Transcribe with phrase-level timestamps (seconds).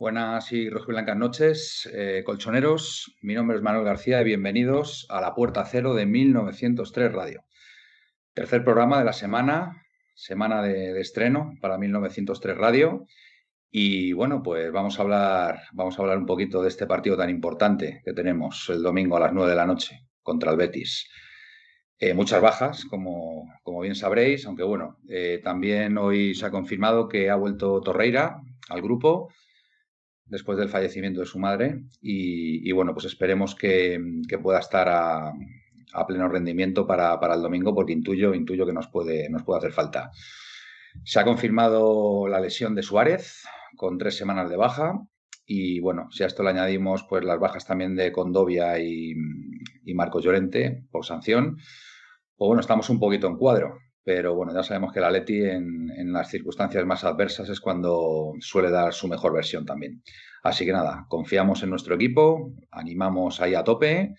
[0.00, 3.18] Buenas y rojiblancas noches, eh, colchoneros.
[3.20, 7.44] Mi nombre es Manuel García y bienvenidos a La Puerta Cero de 1903 Radio.
[8.32, 13.04] Tercer programa de la semana, semana de, estreno para 1903 Radio.
[13.70, 17.28] Y bueno, pues vamos a hablar, vamos a hablar un poquito de este partido tan
[17.28, 21.10] importante que tenemos el domingo a las 9 de la noche contra el Betis.
[21.98, 27.06] Eh, muchas bajas, como, como, bien sabréis, aunque bueno, eh, también hoy se ha confirmado
[27.06, 29.28] que ha vuelto Torreira al grupo
[30.30, 34.00] después del fallecimiento de su madre y, bueno, pues esperemos que,
[34.42, 35.32] pueda estar a,
[36.06, 39.72] pleno rendimiento para, para, el domingo porque intuyo, intuyo que nos puede, nos puede hacer
[39.72, 40.10] falta.
[41.04, 43.42] Se ha confirmado la lesión de Suárez
[43.76, 45.00] con tres semanas de baja
[45.44, 49.14] y bueno, si a esto le añadimos pues las bajas también de Condovia y,
[49.84, 51.56] y Marcos Llorente por sanción,
[52.36, 53.78] pues bueno, estamos un poquito en cuadro.
[54.02, 58.70] Pero bueno, ya sabemos que la Leti en, las circunstancias más adversas es cuando suele
[58.70, 60.02] dar su mejor versión también.
[60.42, 64.14] Así que nada, confiamos en nuestro equipo, animamos ahí a tope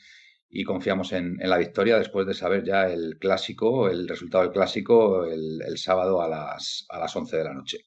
[0.49, 5.25] y confiamos en, la victoria después de saber ya el clásico, el resultado del clásico
[5.25, 7.77] el, el sábado a las, a las 11 de la noche.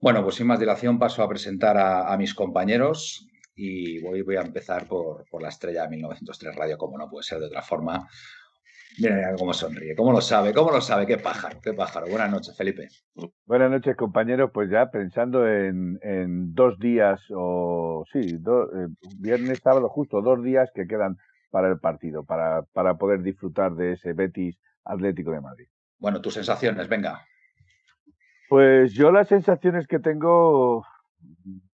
[0.00, 4.40] Bueno, pues sin más dilación paso a presentar a, mis compañeros y voy, voy a
[4.40, 8.08] empezar por, por, la estrella de 1903 Radio, como no puede ser de otra forma.
[8.98, 12.06] Mira, mira cómo sonríe, cómo lo sabe, cómo lo sabe, qué pájaro, qué pájaro.
[12.08, 12.88] Buenas noches, Felipe.
[13.46, 14.50] Buenas noches, compañeros.
[14.52, 20.42] Pues ya pensando en, en dos días, o sí, do, eh, viernes, sábado, justo dos
[20.42, 21.16] días que quedan
[21.50, 25.66] para el partido, para, para poder disfrutar de ese Betis Atlético de Madrid.
[25.98, 27.24] Bueno, tus sensaciones, venga.
[28.48, 30.84] Pues yo las sensaciones que tengo,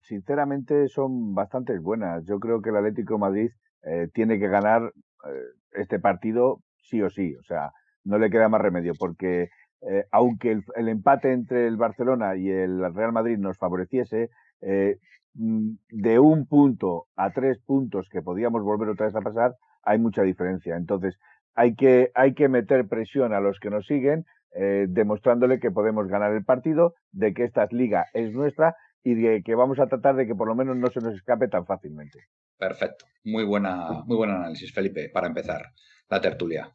[0.01, 2.25] sinceramente, son bastante buenas.
[2.25, 3.51] Yo creo que el Atlético de Madrid
[3.83, 5.43] eh, tiene que ganar eh,
[5.73, 7.35] este partido sí o sí.
[7.37, 7.73] O sea,
[8.05, 9.49] no le queda más remedio porque
[9.83, 14.99] eh, aunque el, empate entre el Barcelona y el Real Madrid nos favoreciese, eh,
[15.35, 20.23] de un punto a tres puntos que podíamos volver otra vez a pasar, hay mucha
[20.23, 20.77] diferencia.
[20.77, 21.19] Entonces,
[21.55, 26.07] hay que, hay que meter presión a los que nos siguen, eh, demostrándole que podemos
[26.07, 30.15] ganar el partido, de que esta liga es nuestra y de que vamos a tratar
[30.15, 32.21] de que por lo menos no se nos escape tan fácilmente.
[32.57, 33.07] Perfecto.
[33.25, 35.63] Muy buena, muy buen análisis, Felipe, para empezar
[36.13, 36.71] la tertulia.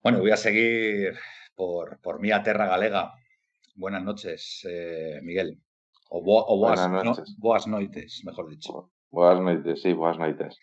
[0.00, 1.14] Bueno, voy a seguir
[1.56, 3.12] por, por Mía Terra Galega.
[3.74, 5.60] Buenas noches, eh, Miguel.
[6.08, 8.92] O, bo, o boas, no, boas noites, mejor dicho.
[9.10, 10.60] Boas noites, sí, boas noites.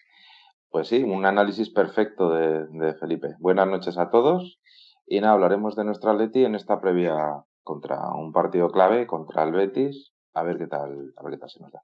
[0.70, 3.36] Pues sí, un análisis perfecto de, de, Felipe.
[3.40, 4.62] Buenas noches a todos.
[5.06, 7.18] Y nada, hablaremos de nuestra Atleti en esta previa
[7.62, 10.14] contra un partido clave, contra el Betis.
[10.34, 11.82] A ver qué tal, a ver qué tal se nos da.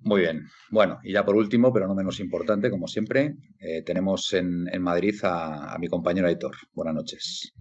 [0.00, 0.48] Muy bien.
[0.70, 4.82] Bueno, y ya por último, pero no menos importante, como siempre, eh, tenemos en, en
[4.82, 6.54] Madrid a, mi compañero Aitor.
[6.72, 7.52] Buenas noches.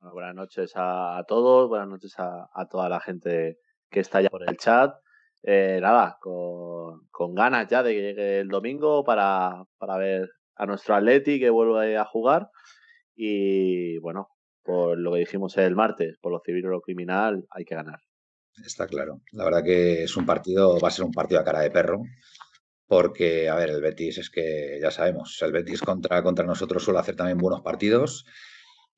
[0.00, 3.58] Buenas noches a, todos, buenas noches a, toda la gente
[3.90, 4.94] que está ya por el chat.
[5.42, 10.94] Eh, nada, con, ganas ya de que llegue el domingo para, para ver a nuestro
[10.94, 12.48] Atleti que vuelve a jugar.
[13.16, 14.28] Y bueno,
[14.62, 17.98] por lo que dijimos el martes, por lo civil o lo criminal, hay que ganar.
[18.64, 19.20] Está claro.
[19.32, 22.02] La verdad que es un partido, va a ser un partido a cara de perro,
[22.86, 27.00] porque, a ver, el Betis es que ya sabemos, el Betis contra, contra nosotros suele
[27.00, 28.24] hacer también buenos partidos.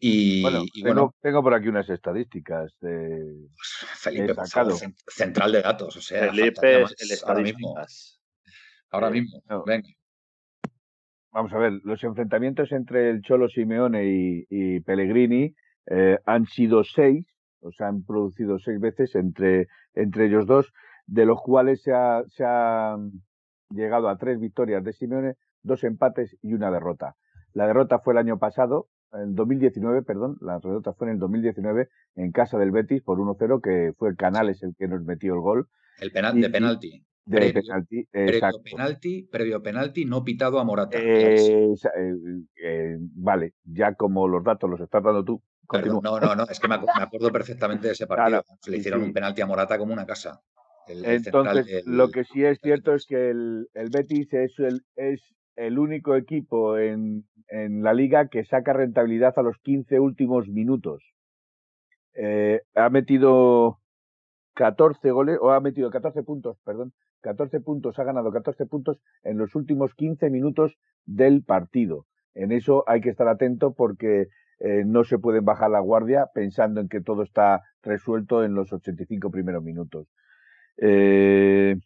[0.00, 3.48] Y bueno, y bueno tengo, tengo, por aquí unas estadísticas de
[3.96, 4.74] Felipe, favor,
[5.08, 6.86] central de datos, o sea, Felipe el
[7.26, 7.74] ahora mismo.
[8.90, 9.64] Ahora mismo, no.
[9.64, 9.88] venga.
[11.32, 15.54] Vamos a ver, los enfrentamientos entre el Cholo Simeone y, y Pellegrini
[15.86, 17.26] eh, han sido seis,
[17.60, 20.72] o sea, han producido seis veces entre, entre ellos dos,
[21.06, 22.96] de los cuales se ha, se ha
[23.70, 27.16] llegado a tres victorias de Simeone, dos empates y una derrota.
[27.54, 31.88] La derrota fue el año pasado, en 2019, perdón, la derrota fue en el 2019
[32.16, 35.68] en casa del Betis por 1-0, que fue Canales el que nos metió el gol.
[35.98, 37.04] El penal, y, de penalti.
[37.24, 38.04] de Previo- penalti.
[38.10, 38.60] Previo exacto.
[38.62, 40.98] penalti, previo penalti no pitado a Morata.
[41.00, 42.14] Eh, eh,
[42.62, 46.58] eh, vale, ya como los datos los estás dando tú, Perdón, no, no, no, es
[46.60, 48.42] que me, acu- me acuerdo perfectamente de ese partido.
[48.42, 49.06] Claro, Le hicieron sí.
[49.06, 50.40] un penalti a Morata como una casa.
[50.86, 54.58] El- el central Entonces, lo que sí es cierto es que el, el Betis es
[54.58, 55.20] el, es
[55.56, 61.02] el único equipo en, en la liga que saca rentabilidad a los 15 últimos minutos.
[62.14, 63.80] Eh, ha metido
[64.54, 69.38] 14 goles, o ha metido 14 puntos, perdón, 14 puntos, ha ganado 14 puntos en
[69.38, 72.06] los últimos 15 minutos del partido.
[72.34, 74.28] En eso hay que estar atento porque
[74.60, 78.72] eh, no se pueden bajar la guardia pensando en que todo está resuelto en los
[78.72, 80.08] 85 primeros minutos.
[80.76, 81.76] Eh,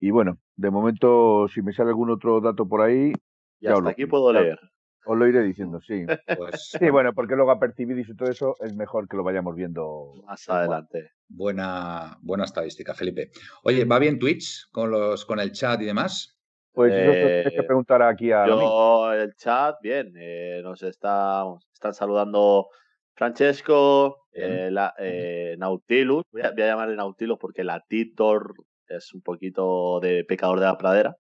[0.00, 3.12] y bueno, de momento, si me sale algún otro dato por ahí,
[3.60, 4.58] Y Ya os hasta lo- aquí puedo ya- leer.
[5.04, 6.06] os lo iré diciendo, sí.
[6.36, 9.56] pues, Sí, bueno, porque luego a Percibidis y todo eso es mejor que lo vayamos
[9.56, 10.12] viendo.
[10.24, 11.10] Más adelante.
[11.28, 13.30] buena, buena estadística, Felipe.
[13.64, 16.37] Oye, ¿va bien Twitch con, los, con el chat y demás?
[16.72, 18.46] Pues eso lo tienes que Eh, preguntar aquí a.
[18.46, 22.68] Yo, el chat, bien, eh, nos está, están saludando
[23.14, 28.54] Francesco, eh, la- eh, Nautilus, voy a, voy a llamarle Nautilus porque la Titor
[28.86, 31.16] es un poquito de pecador de la pradera.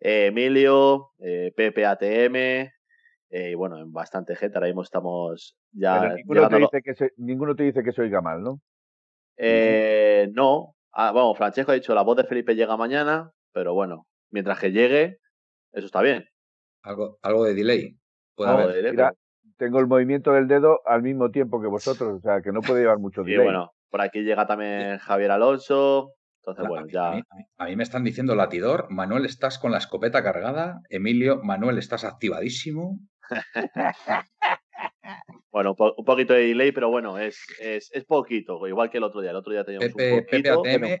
[0.00, 2.36] Eh, Emilio, eh, Pepe ATM,
[3.30, 6.94] eh, y bueno, en bastante gente, ahora mismo estamos ya Pero ninguno te, dice que
[6.94, 8.60] se, ninguno te dice que se oiga mal, ¿no?
[9.36, 14.06] Eh, no, ah, vamos, Francesco ha dicho la voz de Felipe llega mañana, pero bueno,
[14.34, 15.18] mientras que llegue,
[15.72, 16.26] eso está bien.
[16.82, 17.96] Algo, algo de delay.
[18.34, 18.74] Puede Algo haber.
[18.74, 22.20] de delay, Mira, pero- tengo el movimiento del dedo al mismo tiempo que vosotros, o
[22.20, 23.44] sea, que no puede llevar mucho Y delay.
[23.44, 26.10] bueno, por aquí llega también Javier Alonso.
[26.42, 27.08] Entonces, A- bueno, a, mí, ya.
[27.12, 27.22] a mí-
[27.58, 32.04] a mí me están diciendo latidor, Manuel estás con la escopeta cargada, Emilio, Manuel estás
[32.04, 32.98] activadísimo.
[35.50, 38.98] Bueno, un, po- un poquito de delay, pero bueno, es, es, es poquito, igual que
[38.98, 39.30] el otro día.
[39.30, 40.60] El otro día teníamos Pepe, un Pepe poquito.
[40.60, 40.96] ATM, bueno,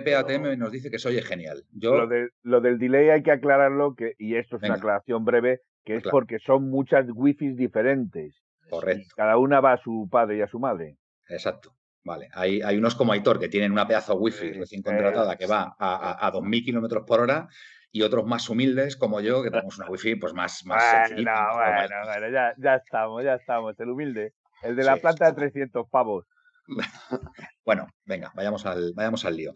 [0.00, 1.62] Pepe ATM nos dice que se oye genial.
[1.72, 4.74] Yo, Lo, de- lo del delay hay que aclararlo, que, y esto es Venga.
[4.74, 6.10] una aclaración breve, que es Aclara.
[6.12, 8.34] porque son muchas wifis diferentes.
[8.70, 10.96] correcto, Cada una va a su padre y a su madre.
[11.28, 11.74] exacto.
[12.06, 15.74] Vale, hay, hay unos como Aitor que tienen una pedazo wifi recién contratada que va
[15.78, 17.48] a, a, a 2.000 kilómetros por hora
[17.92, 21.46] y otros más humildes como yo que tenemos una wifi pues más, más Bueno, sencillita,
[21.54, 23.78] bueno, bueno, ya, ya estamos, ya estamos.
[23.80, 24.34] El humilde.
[24.62, 25.00] El de la Sí.
[25.00, 26.26] planta de 300 pavos.
[27.64, 29.54] Bueno, venga, vayamos al, vayamos al lío.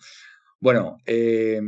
[0.60, 1.60] Bueno, eh,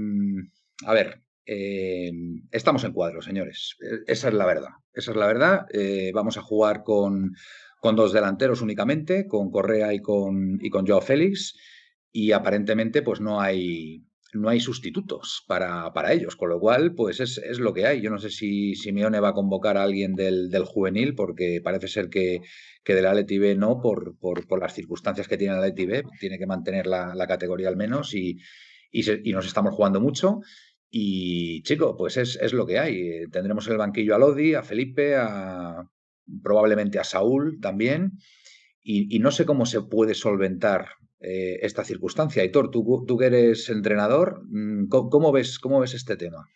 [0.87, 2.11] a ver, eh,
[2.51, 3.77] estamos en cuadro, señores.
[3.81, 4.71] Eh, Esa es la verdad.
[4.93, 5.67] Esa es la verdad.
[5.73, 7.35] Eh, vamos a jugar con,
[7.81, 11.57] con dos delanteros únicamente, con Correa y con, y con Joao Félix,
[12.13, 17.21] y aparentemente pues no hay, no hay sustitutos para, para ellos, con lo cual pues
[17.21, 18.01] es, es lo que hay.
[18.01, 21.89] Yo no sé si Simeone va a convocar a alguien del, del juvenil, porque parece
[21.89, 22.41] ser que,
[22.85, 26.05] que del Atleti B no, por, por, por las circunstancias que tiene el Atleti B,
[26.19, 28.39] tiene que mantener la, la categoría al menos y,
[28.91, 30.41] y, nos estamos jugando mucho.
[30.91, 33.27] Y chico, pues es, es lo que hay.
[33.31, 35.85] Tendremos en el banquillo a Lodi, a Felipe, a
[36.43, 38.13] probablemente a Saúl también.
[38.83, 40.87] Y no sé cómo se puede solventar
[41.21, 42.45] eh, esta circunstancia.
[42.45, 46.47] Hitor, tú, tú que eres entrenador, mm, ¿cómo, cómo ves, ¿cómo ves este tema?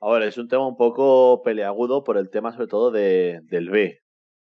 [0.00, 3.70] A ver, es un tema un poco peleagudo por el tema, sobre todo, de, del
[3.70, 4.00] B.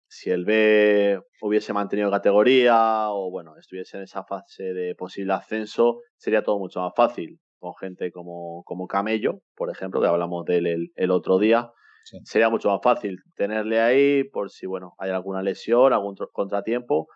[0.09, 5.99] Si el B hubiese mantenido categoría o, bueno, estuviese en esa fase de posible ascenso,
[6.15, 7.39] sería todo mucho más fácil.
[7.59, 11.71] Con gente como, como Camello, por ejemplo, que hablamos de él el, el otro día,
[12.05, 12.19] Sí.
[12.23, 17.07] sería mucho más fácil tenerle ahí por si, bueno, hay alguna lesión, algún contratiempo.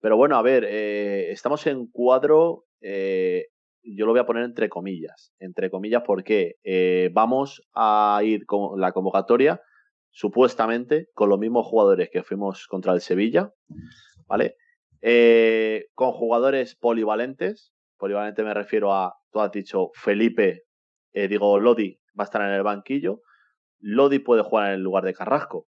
[0.00, 3.46] Pero bueno, a ver, eh, estamos en cuadro, eh,
[3.82, 8.80] yo lo voy a poner entre comillas, entre comillas porque eh, vamos a ir con
[8.80, 9.60] la convocatoria
[10.10, 13.52] supuestamente con los mismos jugadores que fuimos contra el Sevilla,
[14.26, 14.56] ¿vale?
[15.02, 20.62] Eh, con jugadores polivalentes, polivalente me refiero a, tú has dicho Felipe,
[21.12, 23.22] eh, digo Lodi va a estar en el banquillo,
[23.80, 25.66] Lodi puede jugar en el lugar de Carrasco,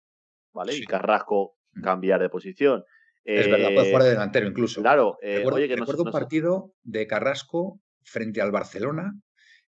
[0.54, 0.74] ¿vale?
[0.74, 0.84] Sí.
[0.84, 2.84] Y Carrasco cambiar de posición.
[3.26, 4.82] Es verdad, puede Eh, jugar de delantero incluso.
[4.82, 9.14] Claro, eh, recuerdo oye, que recuerdo un partido de Carrasco frente al Barcelona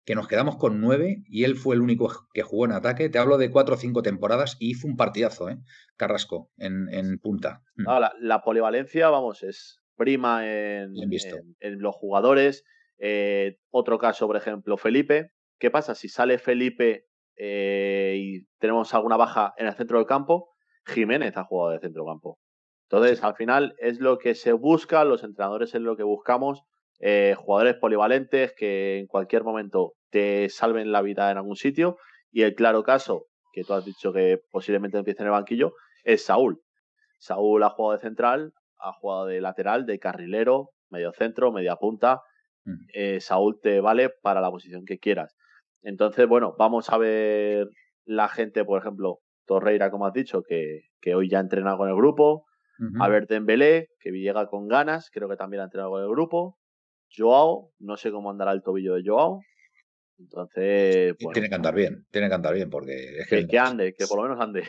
[0.06, 3.10] que nos quedamos con nueve y él fue el único que jugó en ataque.
[3.10, 5.58] Te hablo de cuatro o cinco temporadas y hizo un partidazo, ¿eh?
[5.98, 7.62] Carrasco en, en punta.
[7.76, 7.84] Mm.
[7.84, 10.94] No, la, la polivalencia, vamos, es prima en,
[11.80, 12.64] los jugadores.
[13.00, 15.32] Eh, otro caso, por ejemplo, Felipe.
[15.60, 20.52] ¿Qué pasa si sale Felipe eh, y tenemos alguna baja en el centro del campo?
[20.86, 22.40] Jiménez ha jugado de centro del campo.
[22.90, 26.64] Entonces, al final es lo que se busca, los entrenadores es lo que buscamos,
[27.00, 31.98] eh, jugadores polivalentes que en cualquier momento te salven la vida en algún sitio.
[32.32, 36.26] Y el claro caso, que tú has dicho que posiblemente empiece en el banquillo, es
[36.26, 36.62] Saúl.
[37.20, 42.22] Saúl ha jugado de central, ha jugado de lateral, de carrilero, medio centro, media punta.
[42.64, 43.20] mm.
[43.20, 45.36] Saúl te vale para la posición que quieras.
[45.82, 47.68] Entonces, bueno, vamos a ver
[48.06, 51.90] la gente, por ejemplo, Torreira, como has dicho, que, que hoy ya ha entrenado con
[51.90, 52.47] el grupo.
[53.00, 56.58] A ver Dembélé, que llega con ganas, creo que también ha entrenado con el grupo.
[57.16, 59.42] Joao, no sé cómo andará el tobillo de Joao.
[60.20, 61.16] Entonces.
[61.34, 63.48] tiene que andar bien, tiene que andar bien, porque es que.
[63.48, 64.64] Que, ande, que por lo menos ande.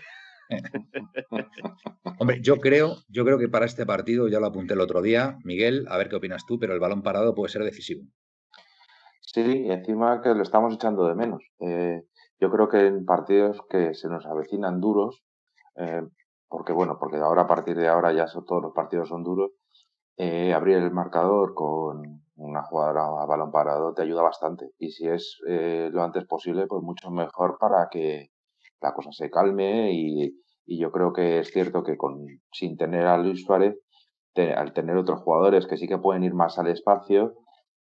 [2.19, 5.37] Hombre, yo creo, yo creo que para este partido, ya lo apunté el otro día,
[5.45, 8.05] Miguel, a ver qué opinas tú, pero el balón parado puede ser decisivo.
[9.21, 11.43] Sí, encima que lo estamos echando de menos.
[11.61, 12.03] Eh,
[12.41, 15.23] yo creo que en partidos que se nos avecinan duros,
[15.77, 16.03] eh,
[16.49, 19.53] porque bueno, porque ahora a partir de ahora ya todos los partidos son duros,
[20.17, 24.73] eh, abrir el marcador con una jugada a balón parado te ayuda bastante.
[24.79, 28.31] Y si es eh, lo antes posible, pues mucho mejor para que
[28.81, 29.93] la cosa se calme.
[29.93, 33.79] Y, yo creo que es cierto que con sin tener a Luis Suárez,
[34.37, 37.35] al tener otros jugadores que sí que pueden ir más al espacio,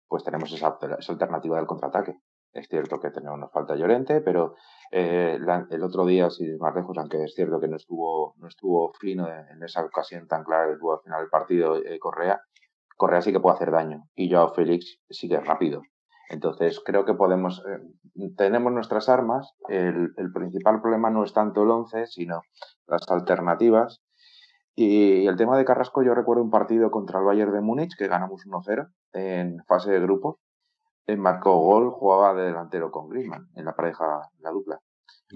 [0.06, 2.18] pues tenemos esa, esa alternativa del contraataque.
[2.54, 4.54] Es cierto que tenemos una falta Llorente, pero
[4.92, 5.36] eh,
[5.70, 8.92] el otro día, si es más lejos, aunque es cierto que no estuvo, no estuvo
[9.00, 12.40] fino en, esa ocasión tan clara que tuvo al final del partido eh, Correa,
[12.96, 15.82] Correa sí que puede hacer daño y Joao Félix sigue rápido.
[16.30, 21.64] Entonces creo que podemos, eh, tenemos nuestras armas, el, el, principal problema no es tanto
[21.64, 22.42] el 11, sino
[22.86, 24.00] las alternativas.
[24.76, 28.08] Y, el tema de Carrasco, yo recuerdo un partido contra el Bayern de Múnich que
[28.08, 30.43] ganamos 1-0 en fase de grupos
[31.16, 34.80] marcó gol, jugaba de delantero con Griezmann en la pareja, la dupla.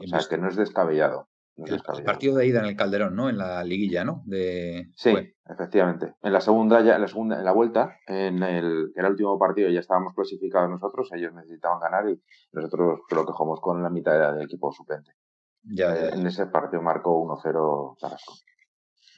[0.02, 1.28] O sea, que no es descabellado.
[1.56, 3.28] el, partido de ida en el Calderón, ¿no?
[3.28, 4.22] En la liguilla, ¿no?
[4.26, 4.90] De...
[4.94, 5.14] Sí,
[5.46, 6.14] efectivamente.
[6.22, 9.12] En la segunda, ya, en la segunda, en la vuelta, en el que era el
[9.12, 12.20] último partido, ya estábamos clasificados nosotros, ellos necesitaban ganar y
[12.52, 15.12] nosotros creo que jugamos con la mitad del equipo suplente.
[15.62, 18.34] Ya, eh, En ese partido marcó 1-0 Carrasco.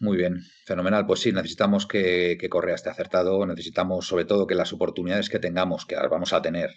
[0.01, 1.07] Muy bien, fenomenal.
[1.07, 5.85] Pues sí, necesitamos que, Correa esté acertado, necesitamos sobre todo que las oportunidades que tengamos,
[5.85, 6.71] que vamos a tener,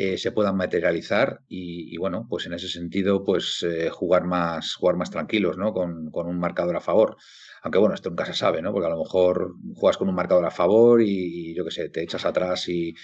[0.00, 4.94] eh, se puedan materializar y, bueno, pues en ese sentido, pues eh, jugar más, jugar
[4.94, 5.72] más tranquilos, ¿no?
[5.72, 7.16] Con, con, un marcador a favor.
[7.64, 8.72] Aunque bueno, esto nunca se sabe, ¿no?
[8.72, 12.04] Porque a lo mejor juegas con un marcador a favor y, yo qué sé, te
[12.04, 12.94] echas atrás y,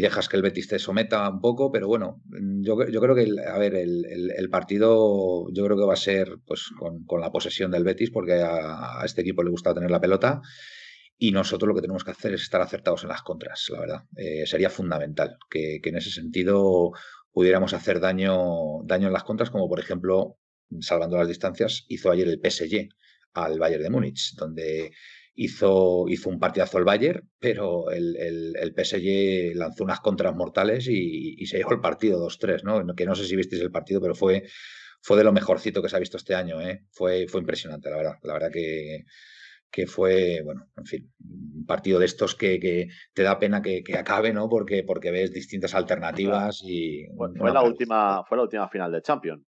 [0.00, 2.22] dejas que el Betis te someta un poco, pero bueno,
[2.60, 7.20] yo, creo que, a ver, el, partido yo creo que va a ser pues con,
[7.20, 10.42] la posesión del Betis, porque a, este equipo le gusta tener la pelota.
[11.18, 14.02] Y nosotros lo que tenemos que hacer es estar acertados en las contras, la verdad.
[14.16, 16.92] Eh, sería fundamental que, que, en ese sentido
[17.32, 20.38] pudiéramos hacer daño, daño en las contras, como por ejemplo,
[20.80, 22.88] salvando las distancias, hizo ayer el PSG
[23.34, 24.92] al Bayern de Múnich, donde
[25.34, 31.46] hizo, hizo un partidazo el Bayern, pero el, el, PSG lanzó unas contras mortales y,
[31.46, 32.94] se llevó el partido 2-3, ¿no?
[32.94, 34.48] Que no sé si visteis el partido, pero fue,
[35.00, 36.84] fue de lo mejorcito que se ha visto este año, ¿eh?
[36.90, 38.14] Fue, fue impresionante, la verdad.
[38.22, 39.04] La verdad que,
[39.70, 43.82] que fue, bueno, en fin, un partido de estos que, que te da pena que,
[43.82, 44.48] que, acabe, ¿no?
[44.48, 47.06] Porque, porque ves distintas alternativas y...
[47.16, 49.44] fue, la última, fue la última final de Champions.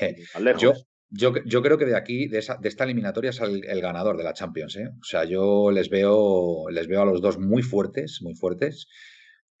[0.00, 0.16] Eh,
[0.58, 0.72] yo,
[1.10, 4.24] yo, yo, creo que de aquí, de, esa, de esta eliminatoria, es el, ganador de
[4.24, 4.76] la Champions.
[4.76, 4.88] ¿eh?
[5.00, 8.88] O sea, yo les veo, les veo a los dos muy fuertes, muy fuertes.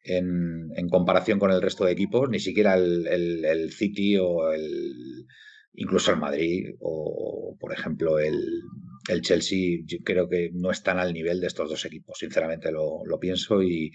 [0.06, 5.26] En, en comparación con el resto de equipos, ni siquiera el, el, City o el
[5.72, 8.38] incluso el Madrid o, por ejemplo, el,
[9.08, 12.18] el Chelsea, yo creo que no están al nivel de estos dos equipos.
[12.18, 13.92] Sinceramente lo, lo pienso y,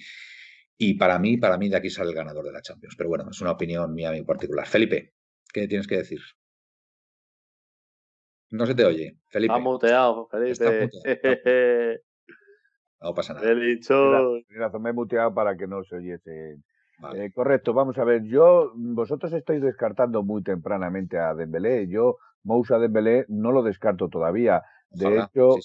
[0.78, 2.96] y para mí, para mí de aquí sale el ganador de la Champions.
[2.98, 4.68] Pero bueno, es una opinión mía muy particular.
[4.68, 5.14] Felipe,
[5.54, 6.20] ¿qué tienes que decir?
[8.52, 9.54] No se te oye, Felipe.
[9.54, 10.90] Está muteado, Felipe.
[13.02, 13.52] no pasa nada.
[13.52, 14.42] He dicho.
[14.80, 16.58] me he muteado para que no se oyese.
[17.16, 18.24] Eh, correcto, vamos a ver.
[18.24, 21.88] Yo, vosotros estáis descartando muy tempranamente a Dembélé.
[21.88, 24.64] Yo, Moussa Dembélé, no lo descarto todavía.
[24.92, 25.56] De hecho,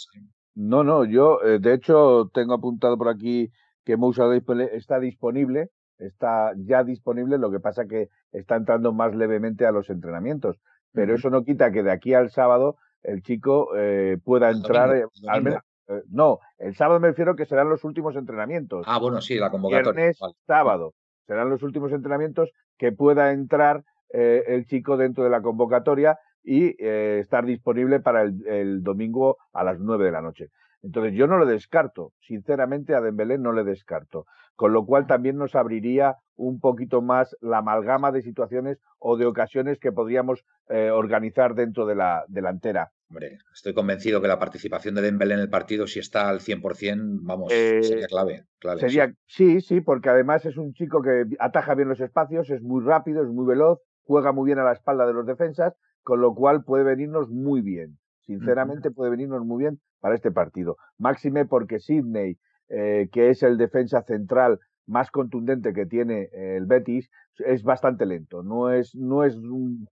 [0.55, 3.51] no, no, yo, eh, de hecho, tengo apuntado por aquí
[3.85, 4.25] que Moussa
[4.73, 9.91] está disponible, está ya disponible, lo que pasa que está entrando más levemente a los
[9.91, 10.59] entrenamientos
[10.95, 15.05] pero eso no quita que de aquí al sábado el chico eh, pueda entrar eh,
[15.27, 15.61] al menos.
[15.89, 18.87] Eh, no, el sábado me refiero que serán los últimos entrenamientos.
[18.89, 19.93] Ah, bueno, sí, la convocatoria.
[19.93, 20.95] Viernes, sábado.
[21.27, 27.47] Serán los últimos entrenamientos que pueda entrar el chico dentro de la convocatoria y estar
[27.47, 30.51] disponible para el, el, domingo a las nueve de la noche.
[30.85, 35.39] Entonces yo no le descarto, sinceramente a Dembélé no le descarto, con lo cual también
[35.39, 40.91] nos abriría un poquito más la amalgama de situaciones o de ocasiones que podríamos eh,
[40.91, 42.93] organizar dentro de la delantera.
[43.09, 47.21] Hombre, estoy convencido que la participación de Dembélé en el partido, si está al 100%,
[47.23, 48.45] vamos, eh, sería clave.
[48.79, 49.63] sería, sí.
[49.63, 53.29] sí, porque además es un chico que ataja bien los espacios, es muy rápido, es
[53.29, 56.85] muy veloz, juega muy bien a la espalda de los defensas, con lo cual puede
[56.85, 57.99] venirnos muy bien.
[58.21, 60.77] Sinceramente puede venirnos muy bien para este partido.
[60.99, 67.11] Máxime porque Sidney, eh, que es el defensa central más contundente que tiene el Betis
[67.39, 68.43] es bastante lento.
[68.43, 69.89] No es, no es un,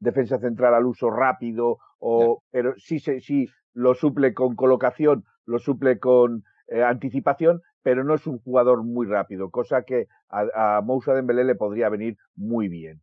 [0.00, 5.98] defensa central al uso rápido, o, pero sí, sí lo suple con colocación, lo suple
[5.98, 11.14] con eh, anticipación, pero no es un jugador muy rápido, cosa que a, a Moussa
[11.14, 13.00] Dembélé le podría venir muy bien,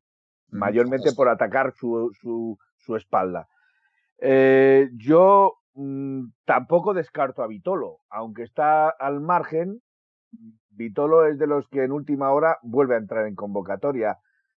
[0.49, 3.47] mayormente por atacar su, su, su espalda.
[4.19, 9.81] Eh, yo mm, tampoco descarto a Vitolo, aunque está al margen.
[10.69, 14.17] Vitolo es de los que en última hora vuelve a entrar en convocatoria.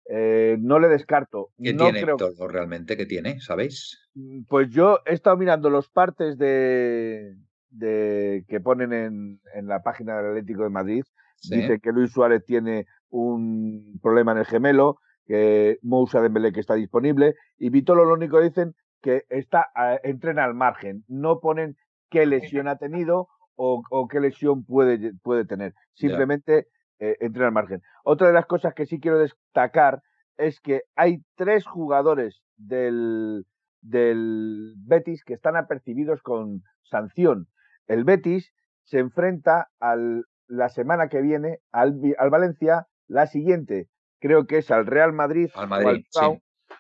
[0.09, 1.50] Eh, no le descarto.
[1.61, 2.97] ¿Qué no tiene Vitolo realmente?
[2.97, 3.40] ¿Qué tiene?
[3.40, 3.99] ¿Sabéis?
[4.14, 7.37] Mm, pues yo he estado mirando los partes de,
[7.71, 11.05] de que ponen en, en, la página del Atlético de Madrid.
[11.50, 16.75] Dice que Luis Suárez tiene un problema en el gemelo, que Moussa Dembélé que está
[16.75, 19.68] disponible y Vitolo lo único que dicen que está
[20.02, 21.76] entrena al margen, no ponen
[22.11, 26.68] qué lesión ha tenido o, qué lesión puede, puede tener, simplemente
[26.99, 27.83] eh, entrena al margen.
[28.04, 30.02] Otra de las cosas que sí quiero destacar
[30.37, 33.47] es que hay tres jugadores del,
[33.80, 37.49] del Betis que están apercibidos con sanción.
[37.87, 38.52] El Betis
[38.85, 43.88] se enfrenta al, la semana que viene al, al Valencia, la siguiente
[44.26, 46.04] creo que es al Real Madrid, al Madrid,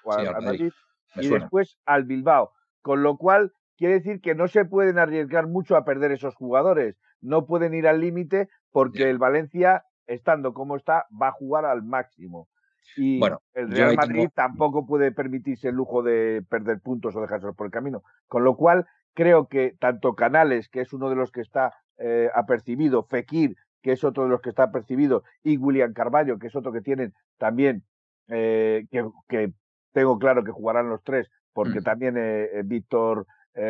[0.04, 0.72] o al, Madrid,
[1.14, 2.52] y después al Bilbao.
[2.82, 6.96] Con lo cual, quiere decir que no se pueden arriesgar mucho a perder esos jugadores.
[7.20, 11.82] No pueden ir al límite porque el Valencia, estando como está, va a jugar al
[11.82, 12.48] máximo.
[12.96, 17.56] Y bueno, el Real Madrid tampoco puede permitirse el lujo de perder puntos o dejárselos
[17.56, 18.02] por el camino.
[18.26, 22.28] Con lo cual, creo que tanto Canales, que es uno de los que está eh,
[22.34, 26.56] apercibido, Fekir, que es otro de los que está percibido, y William Carballo, que es
[26.56, 27.84] otro que tienen también,
[28.28, 29.52] eh, que,
[29.92, 31.84] tengo claro que jugarán los tres, porque mm.
[31.84, 33.26] también eh, eh, Víctor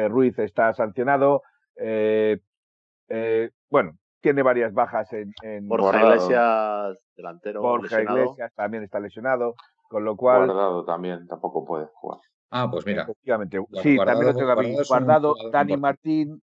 [0.09, 1.43] Ruiz está sancionado.
[3.71, 5.33] bueno, tiene varias bajas en.
[5.43, 7.63] en Borja Iglesias, delantero.
[7.63, 9.55] Borja Iglesias también está lesionado,
[9.89, 10.47] con lo cual.
[10.47, 12.19] Guardado también tampoco puede jugar.
[12.51, 13.03] Ah, pues mira.
[13.03, 13.59] Efectivamente.
[13.83, 14.47] Sí, también lo tengo
[14.89, 16.43] guardado, guardado Dani Martín.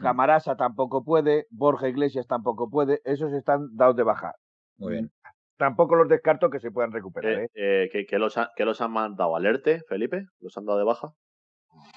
[0.00, 4.34] Camarasa tampoco puede, Borja Iglesias tampoco puede, esos están dados de baja.
[4.78, 5.12] Muy bien.
[5.56, 7.32] Tampoco los descarto que se puedan recuperar.
[7.32, 7.50] ¿eh?
[7.54, 9.36] eh ¿que, los los han mandado?
[9.36, 10.26] ¿Alerte, Felipe?
[10.40, 11.12] ¿Los han dado de baja?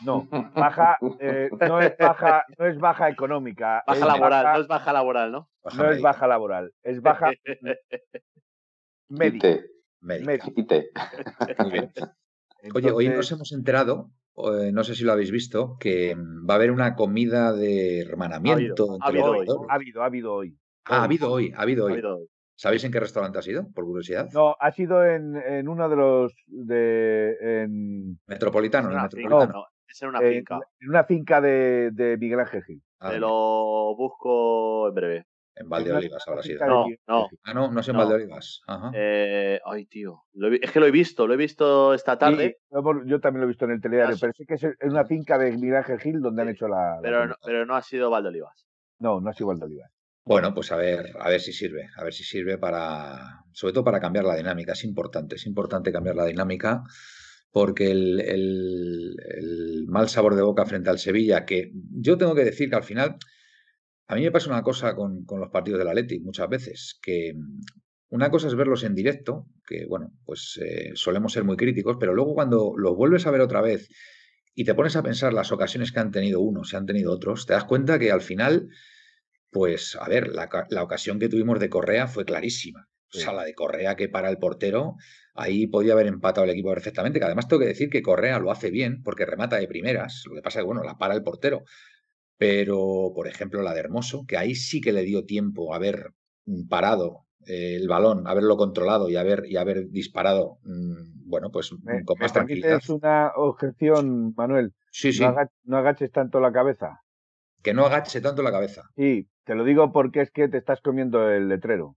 [0.05, 3.83] No, baja, eh, no es baja, no es baja económica.
[3.87, 5.49] Baja laboral, no es baja laboral, ¿no?
[5.77, 7.31] no es baja laboral, es baja
[9.09, 9.59] médica.
[10.01, 10.45] Médica.
[12.75, 16.57] Oye, hoy nos hemos enterado eh, no sé si lo habéis visto, que va a
[16.57, 18.97] haber una comida de hermanamiento.
[19.01, 20.57] Ha habido, hoy, ha habido, ha habido hoy.
[20.85, 22.01] Ah, ha habido hoy, ha habido hoy.
[22.55, 24.29] ¿Sabéis en qué restaurante ha sido, por curiosidad?
[24.31, 28.19] No, ha sido en, en uno de los de en...
[28.27, 29.53] Metropolitano, en Metropolitano.
[29.53, 30.59] No, es en una finca.
[30.79, 32.81] En, una finca de, de Miguel Ángel Gil.
[32.99, 35.25] Ah, Te lo busco en breve.
[35.55, 36.65] En Valdeolivas habrá sido.
[36.65, 37.27] No, no.
[37.43, 38.61] Ah, no, no es en Valdeolivas.
[38.93, 40.23] Eh, ay, tío.
[40.61, 42.57] es que lo he visto, lo he visto esta tarde.
[43.05, 45.77] yo también lo he visto en el telediario, pero sí que es una finca de
[45.77, 46.99] Ángel Gil donde han hecho la.
[47.01, 48.67] Pero, no, pero no ha sido Valdeolivas.
[48.99, 49.91] No, no ha sido Valdeolivas.
[50.25, 53.83] Bueno, pues a ver, a ver si sirve, a ver si sirve para, sobre todo
[53.83, 54.71] para cambiar la dinámica.
[54.71, 56.83] Es importante, es importante cambiar la dinámica
[57.51, 62.69] porque el, el mal sabor de boca frente al Sevilla, que yo tengo que decir
[62.69, 63.17] que al final
[64.07, 67.61] a mí me pasa una cosa con, los partidos del Atleti muchas veces, que mm,
[68.09, 72.13] una cosa es verlos en directo, que bueno, pues eh, solemos ser muy críticos, pero
[72.13, 73.89] luego cuando los vuelves a ver otra vez
[74.53, 77.45] y te pones a pensar las ocasiones que han tenido unos y han tenido otros,
[77.45, 78.67] te das cuenta que al final,
[79.49, 82.87] pues a ver, la, ocasión que tuvimos de Correa fue clarísima.
[83.15, 84.95] O sea, la de Correa que para el portero,
[85.35, 88.51] ahí podía haber empatado el equipo perfectamente, que además tengo que decir que Correa lo
[88.51, 91.21] hace bien porque remata de primeras, lo que pasa es que, bueno, la para el
[91.21, 91.63] portero,
[92.43, 96.11] pero, por ejemplo, la de Hermoso, que ahí sí que le dio tiempo a haber
[96.45, 101.71] mm, parado eh, el balón, haberlo controlado y haber, y haber disparado, mm, bueno, pues
[101.71, 102.79] mm, con más tranquilidad.
[102.79, 104.73] Es una objeción, Manuel.
[104.91, 105.23] Sí, sí.
[105.63, 106.99] No, agaches tanto la cabeza.
[107.61, 108.89] Que no agache tanto la cabeza.
[108.97, 111.95] Sí, te lo digo porque es que te estás comiendo el letrero.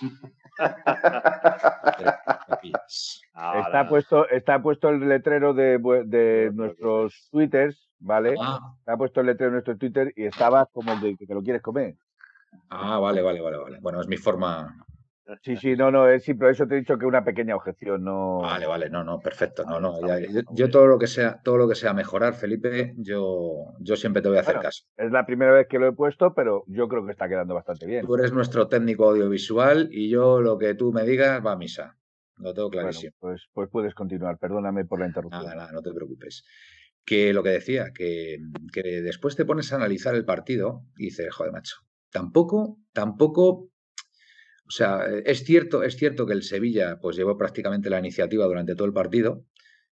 [2.48, 8.34] está, puesto, está puesto el letrero de, de nuestros twitters ¿vale?
[8.40, 8.74] Ah.
[8.86, 11.62] ha puesto el letrero en nuestro Twitter y estaba como de que te lo quieres
[11.62, 11.96] comer.
[12.70, 13.78] Ah, vale, vale, vale, vale.
[13.80, 14.74] Bueno, es mi forma.
[15.42, 18.02] Sí, sí, no, no, es sí, pero eso te he dicho que una pequeña objeción,
[18.02, 18.38] no.
[18.38, 19.98] Vale, vale, no, no, perfecto, no, no.
[20.54, 24.28] yo, todo lo que sea, todo lo que sea mejorar, Felipe, yo, yo siempre te
[24.30, 24.84] voy a hacer caso.
[24.96, 27.84] Es la primera vez que lo he puesto, pero yo creo que está quedando bastante
[27.84, 28.06] bien.
[28.06, 31.97] Tú eres nuestro técnico audiovisual y yo lo que tú me digas va a misa.
[32.38, 33.12] Lo tengo clarísimo.
[33.18, 35.44] pues, pues puedes continuar, perdóname por la interrupción.
[35.44, 36.44] Nada, nada, no te preocupes
[37.08, 38.38] que lo que decía, que,
[39.02, 41.76] después te pones a analizar el partido y dices, joder, macho,
[42.10, 43.70] tampoco, tampoco
[44.66, 48.74] O sea, es cierto, es cierto que el Sevilla pues llevó prácticamente la iniciativa durante
[48.74, 49.46] todo el partido,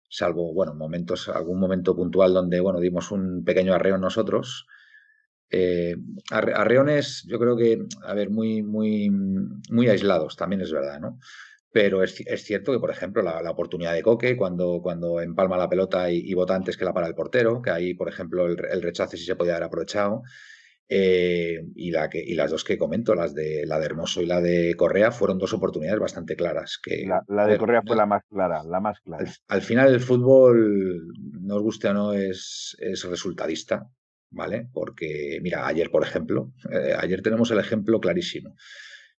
[0.09, 4.67] salvo, bueno, momentos, algún momento puntual donde, bueno, dimos un pequeño arreo nosotros.
[5.49, 5.95] Eh,
[6.31, 11.17] arreones, yo creo que, a ver, muy, muy, muy aislados, también es verdad, ¿no?
[11.75, 16.09] Pero es, cierto que, por ejemplo, la, oportunidad de Coque, cuando, cuando empalma la pelota
[16.09, 19.17] y, vota antes que la para el portero, que ahí, por ejemplo, el, el rechace
[19.17, 20.21] sí se podía haber aprovechado.
[20.87, 24.25] Eh, y, la que, y las dos que comento, las de la de Hermoso y
[24.25, 26.79] la de Correa, fueron dos oportunidades bastante claras.
[26.81, 29.25] Que, la, de Correa fue la más clara, la más clara.
[29.49, 31.09] Al, final el fútbol,
[31.41, 33.89] nos guste o no, es, es resultadista,
[34.29, 34.69] ¿vale?
[34.71, 38.55] Porque, mira, ayer, por ejemplo, eh, ayer tenemos el ejemplo clarísimo.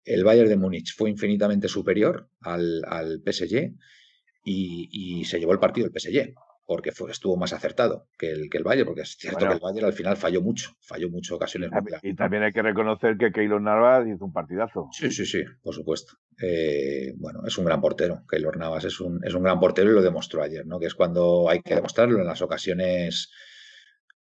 [0.06, 3.74] El Bayern de Múnich fue infinitamente superior al, al PSG
[4.46, 8.50] y, y, se llevó el partido el PSG porque fue, estuvo más acertado que el,
[8.50, 11.36] que el Bayern, porque es cierto que el Bayern al final falló mucho, falló mucho
[11.36, 11.70] ocasiones.
[12.02, 14.90] Y, también hay que reconocer que Keylor Navas hizo un partidazo.
[14.92, 16.14] Sí, sí, sí, por supuesto.
[16.42, 18.24] Eh, bueno, es un gran portero.
[18.28, 20.80] Keylor Navas es un, es un gran portero y lo demostró ayer, ¿no?
[20.80, 23.32] Que es cuando hay que demostrarlo en las ocasiones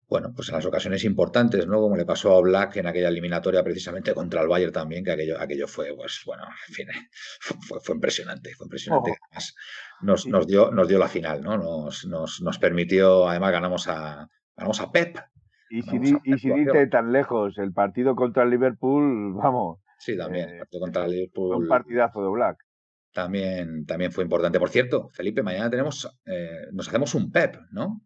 [0.08, 1.80] bueno, pues en las ocasiones importantes, ¿no?
[1.80, 5.40] Como le pasó a Black en aquella eliminatoria precisamente contra el Bayern también, que aquello,
[5.40, 6.86] aquello fue, pues, bueno, en fin,
[7.40, 9.10] fue, fue impresionante, fue impresionante.
[9.10, 9.24] Oh.
[9.30, 9.54] Además,
[10.02, 11.56] nos, nos, dio, nos dio la final, ¿no?
[11.56, 15.18] Nos, nos, nos permitió, además ganamos a, ganamos a Pep.
[15.70, 19.78] Y si, y si dice tan lejos, el partido contra el Liverpool, vamos.
[19.98, 21.56] Sí, también, el eh, partido contra el Liverpool.
[21.56, 22.58] Un partidazo de Black.
[23.12, 24.58] También, también fue importante.
[24.58, 28.02] Por cierto, Felipe, mañana tenemos, eh, nos hacemos un Pep, ¿no?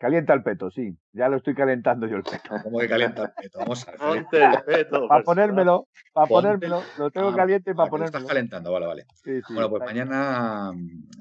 [0.00, 0.96] Calienta el peto, sí.
[1.12, 2.48] Ya lo estoy calentando yo el peto.
[2.64, 3.58] ¿Cómo que calienta el peto?
[3.58, 4.26] Vamos a ver.
[4.32, 5.06] el peto.
[5.08, 6.82] Para ponérmelo, para ponérmelo.
[6.96, 8.12] Lo tengo ah, caliente para ponérmelo.
[8.12, 9.06] Lo estás calentando, vale, vale.
[9.50, 10.72] bueno, pues mañana,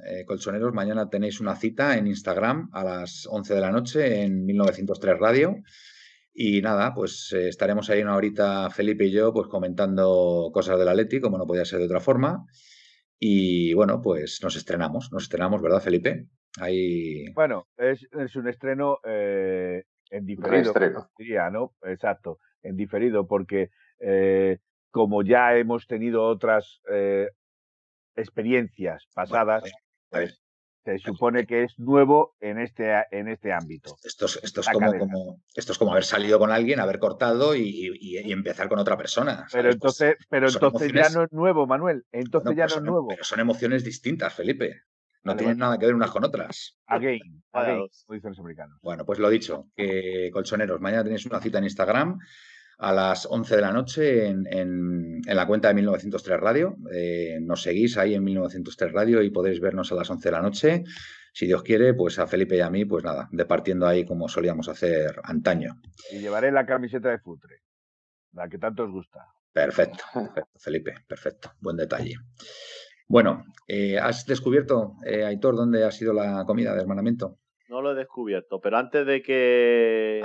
[0.06, 4.46] eh, colchoneros, mañana tenéis una cita en Instagram a las 11 de la noche en
[4.46, 5.58] 1903 Radio.
[6.34, 10.88] Y nada, pues eh, estaremos ahí una horita, Felipe y yo, pues comentando cosas del
[10.88, 12.46] Atleti, como no podía ser de otra forma.
[13.20, 16.30] Y bueno, pues nos estrenamos, nos estrenamos, ¿verdad, Felipe?
[17.34, 20.74] Bueno, es, es un estreno eh, en diferido,
[21.18, 21.74] diría, ¿no?
[21.84, 24.60] Exacto, en diferido, porque eh,
[24.92, 27.30] como ya hemos tenido otras eh,
[28.16, 29.64] experiencias pasadas,
[30.10, 30.42] pues,
[30.84, 33.96] se supone que es nuevo en este, en este ámbito.
[34.04, 37.56] Esto es, esto, es como, como, esto es como haber salido con alguien, haber cortado
[37.56, 39.46] y, y, empezar con otra persona.
[39.52, 42.06] Pero entonces, pero entonces ya no es nuevo, Manuel.
[42.12, 43.08] Entonces ya no es nuevo.
[43.10, 44.82] Pero son emociones distintas, Felipe.
[45.24, 46.78] No tienen nada que ver unas con otras.
[46.88, 48.80] Again, again, dicen los americanos.
[48.82, 52.20] Bueno, pues lo dicho, que colchoneros, mañana tenéis una cita en Instagram
[52.80, 56.78] a las 11 de la noche en, en, la cuenta de 1903 Radio.
[56.94, 60.42] Eh, nos seguís ahí en 1903 Radio y podéis vernos a las 11 de la
[60.42, 60.84] noche.
[61.34, 64.70] Si Dios quiere, pues a Felipe y a mí, pues nada, departiendo ahí como solíamos
[64.70, 65.76] hacer antaño.
[66.12, 67.64] Y llevaré la camiseta de Futre,
[68.32, 69.28] la que tanto os gusta.
[69.52, 71.52] Perfecto, perfecto, Felipe, perfecto.
[71.60, 72.16] Buen detalle.
[73.10, 77.40] Bueno, eh, ¿has descubierto, eh, Aitor, dónde ha sido la comida de hermanamiento?
[77.68, 80.22] No lo he descubierto, pero antes de que,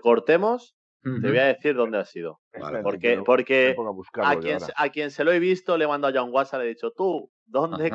[0.00, 2.40] cortemos, te voy a decir dónde ha sido.
[2.82, 3.76] porque porque
[4.22, 6.66] a, quien, a, quien, se lo he visto le he mandado ya un WhatsApp, le
[6.66, 7.92] he dicho, tú, ¿dónde,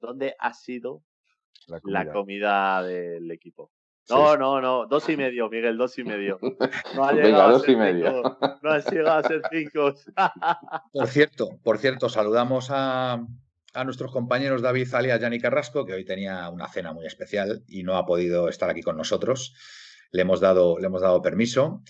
[0.00, 1.02] ¿dónde ha sido
[1.84, 3.70] la comida, del equipo?
[4.10, 6.38] No, no, no, dos y medio, Miguel, dos y medio.
[6.94, 8.38] No ha Venga, dos y medio.
[8.62, 9.94] No ha llegado a ser cinco.
[10.92, 13.24] Por cierto, por cierto, saludamos a,
[13.74, 17.62] a nuestros compañeros David Zalia y Yanni Carrasco, que hoy tenía una cena muy especial
[17.66, 19.54] y no ha podido estar aquí con nosotros.
[20.10, 21.82] Le hemos dado, le hemos dado permiso.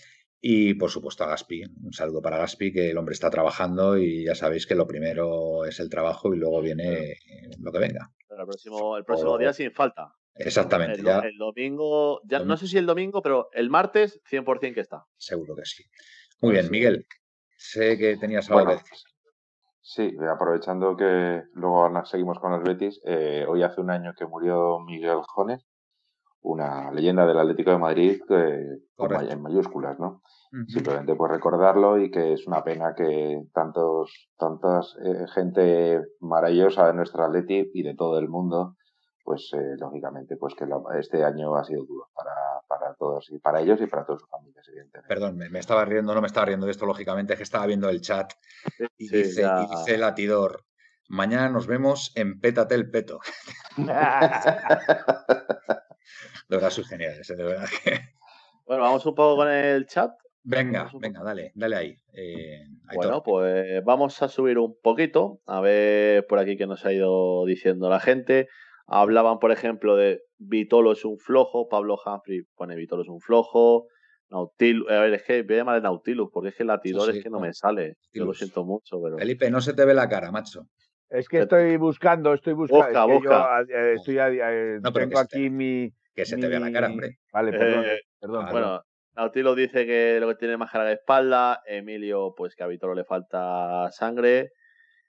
[0.45, 4.25] Y por supuesto a Gaspi, un saludo para Gaspi, que el hombre está trabajando y
[4.25, 7.15] ya sabéis que lo primero es el trabajo y luego viene
[7.59, 8.11] lo que venga.
[8.29, 10.13] el próximo, el próximo día sin falta.
[10.35, 10.99] Exactamente.
[10.99, 15.05] El, el domingo, ya no sé si el domingo, pero el martes 100% que está.
[15.17, 15.83] Seguro que sí.
[16.41, 17.05] Muy bien, Miguel.
[17.55, 18.97] Sé que tenías algo que decir.
[19.85, 24.79] Sí, aprovechando que luego seguimos con los Betis, eh, hoy hace un año que murió
[24.79, 25.65] Miguel Jones,
[26.41, 28.79] una leyenda del Atlético de Madrid eh,
[29.29, 30.21] en mayúsculas, ¿no?
[30.67, 36.93] Simplemente pues recordarlo y que es una pena que tantos, tantas eh, gente maravillosa de
[36.93, 38.75] nuestro Atleti y de todo el mundo,
[39.23, 40.65] pues lógicamente pues que
[40.99, 42.33] este año ha sido duro para,
[42.67, 45.07] para todos y para ellos y para todas sus familias, evidentemente.
[45.07, 48.01] Perdón, me, estaba riendo, no me estaba riendo de esto, lógicamente, que estaba viendo el
[48.01, 48.33] chat
[48.97, 50.65] y, dice, dice Latidor,
[51.07, 53.19] mañana nos vemos en Pétate el Peto.
[53.77, 53.85] de
[56.49, 57.35] verdad, sus geniales, ¿eh?
[57.35, 57.67] de verdad
[58.65, 60.11] Bueno, vamos un poco con el chat.
[60.45, 61.97] Venga, venga, dale, dale ahí.
[62.13, 66.91] Eh, bueno, pues vamos a subir un poquito, a ver por aquí que nos ha
[66.91, 68.49] ido diciendo la gente.
[68.87, 73.87] Hablaban, por ejemplo, de Vitolo es un flojo, Pablo Humphrey pone Vitolo es un flojo,
[74.29, 77.17] Nautilus, a ver, es que voy a llamar Nautilus, porque es que el latidor sí,
[77.17, 77.45] es que no no.
[77.45, 77.95] me sale.
[78.13, 79.17] Yo lo siento mucho, pero.
[79.17, 80.63] Felipe, no se te ve la cara, macho.
[81.09, 83.07] Es que estoy buscando, estoy buscando.
[83.13, 85.91] Busca, es que yo, eh, estoy, eh, No, pero tengo te- aquí mi.
[86.15, 87.17] Que se te vea la cara, hombre.
[87.31, 88.39] Vale, perdón, Eh, perdón.
[88.45, 88.51] vale.
[88.51, 88.81] Bueno,
[89.15, 91.61] Nautilus dice que lo que tiene es más cara de espalda.
[91.67, 94.49] Emilio, pues que a Vitolo le falta sangre.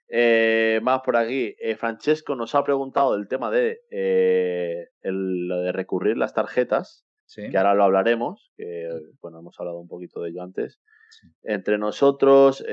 [0.09, 1.55] Eh, más por aquí.
[1.59, 7.05] Eh, Francesco nos ha preguntado del tema de eh, el- lo de recurrir las tarjetas,
[7.25, 7.49] Sí.
[7.49, 8.87] que ahora lo hablaremos, que
[9.21, 10.79] bueno, hemos hablado un poquito de ello antes.
[11.43, 12.63] Entre nosotros,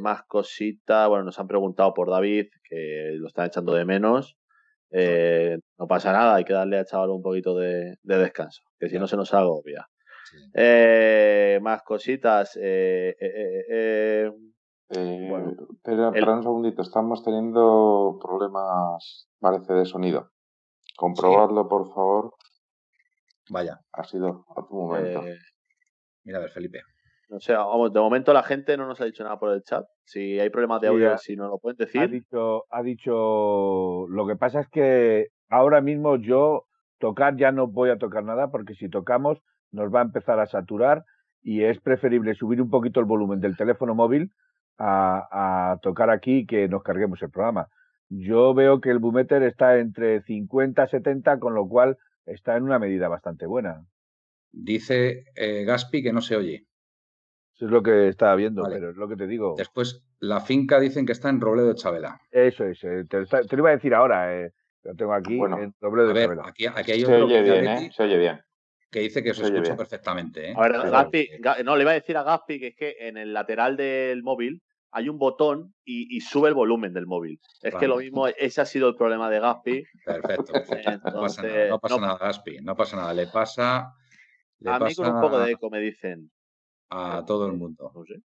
[0.00, 1.08] más cositas.
[1.08, 4.38] Bueno, nos han preguntado por David, que lo están echando de menos.
[4.90, 8.98] No pasa nada, hay que darle al chaval un poquito de, de descanso, que si
[8.98, 9.86] no se nos agobia.
[11.60, 12.58] Más cositas.
[12.62, 14.30] eh,
[14.92, 20.30] eh, Bueno, espera, el- espera un segundito, estamos teniendo problemas, parece, de sonido.
[20.96, 22.34] Comprobadlo, por favor.
[23.50, 25.22] Vaya, Ha sido a tu momento.
[25.26, 25.36] eh,
[26.24, 26.80] mira a ver, Felipe.
[27.28, 29.84] no sé, vamos, de momento la gente no nos ha dicho nada por el chat.
[30.04, 32.10] Si hay problemas de Sí, audio, ha- si nos lo pueden ha decir.
[32.10, 36.64] dicho, ha dicho, lo que pasa es que ahora mismo yo
[36.98, 39.38] tocar ya no voy a tocar nada porque si tocamos
[39.72, 41.04] nos va a empezar a saturar
[41.42, 44.30] y es preferible subir un poquito el volumen del teléfono móvil
[44.78, 47.68] a, a tocar aquí y que nos carguemos el programa.
[48.08, 52.64] Yo veo que el Boometer está entre 50 y 70, con lo cual está en
[52.64, 53.84] una medida bastante buena.
[54.50, 56.66] Dice eh, Gaspi que no se oye.
[57.54, 58.74] Eso es lo que estaba viendo, Vale.
[58.76, 59.54] pero es lo que te digo.
[59.56, 62.20] Después, la finca dicen que está en Robledo de Chabela.
[62.30, 65.74] Eso es, eh, te, lo iba a decir ahora, eh, lo tengo aquí Bueno, en
[65.80, 66.48] doble A de ver, Chabela.
[66.48, 67.90] aquí, aquí hay Se otro oye bien, ¿eh?
[67.94, 68.40] Se oye bien.
[68.92, 69.76] Que dice que se Se oye escucha bien.
[69.78, 70.50] perfectamente.
[70.50, 70.54] ¿eh?
[70.54, 71.30] A ver, Gaspi,
[71.64, 74.60] no, le iba a decir a Gaspi que es que en el lateral del móvil
[74.90, 77.40] hay un botón y, y sube el volumen del móvil.
[77.62, 79.82] Es que lo mismo, ese ha sido el problema de Gaspi.
[80.04, 81.10] Perfecto, perfecto.
[81.10, 82.58] No pasa nada, no pasa no- nada, Gaspi.
[82.60, 83.14] No pasa nada.
[83.14, 83.94] Le pasa,
[84.58, 86.30] le a mí pasa con un poco de eco me dicen.
[86.90, 87.90] a todo el mundo.
[87.94, 88.20] No sé.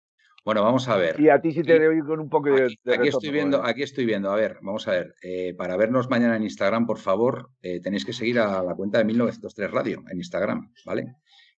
[0.45, 1.19] Bueno, vamos a ver.
[1.19, 3.29] Y a ti sí te Y- oigo con un poco de, Aquí, de aquí estoy
[3.31, 4.29] viendo, aquí estoy viendo.
[4.31, 5.15] A ver, vamos a ver.
[5.21, 8.97] eh, para vernos mañana en Instagram, por favor, eh, tenéis que seguir a la cuenta
[8.97, 11.15] de 1903 Radio en Instagram, ¿vale?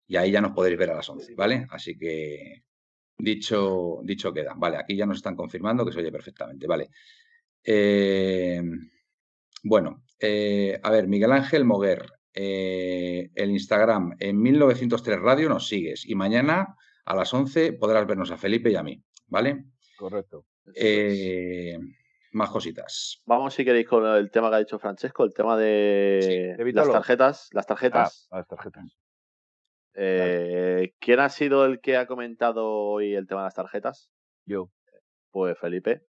[0.08, 1.66] Y ahí ya nos podéis ver a las 11, ¿vale?
[1.72, 2.64] Así que
[3.18, 4.54] dicho, dicho queda.
[4.56, 6.90] Vale, aquí ya nos están confirmando que se oye perfectamente, ¿vale?
[7.64, 8.62] Eh,
[9.64, 16.14] bueno, eh, a ver, Miguel Ángel Moguer, el Instagram en 1903 Radio nos sigues y
[16.16, 19.66] mañana a las 11 podrás vernos a Felipe y a mí, ¿vale?
[19.98, 20.46] Correcto.
[20.76, 21.78] Eh,
[22.32, 23.22] más cositas.
[23.26, 26.20] Vamos, si queréis, con el tema que ha dicho Francesco, el tema de,
[26.58, 27.50] Sí, de las tarjetas.
[27.54, 28.28] Las Ah, tarjetas.
[28.32, 28.98] las tarjetas.
[29.94, 34.10] Eh, ¿Quién ha sido el que ha comentado hoy el tema de las tarjetas?
[34.46, 34.70] Yo.
[35.32, 36.02] Pues Felipe.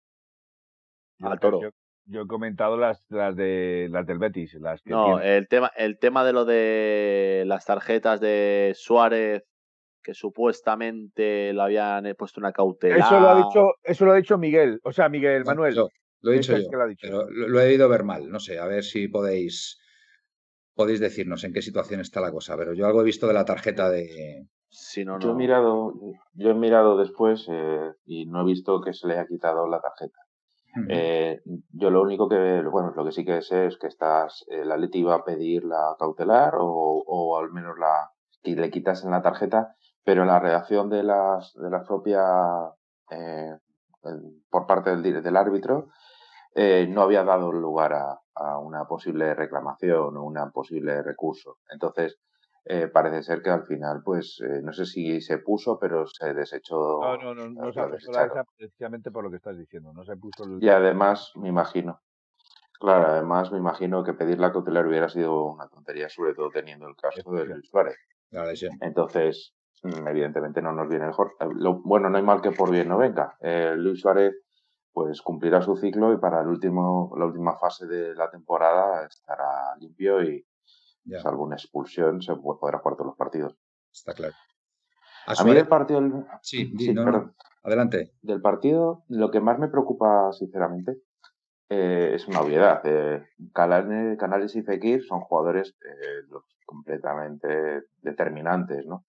[1.18, 1.62] Yo, Al toro.
[1.62, 1.70] yo-
[2.08, 5.98] yo he comentado las, las de las del Betis, las que No, el tema, el
[5.98, 9.44] tema de lo de las tarjetas de Suárez,
[10.06, 13.04] que supuestamente le habían puesto una cautela.
[13.04, 15.74] Eso lo ha dicho, eso lo ha dicho Miguel, o sea, Miguel Manuel.
[15.74, 15.88] yo,
[16.20, 17.00] lo he dicho yo, que lo ha dicho.
[17.02, 18.30] pero lo, lo he debido ver mal.
[18.30, 19.80] No sé, a ver si podéis,
[20.76, 22.56] podéis decirnos en qué situación está la cosa.
[22.56, 24.46] Pero yo algo he visto de la tarjeta de.
[24.68, 25.92] Si no, Yo he mirado,
[26.34, 29.80] yo he mirado después eh, y no he visto que se le haya quitado la
[29.80, 30.20] tarjeta.
[30.90, 31.40] Eh,
[31.72, 34.98] yo lo único que, bueno, lo que sí que sé es que estás, el Atleti
[34.98, 38.10] iba a pedir la cautelar o, o al menos la
[38.46, 39.74] que le quitasen la tarjeta,
[40.06, 42.22] pero en la redacción de las de la propia
[43.10, 43.58] eh,
[44.04, 45.88] el- por parte del, del árbitro
[46.54, 51.58] eh, no había dado lugar a, a una posible reclamación o una posible recurso.
[51.68, 52.18] Entonces
[52.64, 56.34] eh, parece ser que al final, pues eh, no sé si se puso, pero se
[56.34, 57.00] desechó.
[57.02, 59.92] No, no, no, no se puesto la precisamente por lo que estás diciendo.
[59.92, 60.62] No se puso el.
[60.62, 62.00] Y además, me imagino,
[62.78, 66.86] claro, además me imagino que pedir la cautelar hubiera sido una tontería, sobre todo teniendo
[66.88, 67.96] el caso de Luis Suárez.
[68.80, 71.34] Entonces, evidentemente no nos viene mejor.
[71.40, 73.36] Eh, Lo, bueno, no hay mal que por bien no venga.
[73.40, 74.34] Eh, Luis Suárez,
[74.92, 79.74] pues cumplirá su ciclo y para el último, la última fase de la temporada estará
[79.78, 80.44] limpio y,
[81.04, 83.56] Ya, salvo una expulsión, se podrá jugar todos los partidos.
[83.92, 84.34] está claro.
[85.26, 86.00] A mí Suárez- del partido,
[86.42, 87.12] Sí, di, sí, no, no.
[87.12, 87.34] perdón.
[87.62, 88.12] Adelante.
[88.22, 90.98] del partido, lo que más me preocupa, sinceramente,
[91.68, 92.80] eh, es una obviedad.
[92.84, 96.22] Eh, Canales y Fekir son jugadores eh,
[96.64, 99.04] completamente determinantes, ¿no?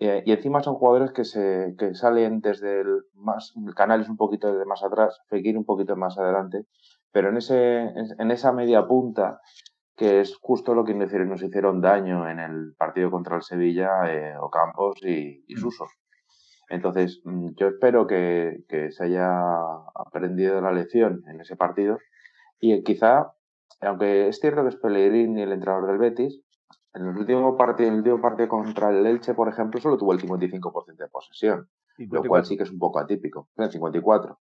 [0.00, 4.52] Eh, y encima son jugadores que se que salen desde el más Canales un poquito
[4.56, 6.64] de más atrás, Fekir un poquito más adelante,
[7.12, 9.40] pero en ese en esa media punta
[10.00, 13.42] que es justo lo que nos hicieron, nos hicieron daño en el partido contra el
[13.42, 15.58] Sevilla, eh, Ocampos y, y Mm.
[15.58, 15.84] Suso.
[16.70, 19.28] Entonces, mm, yo espero que, que se haya
[19.94, 21.98] aprendido la lección en ese partido
[22.60, 23.32] y eh, quizá,
[23.82, 26.40] aunque es cierto que es Pellegrini el entrenador del Betis,
[26.92, 30.12] En el último partido, en el último partido contra el Elche, por ejemplo, solo tuvo
[30.12, 33.48] el 55% de posesión, lo cual sí que es un poco atípico.
[33.56, 34.38] El 54,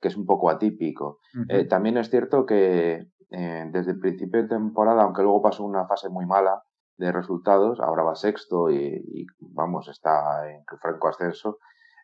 [0.00, 1.18] que es un poco atípico.
[1.48, 5.86] Eh, también es cierto que eh, desde el principio de temporada, aunque luego pasó una
[5.86, 6.62] fase muy mala
[6.96, 11.58] de resultados, ahora va sexto y, vamos, está en franco ascenso,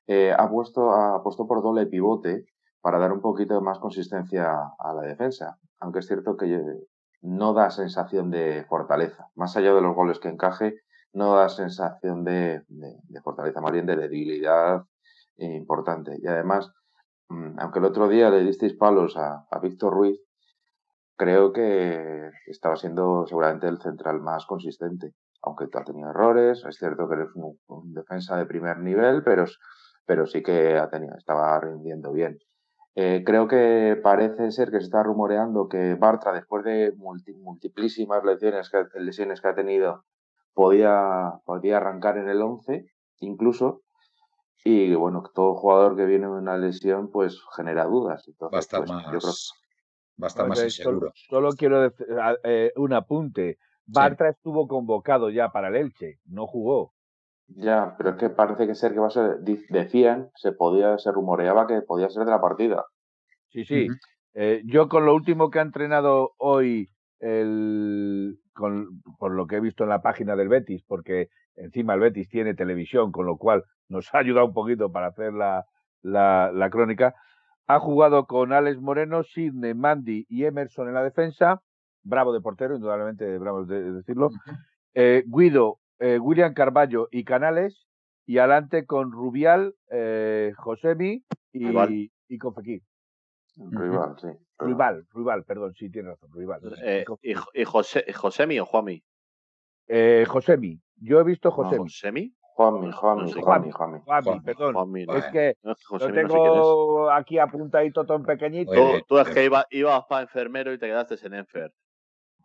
[0.06, 2.46] eh, ha, puesto, ha puesto por doble pivote
[2.80, 5.58] para dar un poquito más consistencia a la defensa.
[5.80, 6.62] Aunque es cierto que
[7.24, 9.28] no da sensación de fortaleza.
[9.34, 10.82] Más allá de los goles que encaje,
[11.14, 12.62] no da sensación de,
[13.22, 14.84] fortaleza, más bien de debilidad
[15.38, 16.18] importante.
[16.20, 16.70] Y además,
[17.28, 20.20] mm, aunque el otro día le disteis palos a, Víctor Ruiz,
[21.16, 25.14] creo que estaba siendo seguramente el central más consistente.
[25.42, 29.46] Aunque ha tenido errores, es cierto que eres un, defensa de primer nivel, pero,
[30.04, 32.38] pero sí que ha tenido, estaba rindiendo bien.
[32.96, 38.70] Eh, creo que parece ser que se está rumoreando que Bartra, después de multiplísimas lesiones
[38.70, 40.04] que, lesiones que ha tenido,
[40.52, 42.86] podía, podía arrancar en el 11,
[43.18, 43.82] incluso.
[44.64, 48.24] Y bueno, todo jugador que viene de una lesión, pues genera dudas.
[48.40, 49.52] va a estar más,
[50.22, 51.12] va a estar más inseguro.
[51.28, 52.06] Solo, quiero decir
[52.44, 53.58] eh, un apunte.
[53.86, 56.94] Bartra estuvo convocado ya para el Elche, no jugó.
[57.48, 61.12] Ya, pero es que parece que ser que va a ser, decían, se podía, se
[61.12, 62.84] rumoreaba que podía ser de la partida.
[63.50, 63.86] Sí, sí.
[64.34, 66.88] Eh, yo con lo último que ha entrenado hoy,
[67.20, 72.00] el, con, por lo que he visto en la página del Betis, porque encima el
[72.00, 75.64] Betis tiene televisión, con lo cual nos ha ayudado un poquito para hacer la,
[76.02, 77.14] la, crónica,
[77.66, 81.60] ha jugado con Alex Moreno, Sidney, Mandy y Emerson en la defensa,
[82.02, 84.30] bravo de portero, indudablemente bravo de decirlo,
[84.94, 87.86] eh, Guido, eh, William Carballo y Canales,
[88.26, 92.82] y adelante con Rubial, eh, Josemi y, y Confequí.
[93.56, 94.28] Ruibal, sí.
[94.58, 96.60] Ruibal, Ruibal, perdón, sí, tiene razón, Ruibal.
[96.82, 99.02] Eh, ¿Y, José, Josemi o Juami?
[99.86, 100.80] Eh, Josemi.
[100.96, 101.84] Yo he visto Josemi.
[101.84, 102.34] ¿Josemi?
[102.54, 104.00] Juami, Juami, Juami, Juami.
[104.04, 104.96] Juami, perdón.
[104.96, 108.72] es que lo tengo aquí apuntadito todo en pequeñito.
[109.08, 111.72] Tú, es que iba, ibas para enfermero y te quedaste en enfer.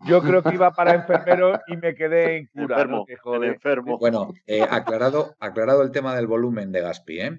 [0.06, 2.82] Yo creo que iba para enfermero y me quedé en cura.
[2.82, 3.06] Enfermo,
[3.44, 3.98] enfermo.
[3.98, 7.38] Bueno, eh, aclarado, aclarado el tema del volumen de Gaspi, ¿eh?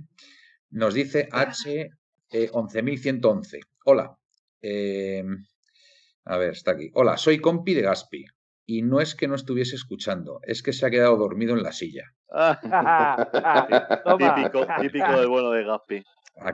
[0.70, 1.90] Nos dice H
[2.30, 3.56] 11.111.
[3.56, 4.16] Eh, Hola.
[4.62, 5.44] Em,
[6.24, 6.90] a ver, está aquí.
[6.94, 8.24] Hola, soy compi de Gaspi.
[8.66, 11.72] Y no es que no estuviese escuchando, es que se ha quedado dormido en la
[11.72, 12.04] silla.
[14.18, 16.04] típico, típico del bueno de Gaspi.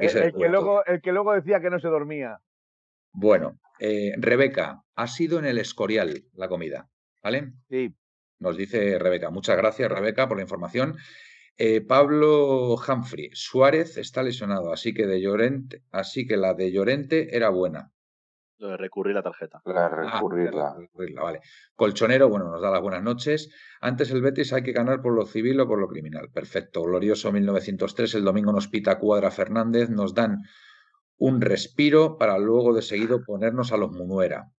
[0.01, 2.41] el, que luego, el que luego decía que no se dormía.
[3.19, 6.91] Bueno, eh, Rebeca, ha sido en el Escorial la comida,
[7.23, 7.55] ¿vale?
[7.71, 7.95] Sí.
[8.39, 9.31] Nos dice Rebeca.
[9.31, 10.99] Muchas gracias, Rebeca, por la información.
[11.57, 17.35] Eh, Pablo Humphrey, Suárez está lesionado, así que de Llorente, así que la de Llorente
[17.35, 17.91] era buena.
[18.59, 19.63] Lo de recurrir la tarjeta.
[19.65, 20.77] La ah, recurrirla.
[21.23, 21.41] vale.
[21.75, 23.49] Colchonero, bueno, nos da las buenas noches.
[23.81, 26.31] Antes el Betis hay que ganar por lo civil o por lo criminal.
[26.31, 26.83] Perfecto.
[26.83, 28.15] Glorioso 1903.
[28.15, 29.91] El domingo nos pita Cuadra Fernández.
[29.91, 30.43] Nos dan
[31.19, 34.53] un respiro para luego de seguido ponernos a los Munuera.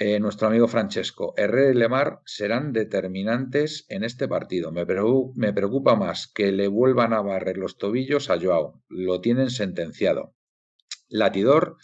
[0.00, 4.70] Eh, nuestro amigo Francesco, Herrera y Lemar serán determinantes en este partido.
[4.70, 8.80] Me, preocupa más que le vuelvan a barrer los tobillos a Joao.
[8.88, 10.34] Lo tienen sentenciado.
[11.08, 11.78] Latidor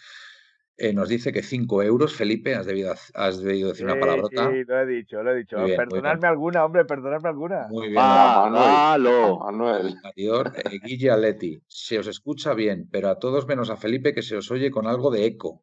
[0.77, 2.15] eh, nos dice que 5 euros.
[2.15, 4.51] Felipe, has debido, has debido decir una palabrota.
[4.51, 5.57] Sí, lo he dicho, lo he dicho.
[5.57, 7.69] perdonadme alguna, hombre, perdonadme alguna.
[7.69, 8.01] Muy bien.
[8.01, 9.39] Ah, Manuel.
[9.39, 9.95] Manuel.
[10.03, 11.63] Latidor, eh, Guille Aleti.
[11.67, 14.87] Se os escucha bien, pero a todos menos a Felipe que se os oye con
[14.87, 15.63] algo de eco.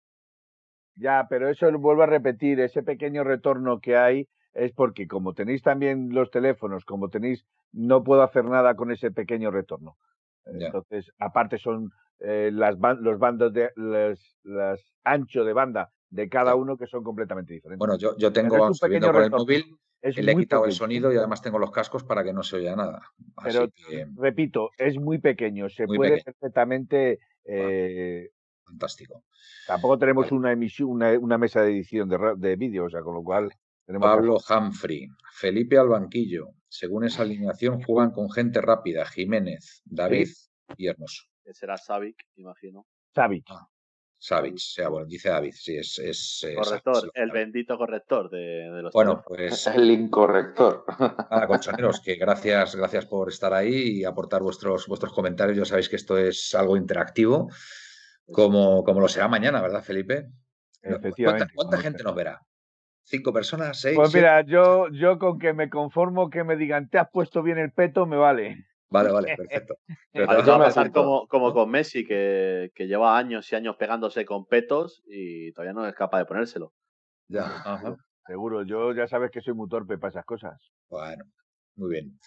[0.95, 5.61] Ya, pero eso vuelvo a repetir, ese pequeño retorno que hay es porque como tenéis
[5.61, 9.97] también los teléfonos, como tenéis, no puedo hacer nada con ese pequeño retorno.
[10.45, 16.77] Entonces, aparte son eh, las los bandos de las, ancho de banda de cada uno
[16.77, 17.79] que son completamente diferentes.
[17.79, 21.41] Bueno, yo, yo tengo subiendo por el móvil, le he quitado el sonido y además
[21.41, 23.01] tengo los cascos para que no se oiga nada.
[23.43, 23.69] Pero
[24.15, 28.29] repito, es muy pequeño, se puede perfectamente eh,
[28.65, 29.23] fantástico.
[29.67, 33.23] Tampoco tenemos una emisión, una, mesa de edición de, de vídeo, o sea, con lo
[33.23, 33.51] cual.
[33.99, 36.49] Pablo Humphrey, Felipe al banquillo.
[36.71, 40.29] Según esa alineación, juegan con gente rápida: Jiménez, David
[40.77, 41.23] y Hermoso.
[41.43, 42.87] Que será Savic, imagino.
[43.13, 43.43] Savic.
[43.49, 43.67] Ah,
[44.17, 45.99] Savic, sea, bueno, dice David, sí, es.
[45.99, 48.93] es corrector, el bendito corrector de, los.
[48.93, 49.67] Bueno, pues.
[49.75, 50.85] El incorrector.
[51.29, 55.57] Nada, colchoneros, que gracias, gracias por estar ahí y aportar vuestros, vuestros comentarios.
[55.57, 57.49] Ya sabéis que esto es algo interactivo
[58.31, 60.29] como, como lo será mañana, ¿verdad, Felipe?
[60.81, 61.53] Efectivamente.
[61.53, 62.41] ¿Cuánta, gente nos verá?
[63.11, 63.81] ¿Cinco personas?
[63.81, 63.97] ¿Seis?
[63.97, 67.57] Pues mira, yo, yo con que me conformo que me digan, te has puesto bien
[67.57, 68.65] el peto, me vale.
[68.89, 69.75] Vale, vale, perfecto.
[70.13, 74.23] Pero va a pasar como, como con Messi, que, que, lleva años y años pegándose
[74.23, 76.71] con petos y todavía no es capaz de ponérselo.
[77.27, 77.61] Ya.
[78.25, 78.63] seguro.
[78.63, 80.71] Yo ya sabes que soy muy torpe para esas cosas.
[80.89, 81.25] Bueno,
[81.75, 82.17] muy bien.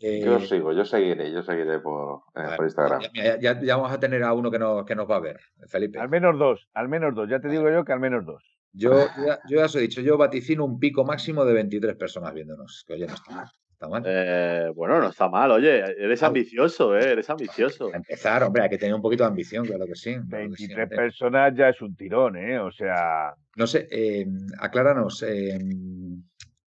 [0.00, 3.02] Yo Eh, sigo, yo seguiré, yo seguiré por, eh, por Instagram.
[3.14, 5.20] ya, ya- ya- ya vamos a tener a uno que nos, que nos va a
[5.20, 6.00] ver, Felipe.
[6.00, 7.28] Al menos dos, al menos dos.
[7.28, 8.55] Ya te digo yo que al menos dos.
[8.76, 12.34] Yo ya, yo ya os he dicho, yo vaticino un pico máximo de 23 personas
[12.34, 13.46] viéndonos, que oye, no está mal.
[13.72, 14.02] Está mal.
[14.06, 16.28] Eh, bueno, no está mal, oye, eres Ah.
[16.28, 17.12] ambicioso, ¿eh?
[17.12, 17.92] Eres ambicioso.
[17.92, 20.14] Empezar, hombre, hay que tener un poquito de ambición, claro que sí.
[20.28, 20.96] claro que sí, 23 hombre.
[20.96, 22.58] personas ya es un tirón, ¿eh?
[22.58, 24.26] O sea, No sé, eh,
[24.58, 25.22] acláranos,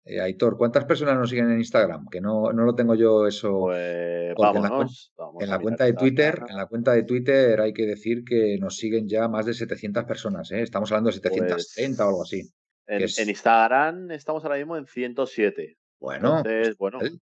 [0.09, 2.07] eh, eh, Aitor, ¿cuántas personas nos siguen en Instagram?
[2.09, 3.59] Que no, no lo tengo yo eso.
[3.61, 5.13] Pues Porque en la vámonos.
[5.17, 8.57] vamos En la cuenta de Twitter, en la cuenta de Twitter hay que decir que
[8.59, 10.61] nos siguen ya más de 700 personas, ¿eh?
[10.61, 12.41] Estamos hablando de 730 o algo así.
[12.87, 15.77] En, que es- en Instagram estamos ahora mismo en 107.
[15.99, 17.19] Bueno, Entonces, bueno, mal.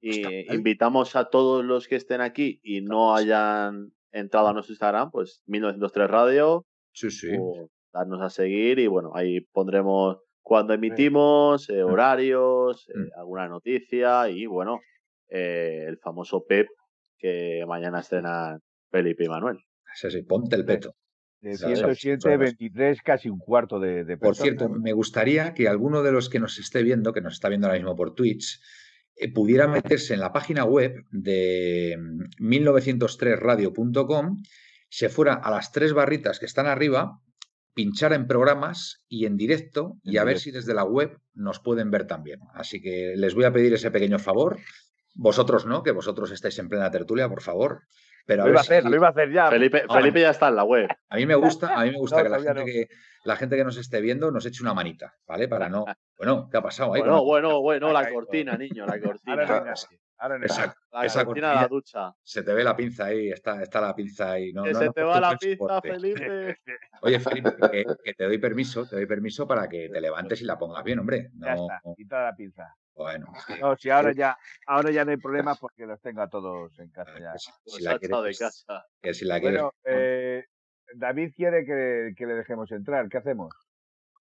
[0.00, 0.56] y mal.
[0.56, 5.42] invitamos a todos los que estén aquí y no hayan entrado a nuestro Instagram, pues
[5.46, 7.28] 1903 Radio, sí, sí.
[7.38, 13.20] o darnos a seguir y bueno, ahí pondremos cuando emitimos, eh, horarios, eh, Mm.
[13.20, 14.80] alguna noticia y bueno,
[15.28, 16.66] eh, el famoso PEP
[17.18, 18.58] que mañana estrena
[18.90, 19.58] Felipe y Manuel.
[19.94, 20.94] Sí, sí, ponte el peto.
[21.40, 22.38] de Claro, 107, claro.
[22.38, 26.38] 23, casi un cuarto de, de Por cierto, me gustaría que alguno de los que
[26.38, 28.60] nos esté viendo, que nos está viendo ahora mismo por Twitch,
[29.16, 34.42] eh, pudiera meterse en la página web de mm, 1903radio.com,
[34.88, 37.20] se fuera a las tres barritas que están arriba,
[37.74, 41.90] pinchar en programas y en directo y a ver si desde la web nos pueden
[41.90, 42.40] ver también.
[42.54, 44.58] Así que les voy a pedir ese pequeño favor.
[45.14, 47.82] Vosotros no, que vosotros estáis en plena tertulia, por favor.
[48.26, 49.50] Pero a Lo iba a si- hacer, lo iba a hacer ya.
[49.50, 50.88] Felipe, no, Felipe ya está en la web.
[51.08, 52.64] a mí me gusta, a mí me gusta No, que, la gente no.
[52.66, 52.88] que
[53.24, 55.48] la gente que nos esté viendo nos eche una manita, ¿vale?
[55.48, 55.84] Para no.
[56.16, 57.00] Bueno, ¿qué ha pasado ahí?
[57.00, 59.42] Bueno, la- bueno, bueno, la cortina, niño, la Ahora cortina.
[60.18, 60.74] ahora no hay Esa.
[60.92, 62.12] La esa cortina de la ducha.
[62.22, 64.52] se te ve la pinza ahí, está, está la pinza ahí.
[64.52, 65.90] No, Que no se te va la soporte.
[65.92, 66.56] Felipe.
[67.02, 70.44] Oye, Felipe, que, que te doy permiso, te doy permiso para que te levantes y
[70.44, 71.30] la pongas bien, hombre.
[71.34, 72.72] Ya No, está, quita la pinza.
[72.94, 73.26] Bueno,
[73.62, 74.36] No, si ahora ya,
[74.66, 77.32] ahora ya no hay problema porque los tengo a todos en casa ya.
[77.38, 78.84] si, la de quieres, casa.
[79.00, 80.44] que si la quieres, Bueno, eh,
[80.94, 83.08] David quiere que, que le dejemos entrar.
[83.08, 83.50] ¿Qué hacemos?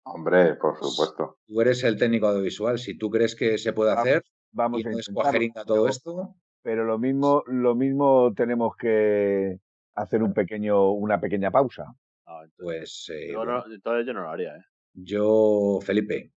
[0.04, 1.38] Hombre, por supuesto.
[1.46, 2.78] tú eres el técnico audiovisual.
[2.78, 6.34] Si tú crees que se puede Vamos, hacer Vamos y a no todo pero- esto,
[6.62, 9.58] Pero lo mismo, lo mismo tenemos que
[9.94, 11.84] hacer un pequeño, una pequeña pausa.
[12.26, 14.62] Ah, entonces, pues eh, yo no- entonces yo no lo haría, ¿eh?
[14.94, 16.32] yo, Felipe,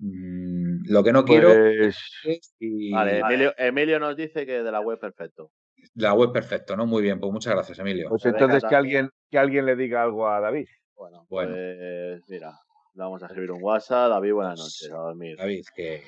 [0.00, 4.72] mm, lo que no quiero Pues es y- Vale, Emilio, Emilio nos dice que de
[4.72, 5.50] la web perfecto.
[5.94, 6.86] la web perfecto, ¿no?
[6.86, 8.08] Muy bien, pues muchas gracias, Emilio.
[8.08, 10.66] Pues entonces que alguien, que alguien le diga algo a David.
[10.94, 11.52] Bueno, Bueno.
[11.52, 12.50] pues mira,
[12.94, 14.10] le vamos a escribir un WhatsApp.
[14.10, 15.36] David, buenas Pues, noches, a dormir.
[15.38, 16.02] David, que,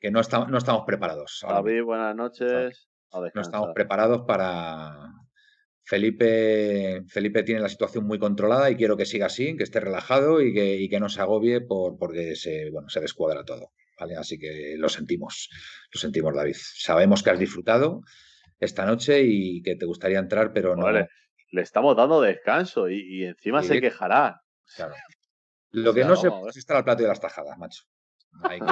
[0.00, 1.44] que no, estamos, no estamos preparados.
[1.48, 5.10] David, buenas noches, a no estamos preparados para.
[5.88, 10.42] Felipe, Felipe tiene la situación muy controlada y quiero que siga así, que esté relajado
[10.42, 13.72] y que, y que no se agobie por, porque se, bueno, se descuadra todo.
[13.98, 14.14] ¿vale?
[14.16, 15.48] Así que lo sentimos,
[15.92, 16.56] lo sentimos, David.
[16.58, 18.02] Sabemos que has disfrutado
[18.60, 20.82] esta noche y que te gustaría entrar, pero no.
[20.84, 21.08] Vale,
[21.52, 23.68] le estamos dando descanso y, y encima Sí.
[23.68, 24.42] se quejará.
[24.76, 24.94] Claro.
[25.70, 26.50] Lo que sea, no ver.
[26.50, 27.84] es estar al plato de las tajadas, macho.
[28.42, 28.66] Hay que,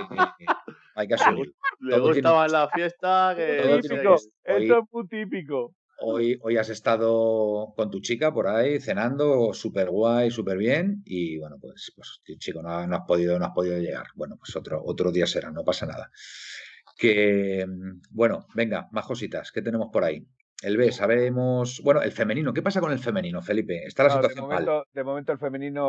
[0.96, 1.52] hay que asumirlo.
[1.80, 3.46] Le tiene- gustaba en la fiesta que...
[3.62, 4.14] Sé tiene Típico,
[4.44, 5.74] eso es muy típico.
[5.98, 11.02] Hoy, hoy has estado con tu chica por ahí cenando, súper guay, súper bien.
[11.04, 14.06] Y bueno, pues, pues chico, no, no has podido, no has podido llegar.
[14.14, 16.10] Bueno, pues otro, otro día será, no pasa nada.
[16.98, 17.66] Que
[18.10, 19.52] bueno, venga, más cositas.
[19.52, 20.26] ¿Qué tenemos por ahí?
[20.62, 21.80] El B, sabemos.
[21.84, 22.52] Bueno, el femenino.
[22.54, 23.84] ¿Qué pasa con el femenino, Felipe?
[23.84, 24.64] Está la No, de, situación mal.
[24.64, 25.86] momento, de momento el femenino,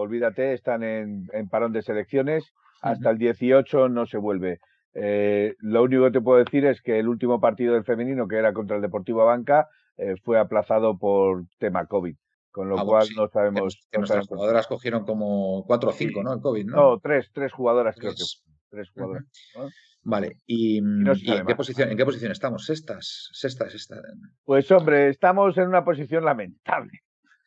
[0.00, 2.52] olvídate, están en, en parón de selecciones.
[2.82, 4.60] Hasta el 18 no se vuelve.
[4.94, 8.36] Eh, lo único que te puedo decir es que el último partido del femenino, que
[8.36, 12.16] era contra el Deportivo Banca, eh, fue aplazado por tema COVID.
[12.50, 13.86] Con lo Ah, cual sí, no Que, sabemos.
[13.90, 16.24] que nuestras sabemos- jugadoras cogieron como 4 o 5, Sí.
[16.24, 16.34] ¿no?
[16.34, 16.76] El COVID, ¿no?
[16.76, 18.44] No, tres, tres jugadoras creo que Tres.
[18.70, 19.24] tres jugadoras.
[19.56, 19.68] ¿no?
[20.04, 20.36] Vale.
[20.46, 22.66] ¿Y, no en, qué posición, en qué posición estamos?
[22.66, 23.30] ¿Sextas?
[23.32, 23.72] ¿Sextas?
[23.72, 24.02] ¿Sextas?
[24.44, 26.98] Pues hombre, estamos en una posición lamentable.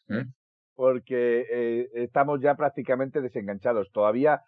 [0.07, 0.21] ¿Mm?
[0.73, 3.91] Porque eh, estamos ya prácticamente desenganchados.
[3.91, 4.41] Todavía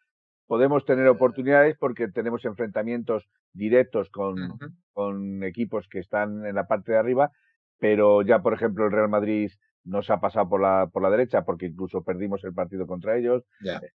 [0.47, 6.97] podemos tener oportunidades porque tenemos enfrentamientos directos con, equipos que están en la parte de
[6.97, 7.31] arriba,
[7.77, 9.51] pero ya, por ejemplo, el Real Madrid
[9.83, 13.43] nos ha pasado por la, por la derecha porque incluso perdimos el partido contra ellos.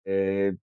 [0.05, 0.55] Eh,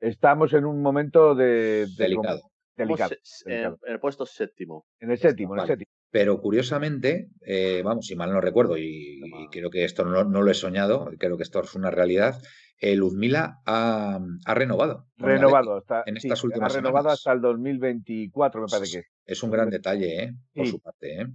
[0.00, 2.40] estamos en un momento de, de delicado.
[2.76, 3.14] en- delicado.
[3.46, 4.86] en el puesto séptimo.
[5.00, 5.72] En el séptimo, en el Vale.
[5.72, 5.90] séptimo.
[6.10, 9.20] Pero curiosamente, eh, vamos, si mal no recuerdo, y,
[9.50, 12.40] creo que esto no, no lo he soñado, creo que esto es una realidad,
[12.78, 15.06] eh, Luzmila ha, ha renovado.
[15.16, 17.18] Renovado hasta, en sí, estas últimas ha renovado semanas.
[17.18, 19.06] hasta el 2024, me parece que es.
[19.26, 20.32] Es un gran detalle, ¿eh?
[20.54, 20.70] Por Sí.
[20.72, 21.26] su parte, ¿eh?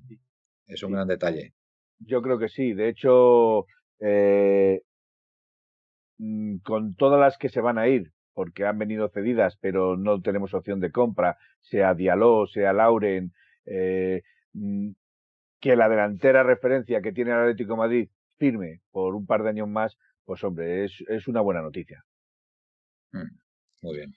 [0.68, 0.94] Es un Sí.
[0.96, 1.54] gran detalle.
[2.00, 2.74] Yo creo que sí.
[2.74, 3.66] De hecho,
[4.00, 4.82] eh,
[6.18, 10.22] mm, con todas las que se van a ir, porque han venido cedidas, pero no
[10.22, 13.34] tenemos opción de compra, sea Dialó, sea Lauren,
[13.66, 14.22] eh,
[14.54, 14.92] mm,
[15.60, 19.50] que la delantera referencia que tiene el Atlético de Madrid firme por un par de
[19.50, 22.04] años más, pues hombre, es, es una buena noticia.
[23.12, 23.38] Mm,
[23.82, 24.14] muy bien.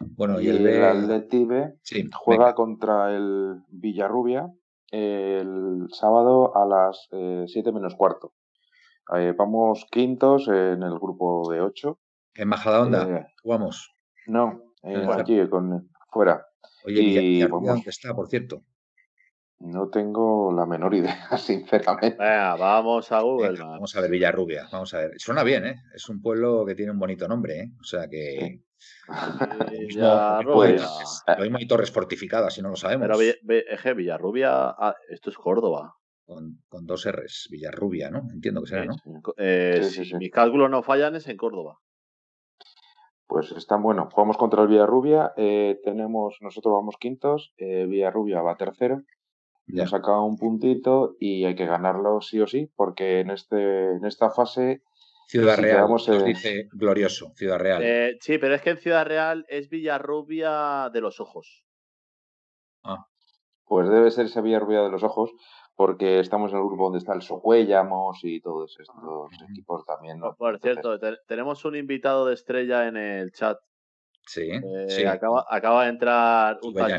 [0.00, 4.50] Bueno, y, el, el juega contra el Villarrubia
[4.90, 8.34] el sábado a las 7 eh, menos cuarto.
[9.16, 11.98] Eh, vamos quintos en el grupo de 8.
[12.34, 13.94] ¿En Majadahonda eh, jugamos?
[14.26, 14.74] No,
[15.12, 16.46] aquí, con, fuera.
[16.84, 18.62] Oye, y, ¿dónde está, por cierto?
[19.60, 22.16] No tengo la menor idea, sinceramente.
[22.18, 23.58] vamos a Google.
[23.58, 25.12] vamos a ver Villarrubia, vamos a ver.
[25.18, 25.82] Suena bien, ¿eh?
[25.94, 27.72] Es un pueblo que tiene un bonito nombre, ¿eh?
[27.78, 28.62] O sea que...
[29.70, 30.86] Villarrubia.
[31.36, 33.06] Lo mismo hay torres fortificadas, si no lo sabemos.
[33.06, 35.94] Pero Villarrubia, ah, esto es Córdoba.
[36.24, 38.22] Con, dos R's, Villarrubia, ¿no?
[38.32, 38.94] Entiendo que será, ¿no?
[39.36, 41.78] Eh, si mis cálculos no fallan, es en Córdoba.
[43.26, 44.08] Pues están bueno.
[44.10, 45.32] Jugamos contra el Villarrubia.
[45.36, 47.52] Eh, tenemos, nosotros vamos quintos.
[47.58, 49.02] Eh, Villarrubia va tercero.
[49.66, 54.04] Ya sacado un puntito y hay que ganarlo sí o sí, porque en este en
[54.04, 54.82] esta fase
[55.30, 57.80] Ciudad Real, nos dice glorioso, Ciudad Real.
[57.84, 61.64] Eh, sí, pero es que en Ciudad Real es Villarrubia de los Ojos.
[62.82, 63.06] Ah.
[63.64, 65.30] Pues debe ser esa Villarrubia de los Ojos,
[65.76, 70.18] porque estamos en el grupo donde está el Socuellamos y todos estos ah, equipos también.
[70.18, 70.34] ¿no?
[70.34, 70.98] Por cierto,
[71.28, 73.56] tenemos un invitado de estrella en el chat.
[74.26, 74.50] Sí.
[74.50, 76.98] Eh, acaba, acaba, de entrar un tal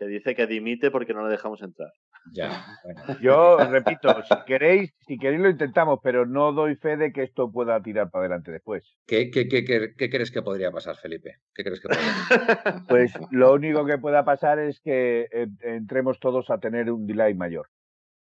[0.00, 1.92] que dice que dimite porque no le dejamos entrar.
[2.32, 2.64] Ya,
[3.22, 7.52] Yo repito, si queréis, si queréis lo intentamos, pero no doy fe de que esto
[7.52, 8.96] pueda tirar para adelante después.
[9.06, 11.36] ¿Qué, qué, qué, qué crees que podría pasar, Felipe?
[11.54, 15.28] ¿Qué crees que podría Pues lo único que pueda pasar es que
[15.60, 17.68] entremos todos a tener un delay mayor.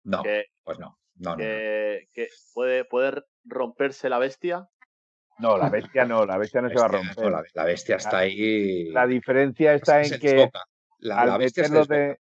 [0.03, 0.23] No,
[0.63, 0.97] pues no.
[1.15, 2.07] no, que,
[2.53, 4.67] puede, puede romperse la bestia.
[5.38, 7.32] No, la bestia no, la bestia no se va a romper.
[7.53, 8.89] la, bestia está ahí.
[8.89, 10.49] La diferencia está en que
[11.01, 12.17] al, meterlo de,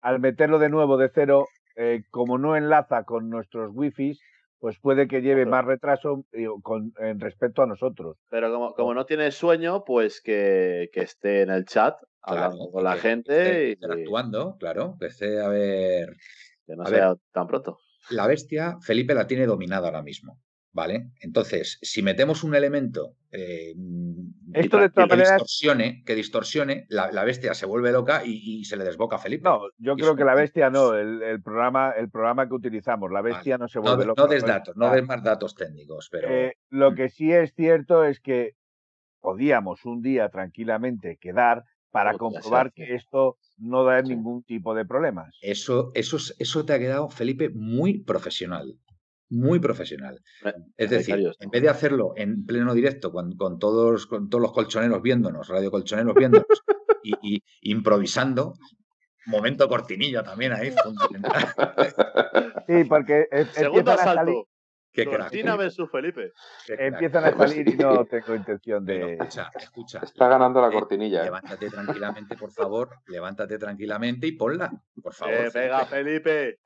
[0.00, 4.18] al, meterlo de, nuevo de cero, eh, como no enlaza con nuestros wifi,
[4.58, 6.24] pues puede que lleve más retraso
[6.62, 8.16] con, en respecto a nosotros.
[8.30, 12.84] Pero como, como no tiene sueño, pues que, que esté en el chat hablando con
[12.84, 13.70] la gente.
[13.70, 16.16] interactuando, claro, empecé a ver...
[16.66, 17.78] Que no sea tan pronto.
[18.10, 20.38] La bestia, Felipe la tiene dominada ahora mismo.
[20.72, 21.10] ¿Vale?
[21.20, 23.74] Entonces, si metemos un elemento eh,
[24.52, 29.16] Esto de que, distorsione, que distorsione, la, bestia se vuelve loca y, se le desboca
[29.16, 29.44] a Felipe.
[29.44, 33.58] No, yo creo que la bestia no, el, programa, el programa que utilizamos, la bestia
[33.58, 34.22] no se vuelve loca.
[34.22, 36.28] No des datos, no des más datos técnicos, pero.
[36.28, 38.54] Eh, lo que sí es cierto es que
[39.20, 45.36] podíamos un día tranquilamente quedar para comprobar que esto no da ningún tipo de problemas.
[45.40, 48.78] Eso, eso, eso te ha quedado, Felipe, muy profesional
[49.30, 50.22] muy profesional.
[50.76, 55.02] Es decir, en vez de hacerlo en pleno directo con, todos, con todos los colchoneros
[55.02, 56.46] viéndonos, radio colchoneros viéndonos
[57.02, 58.54] y, improvisando,
[59.26, 60.72] momento cortinilla también ahí,
[62.66, 64.48] Sí, porque Segundo asalto.
[65.04, 66.32] Cortina versus Felipe.
[66.66, 69.14] Empiezan a salir y no tengo intención de.
[69.14, 70.00] escucha, escucha.
[70.02, 71.22] Está ganando la cortinilla.
[71.22, 71.24] ¿eh?
[71.24, 72.90] levántate tranquilamente, por favor.
[73.06, 74.70] Levántate tranquilamente y ponla,
[75.02, 75.34] por favor.
[75.34, 76.60] Eh, pega, Felipe.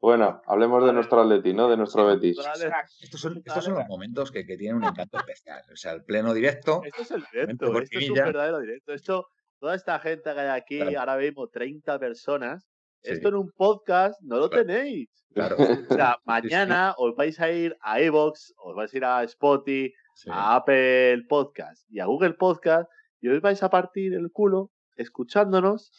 [0.00, 1.68] Bueno, hablemos de nuestro Atleti, ¿no?
[1.68, 2.38] De nuestro Betis.
[3.00, 5.62] Estos son, estos son los momentos que, que, tienen un encanto especial.
[5.72, 6.82] O sea, el pleno directo.
[6.84, 7.78] Esto es el directo.
[7.78, 8.92] Esto es un verdadero directo.
[8.92, 9.26] Esto,
[9.58, 12.71] toda esta gente que hay aquí, ahora mismo 30 personas.
[13.02, 15.08] Esto en un podcast no lo tenéis.
[15.34, 15.56] Claro.
[15.56, 19.92] O sea, mañana os vais a ir a Evox, os vais a ir a Spotify,
[20.28, 22.90] a Apple Podcast y a Google Podcast
[23.20, 25.90] y os vais a partir el culo escuchándonos.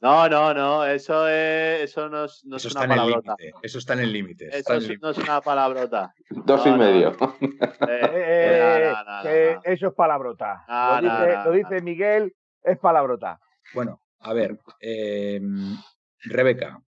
[0.00, 3.34] No, no, no, eso es, eso no es, eso una palabrota.
[3.62, 4.48] Eso está en el límite.
[4.56, 6.14] Eso no es una palabrota.
[6.30, 7.16] Dos y medio.
[9.64, 10.64] eso es palabrota.
[10.68, 12.32] Lo dice, lo dice Miguel,
[12.62, 13.40] es palabrota.
[13.74, 15.40] Bueno, a ver, eh,
[16.24, 16.82] Rebeca,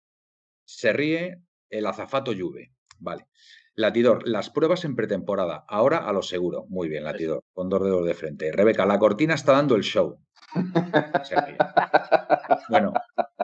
[0.66, 2.72] se ríe el azafato Juve.
[3.00, 3.28] Vale.
[3.76, 5.64] Latidor, las pruebas en pretemporada.
[5.68, 6.66] Ahora a lo seguro.
[6.68, 8.52] Muy bien, Latidor, con dos dedos de frente.
[8.52, 10.20] Rebeca, la cortina está dando el show.
[12.70, 12.94] bueno,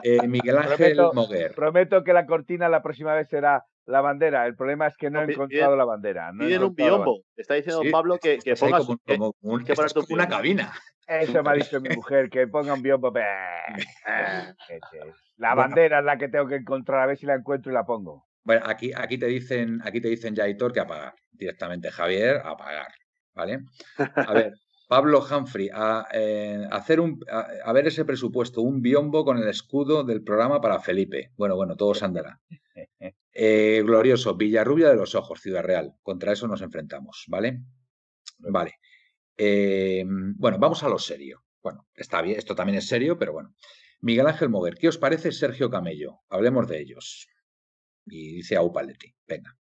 [0.02, 1.54] eh, Miguel Ángel Moguer.
[1.54, 4.46] Prometo que la cortina la próxima vez será la bandera.
[4.46, 6.32] El problema es que no, he encontrado la bandera.
[6.32, 7.22] No piden un biombo.
[7.36, 9.34] Está diciendo Pablo que, que pongas como,
[10.10, 10.72] una cabina.
[11.06, 13.12] Eso me ha dicho mi mujer, que ponga un biombo.
[15.36, 17.84] La bandera es la que tengo que encontrar, a ver si la encuentro y la
[17.84, 18.26] pongo.
[18.42, 21.14] Bueno, aquí, aquí te dicen, aquí te dicen ya, Hitor, que apagar.
[21.32, 22.88] Directamente, Javier, apagar.
[23.34, 23.60] ¿Vale?
[23.98, 24.54] A ver,
[24.86, 30.04] Pablo Humphrey, a, eh, hacer un, a, ver ese presupuesto, un biombo con el escudo
[30.04, 31.32] del programa para Felipe.
[31.36, 32.40] Bueno, bueno, todo se andará.
[33.32, 35.94] Eh, glorioso, Villarrubia de los Ojos, Ciudad Real.
[36.02, 37.62] Contra eso nos enfrentamos, ¿vale?
[38.38, 38.78] Vale.
[39.36, 41.44] Eh, bueno, vamos a lo serio.
[41.62, 43.54] Bueno, está bien, esto también es serio, pero bueno.
[44.00, 46.20] Miguel Ángel Moguer, ¿qué os parece Sergio Camello?
[46.28, 47.26] Hablemos de ellos.
[48.06, 49.56] Y dice Aupaletti, venga.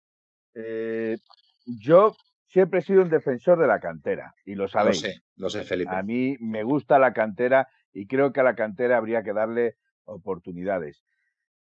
[1.65, 2.17] Yo
[2.53, 5.03] siempre he sido un defensor de la cantera, y lo sabéis.
[5.03, 5.91] Lo sé, lo sé, Felipe.
[5.95, 9.77] A mí me gusta la cantera y creo que a la cantera habría que darle
[10.05, 11.03] oportunidades.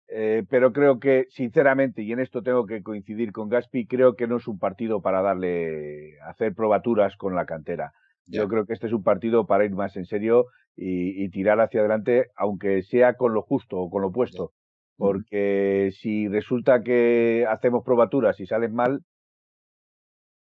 [0.07, 4.25] Eh, pero creo que, sinceramente, y en esto tengo que coincidir con Gaspi, creo que
[4.25, 7.93] no es un partido para darle, hacer probaturas con la cantera.
[8.25, 11.79] Yo creo que este es un partido para ir más en serio y, tirar hacia
[11.81, 14.53] adelante, aunque sea con lo justo o con lo puesto.
[14.97, 19.01] Porque si resulta que hacemos probaturas y salen mal.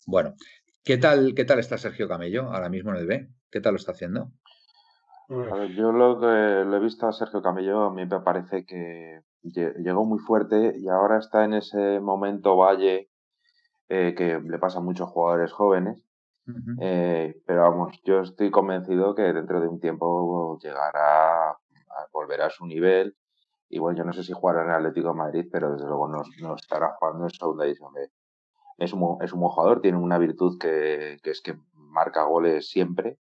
[0.07, 0.35] Bueno,
[0.85, 3.29] ¿qué tal, qué tal está Sergio Camello ahora mismo en el B?
[3.51, 4.31] ¿Qué tal lo está haciendo?
[5.77, 10.05] yo lo que lo he visto a Sergio Camello, a mí me parece que llegó
[10.05, 13.11] muy fuerte y ahora está en ese momento valle
[13.89, 16.05] eh, que le pasa a muchos jugadores jóvenes.
[16.81, 21.57] Eh, pero vamos, yo estoy convencido que dentro de un tiempo llegará a
[22.13, 23.17] volver a su nivel.
[23.69, 26.09] Y bueno, yo no sé si jugará en el Atlético de Madrid, pero desde luego
[26.09, 27.93] no, no estará jugando en segunda división
[28.81, 32.69] Es un, es un buen jugador, tiene una virtud que, que es que marca goles
[32.69, 33.19] siempre,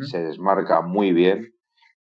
[0.00, 1.52] se desmarca muy bien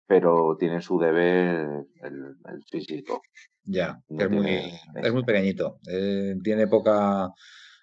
[0.07, 3.21] pero tiene su deber el, físico.
[3.63, 4.71] Ya, es, muy,
[5.01, 5.79] es muy pequeñito.
[5.87, 7.29] Eh, tiene poca.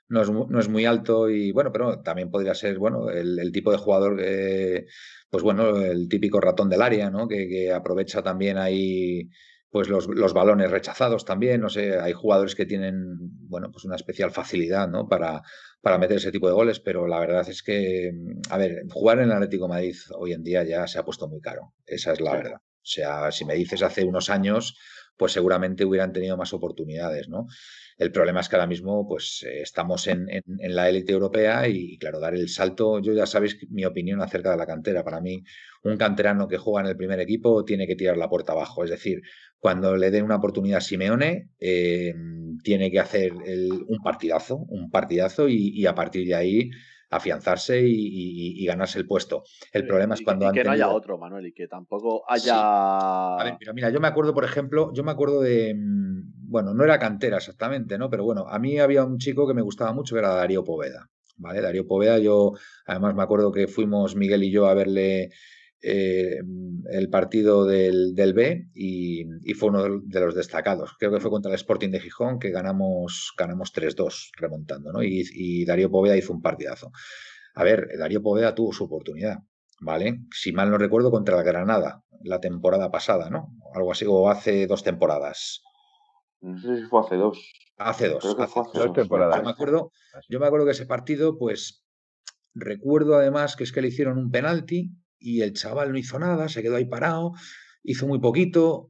[0.08, 3.72] No es, no es, muy alto y bueno, pero también podría ser, bueno, el, tipo
[3.72, 4.84] de jugador que,
[5.30, 7.26] pues bueno, el típico ratón del área, ¿no?
[7.26, 9.30] Que, que aprovecha también ahí
[9.72, 13.16] pues los, los, balones rechazados también, no sé, hay jugadores que tienen,
[13.48, 15.08] bueno, pues una especial facilidad, ¿no?
[15.08, 15.40] Para,
[15.80, 18.12] para meter ese tipo de goles, pero la verdad es que,
[18.50, 21.40] a ver, jugar en el Atlético Madrid hoy en día ya se ha puesto muy
[21.40, 22.56] caro, esa es la verdad.
[22.56, 24.76] O sea, si me dices hace unos años,
[25.22, 27.46] pues seguramente hubieran tenido más oportunidades, ¿no?
[27.96, 30.26] El problema es que ahora mismo, pues eh, estamos en,
[30.58, 34.56] la élite europea y, claro, dar el salto, yo ya sabéis mi opinión acerca de
[34.56, 35.04] la cantera.
[35.04, 35.44] Para mí,
[35.84, 38.82] un canterano que juega en el primer equipo tiene que tirar la puerta abajo.
[38.82, 39.20] Es decir,
[39.60, 42.12] cuando le den una oportunidad a Simeone, eh,
[42.64, 46.70] tiene que hacer un partidazo, un partidazo y, a partir de ahí
[47.12, 49.44] afianzarse y, ganarse el puesto.
[49.70, 52.54] El problema es cuando y, que no haya otro, Manuel, y que tampoco haya.
[52.56, 55.74] A ver, mira, yo me acuerdo, por ejemplo, yo me acuerdo de.
[55.74, 58.08] Mm, bueno, no era cantera exactamente, ¿no?
[58.10, 61.08] Pero bueno, a mí había un chico que me gustaba mucho que era Darío Poveda.
[61.36, 61.60] ¿Vale?
[61.60, 62.52] Darío Poveda, yo
[62.86, 65.30] además me acuerdo que fuimos Miguel y yo a verle
[65.84, 66.38] eh,
[66.90, 69.24] el partido del, del B y,
[69.54, 70.94] fue uno de los destacados.
[70.96, 75.02] Creo que fue contra el Sporting de Gijón que ganamos, ganamos 3-2 remontando, ¿no?
[75.02, 76.92] Y, Darío Poveda hizo un partidazo.
[77.54, 79.38] A ver, Darío Poveda tuvo su oportunidad,
[79.80, 80.20] ¿vale?
[80.30, 83.48] Si mal no recuerdo, contra el Granada, la temporada pasada, ¿no?
[83.74, 85.62] Algo así, o hace dos temporadas.
[86.40, 87.52] No sé si fue hace dos.
[87.76, 88.24] Hace dos.
[88.38, 89.36] hace, dos, temporadas.
[89.36, 89.90] Yo me, acuerdo,
[90.28, 91.84] yo me acuerdo que ese partido, pues,
[92.54, 94.92] recuerdo además que es que le hicieron un penalti
[95.22, 97.32] y el chaval no hizo nada, se quedó ahí parado,
[97.82, 98.88] hizo muy poquito.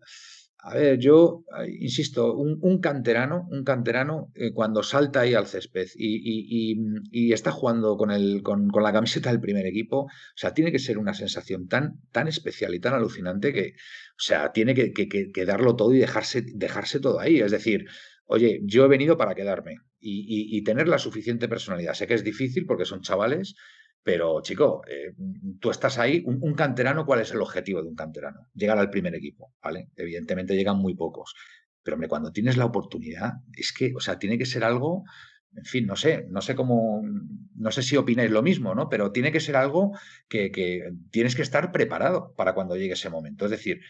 [0.65, 1.45] A ver, yo
[1.81, 8.13] insisto, un, canterano, un canterano eh, cuando salta ahí al césped y, está jugando con,
[8.13, 12.01] el, con, la camiseta del primer equipo, o sea, tiene que ser una sensación tan,
[12.13, 13.75] tan especial y tan alucinante que,
[14.13, 17.41] o sea, tiene que, que, darlo todo y dejarse, dejarse todo ahí.
[17.41, 17.87] Es decir,
[18.27, 21.95] oye, yo he venido para quedarme y, tener la suficiente personalidad.
[21.95, 23.55] Sé que es difícil porque son chavales,
[24.03, 25.15] pero, chico, eh,
[25.61, 28.49] tú estás ahí, un, canterano, ¿cuál es el objetivo de un canterano?
[28.55, 29.91] Llegar al primer equipo, ¿vale?
[29.97, 31.35] Evidentemente llegan muy pocos.
[31.83, 35.05] Pero hombre, cuando tienes la oportunidad, es que, o sea, tiene que ser algo,
[35.55, 37.03] en fin, no sé, no sé cómo,
[37.55, 38.89] no sé si opináis lo mismo, ¿no?
[38.89, 39.93] Pero tiene que ser algo
[40.29, 40.51] que,
[41.11, 43.45] tienes que estar preparado para cuando llegue ese momento.
[43.45, 43.81] Es decir,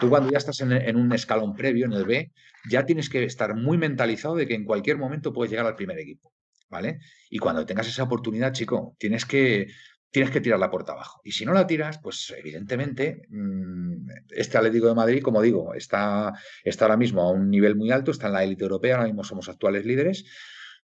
[0.00, 2.32] tú cuando ya estás en, en, un escalón previo, en el B,
[2.70, 5.98] ya tienes que estar muy mentalizado de que en cualquier momento puedes llegar al primer
[5.98, 6.32] equipo.
[6.68, 7.00] ¿Vale?
[7.30, 9.68] Y cuando tengas esa oportunidad, chico, tienes que,
[10.10, 11.20] tienes que tirar la puerta abajo.
[11.24, 16.32] Y si no la tiras, pues evidentemente mm, este Atlético de Madrid, como digo, está,
[16.64, 19.24] está ahora mismo a un nivel muy alto, está en la élite europea, ahora mismo
[19.24, 20.24] somos actuales líderes.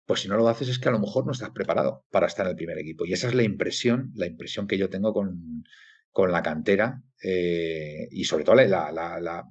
[0.06, 2.46] Pues si no lo haces es que a lo mejor no estás preparado para estar
[2.46, 3.04] en el primer equipo.
[3.04, 5.64] Y esa es la impresión, la impresión que yo tengo con,
[6.10, 9.44] con la cantera eh, y sobre todo la, la,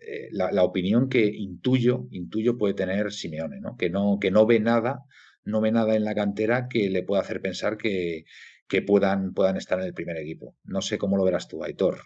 [0.00, 3.76] eh, la, la, opinión que intuyo, intuyo puede tener Simeone, ¿no?
[3.76, 5.04] Que, no, que no ve nada
[5.44, 8.24] no ve nada en la cantera que le pueda hacer pensar que,
[8.68, 10.56] que puedan, puedan estar en el primer equipo.
[10.64, 11.98] No sé cómo lo verás tú, Aitor.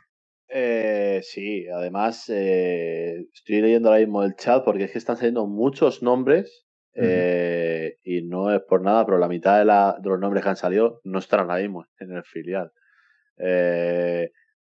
[0.48, 5.46] Eh, sí, además eh, estoy leyendo ahora mismo el chat porque es que están saliendo
[5.46, 10.20] muchos nombres eh, y no es por nada, pero la mitad de, la, de, los
[10.20, 12.72] nombres que han salido no están ahora mismo en el filial.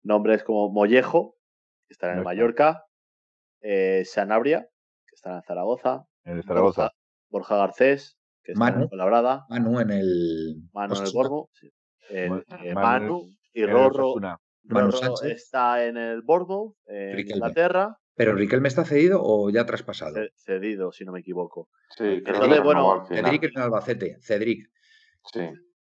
[0.03, 1.37] nombres como Mollejo,
[1.87, 2.85] que están en el Mallorca,
[4.03, 4.69] Sanabria,
[5.07, 6.81] que están en Zaragoza, en Zaragoza.
[6.81, 6.95] Borja,
[7.29, 8.18] Borja Garcés,
[8.55, 8.89] Manu,
[9.49, 10.55] Manu en el.
[10.73, 11.49] Manu en el Borgo.
[12.09, 12.29] eh,
[12.73, 14.15] Manu- y Rorro.
[14.63, 15.31] Manu Rorro Sánchez.
[15.37, 17.37] está en el Bournemouth, en Riquelme.
[17.37, 20.15] Inglaterra, ¿Pero Riquelme está cedido o ya traspasado?
[20.15, 21.69] ce- cedido, si no me equivoco.
[21.97, 23.05] Sí, Entonces, bueno.
[23.07, 24.67] Cedric en Albacete, Cedric.
[25.33, 25.39] Sí.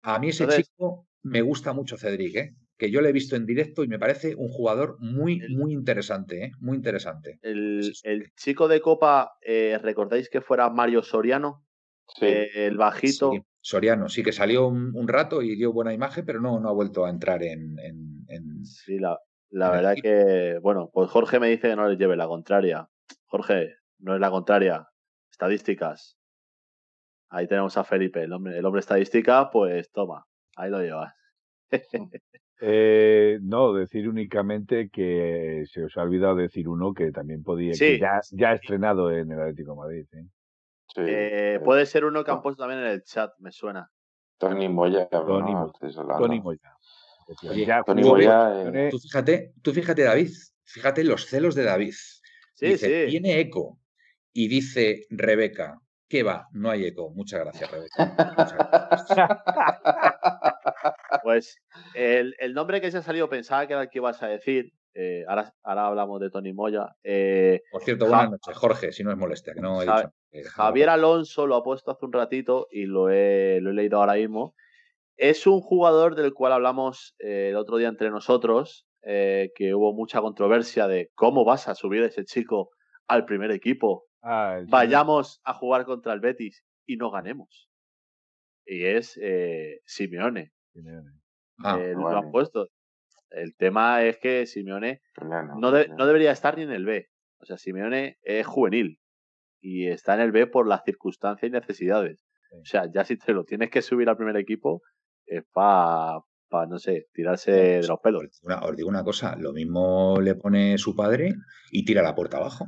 [0.04, 2.50] A mí ese Entonces- chico me gusta mucho Cedric, ¿eh?
[2.78, 5.74] que yo le he visto en directo y me parece un jugador muy, El- muy
[5.74, 6.52] interesante, ¿eh?
[6.60, 7.40] muy interesante.
[7.42, 11.66] El, el chico de Copa, eh, ¿recordáis que fuera Mario Soriano?
[12.20, 12.26] Sí.
[12.56, 13.32] El bajito.
[13.32, 16.70] Sí, Soriano, sí que salió un, un rato y dio buena imagen, pero no, no
[16.70, 17.78] ha vuelto a entrar en...
[17.80, 19.18] en- en- Sí, la,
[19.50, 22.28] la en el verdad que, bueno, pues Jorge me dice que no les lleve la
[22.28, 22.88] contraria.
[23.26, 24.88] Jorge, no es la contraria.
[25.32, 26.18] Estadísticas.
[27.32, 31.14] Ahí tenemos a Felipe, el hombre, el hombre estadística, pues toma, ahí lo llevas.
[32.62, 37.76] Eh, no, decir únicamente que se os ha olvidado decir uno que también podía, que
[37.78, 38.00] Sí.
[38.00, 40.06] ya, ya ha estrenado en el Atlético de Madrid.
[40.12, 40.26] ¿eh?
[40.94, 41.02] Sí.
[41.06, 43.90] Eh, puede ser uno que han puesto también en el chat, me suena.
[44.38, 45.08] Tony Moya.
[45.10, 45.60] Tony ¿no?
[45.60, 45.72] Moya.
[45.74, 46.26] Estáis hablando.
[46.26, 46.76] Tony Moya.
[47.50, 50.30] Oye, Ya Tony jugó Moya, en- eh, Tú fíjate, tú fíjate, David,
[50.64, 51.94] fíjate los celos de David.
[52.56, 53.12] Sí, dice, sí.
[53.12, 53.80] tiene eco.
[54.34, 56.48] Y dice Rebeca, ¿qué va?
[56.54, 57.10] No hay eco.
[57.12, 58.06] Muchas gracias, Rebeca.
[58.38, 59.40] Muchas gracias.
[61.24, 61.58] Pues
[61.96, 64.72] el, el nombre que se ha salido pensaba que era el que ibas a decir.
[64.94, 66.96] Eh, ahora, ahora hablamos de Tony Moya.
[67.04, 69.98] eh, Por cierto, Ja- buenas noches, Jorge, si no es molestia, que no he Ja-
[69.98, 70.14] dicho.
[70.32, 73.98] que- Javier Alonso lo ha puesto hace un ratito y lo he, lo he leído
[74.00, 74.56] ahora mismo.
[75.18, 79.94] Es un jugador del cual hablamos eh, el otro día entre nosotros, eh, que hubo
[79.94, 82.70] mucha controversia de cómo vas a subir a ese chico
[83.08, 84.06] al primer equipo.
[84.22, 87.70] Ah, Vayamos a jugar contra el Betis y no ganemos.
[88.66, 90.52] Y es eh, Simeone.
[90.74, 91.12] Simeone.
[91.64, 92.68] Ah, eh, lo han puesto.
[93.32, 95.02] El tema es que Simeone
[95.58, 97.08] no, de- no debería estar ni en el B.
[97.40, 99.00] O sea, Simeone es juvenil
[99.62, 102.26] y está en el B por las circunstancias y necesidades.
[102.50, 102.56] Sí.
[102.62, 104.82] O sea, ya si te lo tienes que subir al primer equipo,
[105.26, 106.22] es para,
[106.68, 108.24] no sé, tirarse de los pelos.
[108.24, 111.34] Os digo una- os digo una cosa, lo mismo le pone su padre
[111.72, 112.68] y tira la puerta abajo.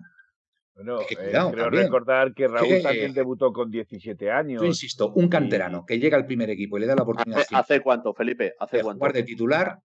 [0.76, 1.84] Bueno, Es que eh, cuidado, creo también.
[1.84, 4.62] recordar que Raúl que- también debutó con 17 años.
[4.62, 7.56] Yo insisto, un canterano que llega al primer equipo y le da la oportunidad ¿Hace,
[7.56, 8.54] hace cuánto, Felipe?
[8.60, 9.00] ¿Hace de cuánto?
[9.00, 9.80] jugar de titular,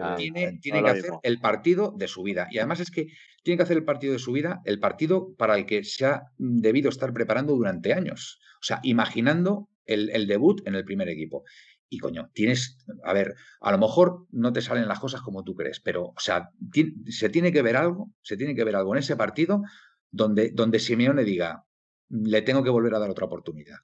[0.00, 2.48] Ah, tiene, que hacer el partido de su vida.
[2.50, 3.06] Y además es que
[3.42, 6.22] tiene que hacer el partido de su vida, el partido para el que se ha
[6.36, 8.38] debido estar preparando durante años.
[8.60, 11.44] O sea, imaginando el, el debut en el primer equipo.
[11.88, 15.54] Y coño, tienes, a ver, a lo mejor no te salen las cosas como tú
[15.54, 18.94] crees, pero, o sea, ti- se tiene que ver algo, se tiene que ver algo
[18.94, 19.62] en ese partido
[20.10, 21.64] donde, donde Simeone diga,
[22.10, 23.76] le tengo que volver a dar otra oportunidad.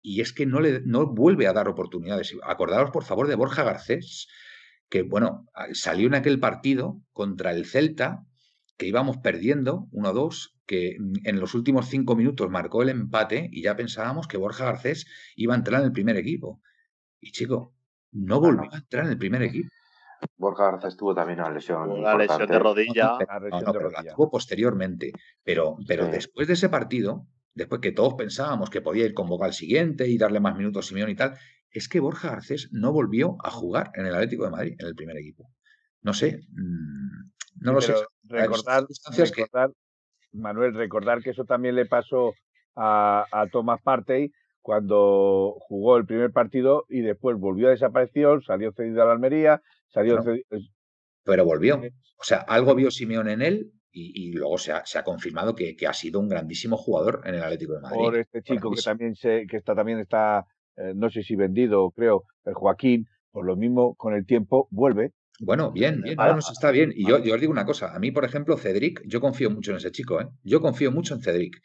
[0.00, 2.34] Y es que no le no vuelve a dar oportunidades.
[2.42, 4.28] Acordaros, por favor, de Borja Garcés,
[4.94, 8.24] que, bueno, salió en aquel partido contra el Celta,
[8.76, 13.74] que íbamos perdiendo 1-2, que en los últimos cinco minutos marcó el empate y ya
[13.74, 16.60] pensábamos que Borja Garcés iba a entrar en el primer equipo.
[17.20, 17.74] Y chico,
[18.12, 18.58] no Bueno.
[18.58, 19.68] volvió a entrar en el primer equipo.
[20.36, 21.90] Borja Garcés tuvo también una lesión.
[21.90, 23.04] Una lesión de rodilla.
[23.04, 25.10] No, La No, lesión no, de pero la tuvo posteriormente.
[25.42, 26.10] Pero, pero Sí.
[26.12, 30.18] después de ese partido, después que todos pensábamos que podía ir convocar al siguiente y
[30.18, 31.36] darle más minutos a Simeone y tal,
[31.74, 34.94] es que Borja Garcés no volvió a jugar en el Atlético de Madrid, en el
[34.94, 35.50] primer equipo.
[36.00, 37.92] No sé, mm, no lo sé.
[38.28, 39.70] Pero recordar, circunstancias que- recordar,
[40.32, 42.32] Manuel, recordar que eso también le pasó
[42.76, 48.72] a, a Thomas Partey cuando jugó el primer partido y después volvió a desaparecer, salió
[48.72, 50.70] cedido a la Almería, salió Bueno, cedi-
[51.24, 51.76] Pero volvió.
[52.18, 55.54] O sea, algo vio Simeone en él y, y luego se ha, se ha confirmado
[55.54, 57.98] que, que ha sido un grandísimo jugador en el Atlético de Madrid.
[58.04, 60.44] por este chico que también se, que está también está,
[60.76, 65.12] eh, no sé si vendido, creo, el Joaquín, por lo mismo con el tiempo vuelve.
[65.40, 66.30] Bueno, bien, bien, Vale.
[66.30, 66.92] no, no, sí está bien.
[66.94, 69.72] Y yo, yo os digo una cosa, a mí, por ejemplo, Cedric, yo confío mucho
[69.72, 70.28] en ese chico, ¿eh?
[70.44, 71.60] Yo confío mucho en Cedric.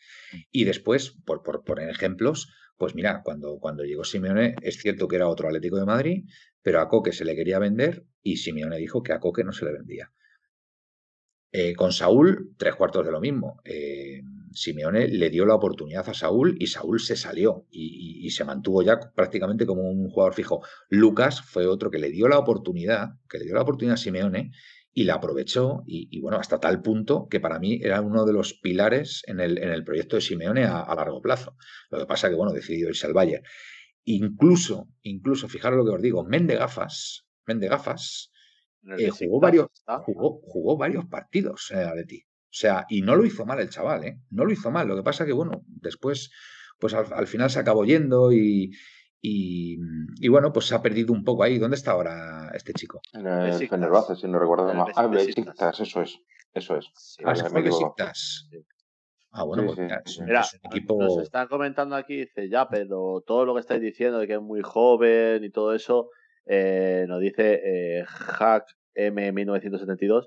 [0.52, 5.18] Y después, por, por poner ejemplos, pues mira, cuando, cuando llegó Simeone, es cierto que
[5.18, 6.24] era otro Atlético de Madrid,
[6.64, 9.66] pero a Coque se le quería vender y Simeone dijo que a Coque no se
[9.66, 10.12] le vendía.
[11.52, 13.60] Eh, con Saúl, tres cuartos de lo mismo.
[13.66, 14.22] Eh,
[14.52, 19.00] Simeone le dio la oportunidad a Saúl y Saúl se salió y, se mantuvo ya
[19.16, 20.62] prácticamente como un jugador fijo.
[20.90, 24.52] Lucas fue otro que le dio la oportunidad, que le dio la oportunidad a Simeone
[24.94, 28.54] y la aprovechó y, bueno, hasta tal punto que para mí era uno de los
[28.54, 31.56] pilares en el, en el proyecto de Simeone a, largo plazo.
[31.90, 33.44] Lo que pasa que, bueno, decidió irse al Bayern.
[34.04, 37.26] Incluso, incluso, fijaros lo que os digo, Mende Gafas,
[38.98, 39.68] Eh, jugó, varios,
[40.06, 42.22] jugó, jugó varios partidos en el Atleti.
[42.22, 44.18] O sea, y no lo hizo mal el chaval, ¿eh?
[44.32, 44.88] No lo hizo mal.
[44.88, 46.32] Lo que pasa que, bueno, después,
[46.80, 48.72] pues al, al final se acabó yendo y,
[49.22, 49.78] y,
[50.20, 51.60] y, bueno, pues se ha perdido un poco ahí.
[51.60, 53.02] ¿Dónde está ahora este chico?
[53.14, 53.54] En el.
[53.68, 54.92] Fenerbahce, si no recuerdo mal.
[54.96, 55.80] Ah, Besiktas.
[55.80, 56.18] Eso es.
[56.54, 56.90] Eso es.
[56.96, 57.62] Sí, Ah, me.
[57.62, 58.50] Besiktas.
[59.32, 60.98] Ah, bueno, Sí, pues sí, es Mira, es un equipo.
[61.00, 64.42] nos están comentando aquí, dice, ya, pero todo lo que estáis diciendo de que es
[64.42, 66.10] muy joven y todo eso,
[66.52, 70.26] Eh, nos dice eh, Hack M1972.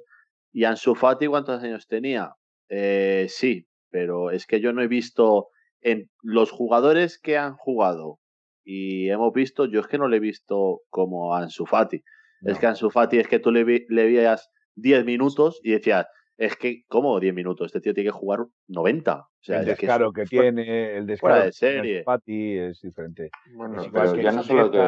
[0.52, 2.34] ¿Y Ansu Fati cuántos años tenía?
[2.68, 5.48] Eh, sí, pero es que yo no he visto
[5.80, 8.20] en los jugadores que han jugado
[8.64, 12.02] y hemos visto, yo es que no le he visto como a Ansu Fati.
[12.42, 16.06] Es que Ansu Fati es que tú le, le veías 10 minutos y decías,
[16.36, 17.66] es que, ¿cómo 10 minutos?
[17.66, 19.16] Este tío tiene que jugar 90.
[19.16, 22.04] O sea, el descaro que, tiene, el descaro de serie.
[22.04, 23.30] Fati es diferente.
[23.56, 24.78] Bueno, pero ya no solo que...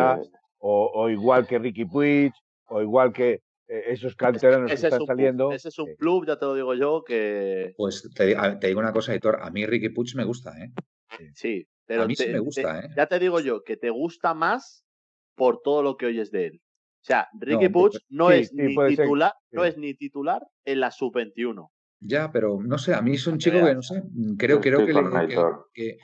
[0.58, 2.32] O, o, igual que Ricky Puig,
[2.68, 5.52] o igual que eh, esos canteranos que están saliendo.
[5.52, 7.74] Ese es un club, ya te lo digo yo, que.
[7.76, 8.26] Pues te,
[8.66, 10.72] digo una cosa, Editor, a mí Ricky Puig me gusta, ¿eh?
[11.34, 12.88] Sí, pero a mí sí me gusta, ¿eh?
[12.96, 14.84] Ya te digo yo, que te gusta más
[15.34, 16.60] por todo lo que oyes de él.
[17.02, 21.68] O sea, Ricky no, no, es, ni titular, no es ni titular en la sub-21.
[22.00, 24.02] Ya, pero no sé, a mí es un chico que, no sé,
[24.38, 24.92] creo, creo que,
[25.74, 25.98] que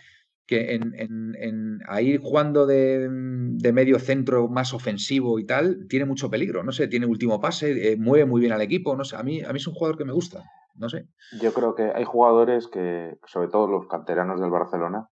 [0.51, 6.31] en, en, en, ahí jugando de, de, medio centro más ofensivo y tal, tiene mucho
[6.31, 6.63] peligro.
[6.63, 8.97] No sé, tiene último pase, eh, mueve muy bien al equipo.
[8.97, 10.45] No sé, a mí, a mí es un jugador que me gusta.
[10.75, 11.09] No sé.
[11.41, 15.09] Yo creo que hay jugadores que, sobre todo los canteranos del Barcelona,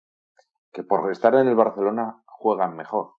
[0.72, 3.14] que por estar en el Barcelona juegan mejor.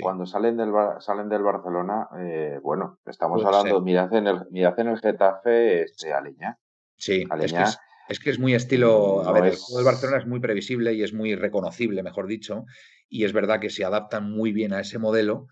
[0.00, 4.88] Cuando salen del, salen del Barcelona, eh, bueno, estamos hablando, mirad en, el, mirad en
[4.88, 6.58] el Getafe, este, Aleña.
[6.96, 7.78] Sí, es que es
[8.38, 9.26] muy estilo.
[9.26, 12.64] a ver, el juego del Barcelona es muy previsible y es muy reconocible, mejor dicho.
[13.08, 15.46] Y es verdad que se adaptan muy bien a ese modelo.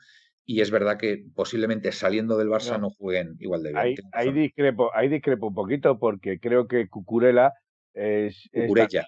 [0.45, 3.97] Y es verdad que posiblemente saliendo del Barça no, jueguen igual de bien.
[4.13, 7.53] Ahí, discrepo, ahí discrepo un poquito porque creo que Cucurella
[7.95, 8.49] es.
[8.53, 9.07] Cucurella.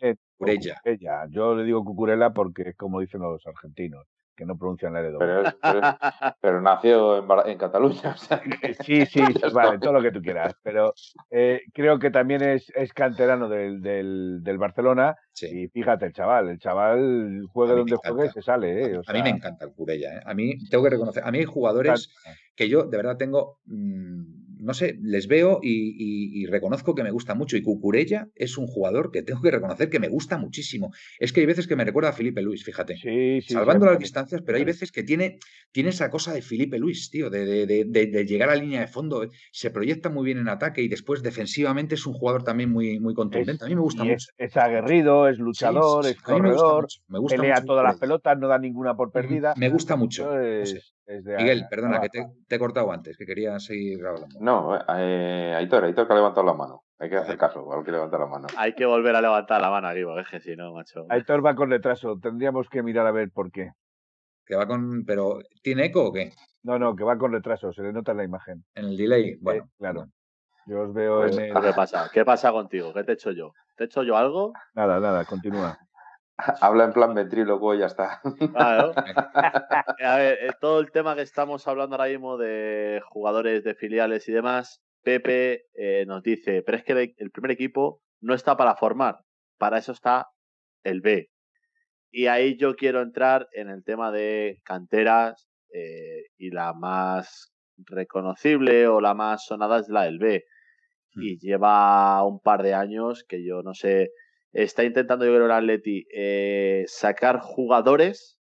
[1.30, 4.06] Yo le digo Cucurella porque es como dicen los argentinos
[4.36, 5.42] que no pronuncian la L pero,
[6.40, 8.14] pero, nació en, en Cataluña.
[8.84, 9.22] Sí, sí,
[9.52, 10.54] vale, todo lo que tú quieras.
[10.62, 10.94] Pero
[11.30, 15.16] eh, creo que también es, es canterano del, del, del Barcelona.
[15.40, 18.82] Y fíjate, el chaval, el chaval juegue donde juegue, se sale.
[18.82, 19.00] ¿eh?
[19.06, 20.18] a mí me encanta el Curella.
[20.18, 20.22] ¿eh?
[20.24, 22.10] A mí, tengo que reconocer, a mí hay jugadores
[22.54, 23.58] que yo de verdad tengo.
[23.66, 27.56] Mmm, no sé, les veo y, reconozco que me gusta mucho.
[27.56, 30.92] Y Cucurella es un jugador que tengo que reconocer que me gusta muchísimo.
[31.18, 32.96] Es que hay veces que me recuerda a Felipe Luis, fíjate.
[33.46, 35.38] Salvando las distancias, pero hay veces que tiene,
[35.72, 39.28] tiene esa cosa de Felipe Luis, tío, de, llegar a línea de fondo.
[39.52, 43.14] Se proyecta muy bien en ataque y después defensivamente es un jugador también muy, muy
[43.14, 43.64] contundente.
[43.64, 44.28] a mí me gusta mucho.
[44.38, 48.96] Es, aguerrido, es luchador, es corredor, me gusta pelea todas las pelotas, no da ninguna
[48.96, 49.54] por perdida.
[49.56, 50.30] Me gusta mucho.
[51.06, 54.38] Miguel, perdona, que te, he cortado antes, que quería seguir hablando.
[54.40, 56.84] No, eh, Aitor, Aitor que ha levantado la mano.
[56.98, 58.46] Hay que hacer caso, hay que levantar la mano.
[58.56, 61.04] Hay que volver a levantar la mano aquí, es que si no, macho.
[61.10, 63.72] Aitor va con retraso, tendríamos que mirar a ver por qué.
[64.46, 65.04] Que va con.
[65.04, 66.32] Pero, ¿tiene eco o qué?
[66.62, 68.64] No, no, que va con retraso, se le nota en la imagen.
[68.74, 69.68] En el delay, eh, bueno.
[69.78, 70.06] claro.
[70.66, 71.60] Yo os veo pues, en el...
[71.60, 72.10] ¿Qué pasa?
[72.12, 72.94] ¿Qué pasa contigo?
[72.94, 73.52] ¿Qué te he hecho yo?
[73.76, 74.54] ¿Te he hecho yo algo?
[74.74, 75.78] Nada, nada, continúa.
[76.60, 78.20] Habla en plan ventríloco y ya está.
[78.54, 84.28] A ver, eh, todo el tema que estamos hablando ahora mismo de jugadores de filiales
[84.28, 88.74] y demás, Pepe eh, nos dice, pero es que el primer equipo no está para
[88.74, 89.18] formar,
[89.58, 90.26] para eso está
[90.82, 91.30] el B.
[92.10, 98.86] Y ahí yo quiero entrar en el tema de canteras eh, y la más reconocible
[98.86, 100.44] o la más sonada es la del B.
[101.14, 101.22] Hmm.
[101.22, 104.10] Y lleva un par de años que yo no sé
[104.54, 108.38] está intentando, yo creo, el Atleti eh, sacar jugadores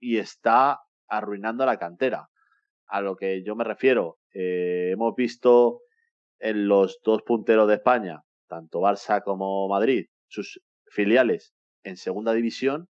[0.00, 2.28] y está arruinando la cantera.
[2.86, 5.82] A lo que yo me refiero, eh, hemos visto
[6.38, 12.88] en los dos punteros de España, tanto Barça como Madrid, sus filiales en segunda división,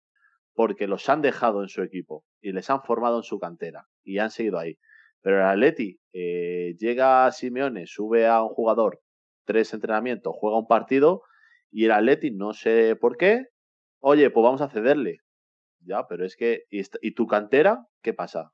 [0.54, 4.18] porque los han dejado en su equipo y les han formado en su cantera y
[4.18, 4.78] han seguido ahí.
[5.22, 9.02] Pero el Atleti eh, llega a Simeone, sube a un jugador,
[9.45, 11.24] tres entrenamientos, juega un partido
[11.72, 13.45] y el Atleti, no sé por qué,
[13.99, 15.20] oye, pues vamos a cederle.
[15.82, 17.86] Ya, pero es que, ¿y, tu cantera?
[18.01, 18.51] ¿Qué pasa?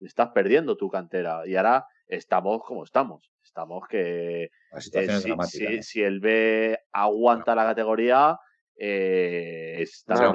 [0.00, 3.30] Estás perdiendo tu cantera y ahora estamos como estamos.
[3.44, 8.38] Estamos que eh, si, el B aguanta la categoría,
[8.76, 10.32] eh, está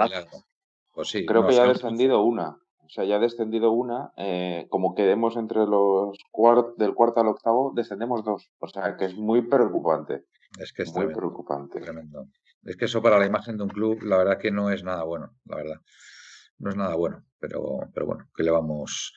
[0.92, 2.58] pues sí, Creo que ya ha descendido una.
[2.86, 4.12] O sea, ya ha descendido una.
[4.16, 8.50] Eh, como quedemos entre los cuart del cuarto al octavo, descendemos dos.
[8.60, 10.24] O sea, que es muy preocupante.
[10.60, 11.80] Es que es muy preocupante.
[11.80, 12.28] Tremendo.
[12.64, 15.04] Es que eso para la imagen de un club, la verdad que no es nada
[15.04, 15.82] bueno, la verdad.
[16.58, 19.14] No es nada bueno, pero, pero bueno, ¿qué le vamos,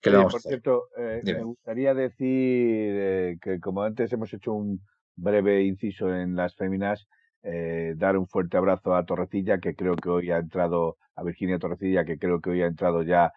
[0.00, 4.52] qué le vamos por cierto, eh, me gustaría decir eh, que como antes hemos hecho
[4.52, 4.80] un
[5.16, 7.08] breve inciso en las féminas,
[7.42, 11.58] eh, dar un fuerte abrazo a Torrecilla, que creo que hoy ha entrado, a Virginia
[11.58, 13.32] Torrecilla, que creo que hoy ha entrado ya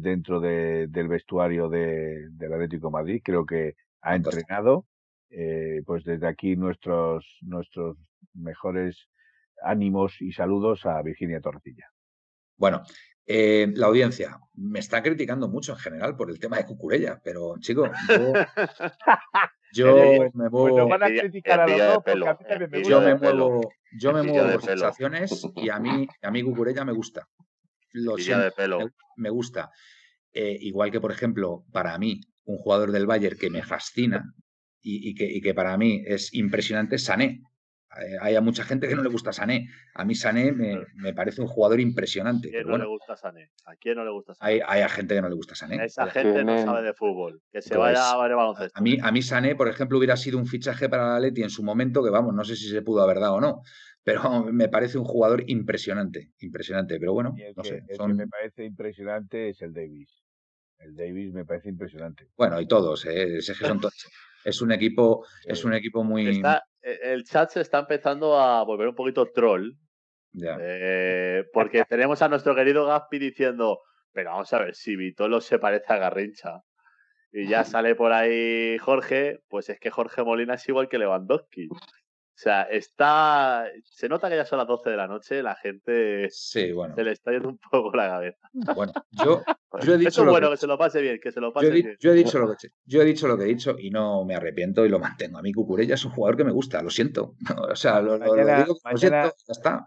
[0.00, 3.22] dentro de, del vestuario de, del Atlético Madrid.
[3.24, 4.84] Creo que ha entrenado
[5.32, 7.96] eh, pues desde aquí nuestros, nuestros
[8.34, 9.08] mejores
[9.64, 11.86] ánimos y saludos a Virginia Tortilla.
[12.56, 12.82] Bueno,
[13.24, 17.54] Eh, la audiencia me está criticando mucho en general por el tema de Cucurella, pero
[17.60, 18.32] chico, yo,
[19.72, 20.88] yo me muevo.
[20.88, 24.12] van a criticar a los dos porque a mí también me Yo me muevo, yo
[24.12, 27.28] me muevo de por sensaciones y a mí, a mí Cucurella me gusta.
[27.92, 28.78] Lo Envidia de siento, pelo.
[28.80, 29.70] me- me gusta.
[30.32, 34.24] Eh, igual que, por ejemplo, para mí, un jugador del Bayern que me fascina
[34.82, 37.42] y, y que, y que para mí es impresionante es Sané.
[38.00, 39.68] Eh, Hay a mucha gente que no le gusta Sané.
[39.94, 42.48] A mí Sané me, me parece un jugador impresionante.
[42.48, 43.50] ¿A quién Pero no le bueno, gusta Sané?
[43.66, 44.52] ¿A quién no le gusta Sané?
[44.54, 45.84] hay, hay a gente que no le gusta Sané.
[45.84, 47.42] Esa gente no sabe de fútbol.
[47.52, 48.78] Que se Pues, vaya a ver baloncesto.
[48.78, 51.50] A mí, a mí Sané, por ejemplo, hubiera sido un fichaje para la Leti en
[51.50, 53.60] su momento, que vamos, no sé si se pudo haber dado o no,
[54.02, 54.22] pero
[54.52, 56.98] me parece un jugador impresionante, impresionante.
[56.98, 60.22] Pero bueno, Y el no que, sé, el que me parece impresionante es el Davis.
[60.78, 62.28] El Davis me parece impresionante.
[62.36, 63.36] bueno, y todos, ¿eh?
[63.36, 63.94] es, que son todos.
[64.44, 66.28] Es un equipo, es un equipo muy.
[66.28, 69.72] Está- eh, el chat se está empezando a volver un poquito troll.
[70.32, 70.56] ya.
[70.60, 73.80] eh, porque tenemos a nuestro querido Gaspi diciendo,
[74.12, 76.60] pero vamos a ver, si Vitolo se parece a Garrincha.
[77.32, 81.68] Y ya sale por ahí Jorge, pues es que Jorge Molina es igual que Lewandowski.
[82.42, 83.66] O sea, está.
[83.84, 87.04] Se nota que ya son las 12 de la noche, la gente Sí, bueno, se
[87.04, 88.48] le está yendo un poco la cabeza.
[88.74, 89.44] bueno, yo,
[89.80, 91.40] yo he dicho Eso es lo bueno, que, que se lo pase bien, que se
[91.40, 91.96] lo yo pase he, bien.
[92.00, 94.34] yo he dicho lo que yo he dicho lo que he dicho y no me
[94.34, 95.38] arrepiento y lo mantengo.
[95.38, 97.36] A mí Cucurella es un jugador que me gusta, lo siento.
[97.70, 99.16] O sea, lo, lo- lo Mañana- digo, lo siento,
[99.46, 99.86] ya está.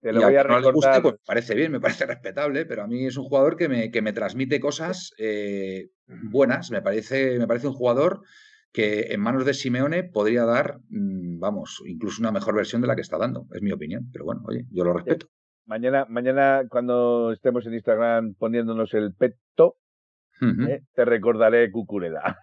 [0.00, 2.84] Te Y voy a no le guste, pues me parece bien, me parece respetable, pero
[2.84, 6.70] a mí es un jugador que me, que me transmite cosas eh, buenas.
[6.70, 8.22] Me parece, me parece un jugador
[8.76, 12.94] que en manos de Simeone podría dar, mm, vamos, incluso una mejor versión de la
[12.94, 13.46] que está dando.
[13.54, 15.28] Es mi opinión, pero bueno, oye, yo lo respeto.
[15.64, 19.78] Mañana, mañana, cuando estemos en Instagram poniéndonos el peto,
[20.42, 20.62] Ujú.
[20.68, 20.82] ¿eh?
[20.94, 22.36] te recordaré Cucurella.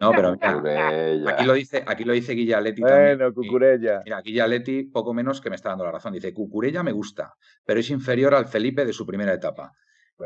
[0.00, 3.18] No, pero mira, aquí lo dice, aquí lo dice Guillaletti también.
[3.18, 4.00] Bueno, y- Cucurella.
[4.02, 6.14] Mira, aquí Gialetti poco menos que me está dando la razón.
[6.14, 7.34] Dice, Cucurella me gusta,
[7.66, 9.72] pero es inferior al Felipe de su primera etapa.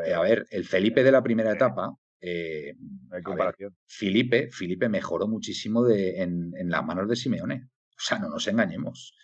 [0.06, 1.90] Eh, a ver, el Felipe de la primera etapa,
[2.26, 2.74] eh,
[3.08, 3.76] no hay a ver, comparación.
[3.86, 7.68] Felipe, Felipe mejoró muchísimo de, en, en las manos de Simeone.
[7.96, 9.14] O sea, no nos engañemos.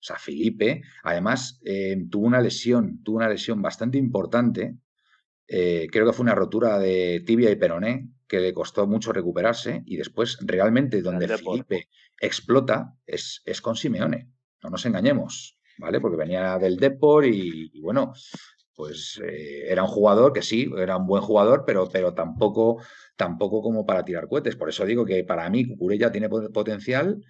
[0.00, 4.76] O sea, Felipe, además, eh, tuvo una lesión, tuvo una lesión bastante importante.
[5.48, 9.82] eh, creo que fue una rotura de tibia y peroné que le costó mucho recuperarse.
[9.86, 11.64] Y después, realmente, donde Depor.
[11.66, 11.88] Felipe
[12.20, 14.30] explota es, es con Simeone.
[14.62, 16.00] No nos engañemos, ¿vale?
[16.00, 18.12] Porque venía del Depor y, y bueno,
[18.78, 22.80] pues eh, era un jugador que sí, era un buen jugador, pero, pero tampoco,
[23.16, 24.54] tampoco como para tirar cohetes.
[24.54, 27.20] Por eso digo que para mí Cucurella tiene pot- potencial,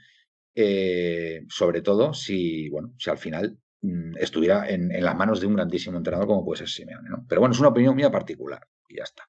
[0.54, 5.46] eh, sobre todo si, bueno, si al final mm, estuviera en, en las manos de
[5.46, 7.24] un grandísimo entrenador como puede ser Simeone, ¿no?
[7.26, 9.22] Pero bueno, es una opinión mía particular y ya está.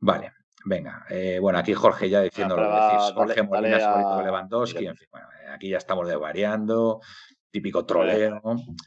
[0.00, 0.30] Vale,
[0.64, 1.04] venga.
[1.10, 3.12] eh, bueno, aquí Jorge ya diciendo lo que decís.
[3.12, 7.00] Jorge dale- Molina, dale a- Lewandowski, en fin, bueno, aquí ya estamos desvariando,
[7.50, 8.40] típico troleo.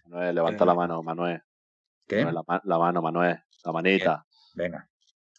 [0.08, 1.42] Manuel, levanta Eh, la mano, Manuel.
[2.08, 2.18] ¿Qué?
[2.26, 3.40] Manuel, la, ma- la mano, Manuel.
[3.64, 4.26] La manita.
[4.56, 4.88] Venga,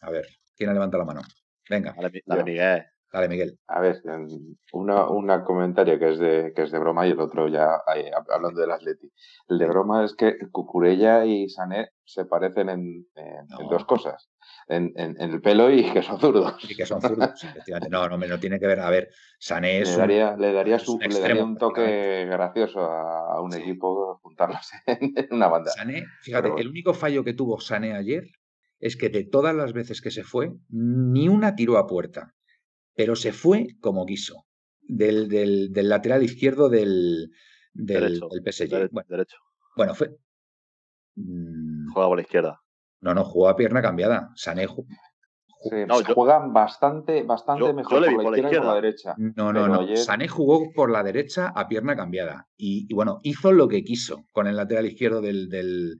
[0.01, 0.25] a ver,
[0.57, 1.21] ¿quién levanta la mano?
[1.69, 2.43] Venga, Dale, dale.
[2.43, 2.85] Miguel.
[3.11, 3.59] dale, Miguel.
[3.67, 7.19] A ver, en- una, una comentario que es de que es de broma y el
[7.19, 9.11] otro ya eh, hablando del Atleti.
[9.47, 12.81] El de broma es que Cucurella y Sané se parecen en,
[13.15, 13.69] en- en No.
[13.69, 14.29] dos cosas.
[14.67, 16.55] En, en- en el pelo y que son zurdos.
[16.67, 17.87] Y que son zurdos, efectivamente.
[17.89, 18.79] No, no, me- no tiene que ver.
[18.79, 21.43] A ver, Sané es Le un- daría, le daría, es su, un le daría extremo,
[21.45, 23.61] un toque gracioso a, a un Sí.
[23.61, 25.69] equipo juntarlos en, en una banda.
[25.71, 28.23] Sané, fíjate, Pero- el único fallo que tuvo Sané ayer
[28.79, 32.33] es que de todas las veces que se fue, ni una tiró a puerta,
[32.95, 34.45] pero se fue como quiso,
[34.81, 37.29] del, del- del lateral izquierdo del,
[37.73, 38.69] del, Derecho, del PSG.
[38.69, 39.37] Dere- Bueno, derecho.
[39.77, 40.09] bueno, fue...
[41.15, 42.61] Mm, Juega por la izquierda.
[43.05, 44.31] No, no, jugó a pierna cambiada.
[44.35, 44.87] Sané ju-
[45.69, 48.57] Sí, No, yo- juegan bastante, bastante Yo- mejor yo por la por la izquierda, que
[48.57, 49.15] por la derecha.
[49.17, 49.81] No, no, no.
[49.81, 52.47] ayer- Sané jugó por la derecha a pierna cambiada.
[52.57, 55.99] Y, y bueno, hizo lo que quiso con el lateral izquierdo del, del,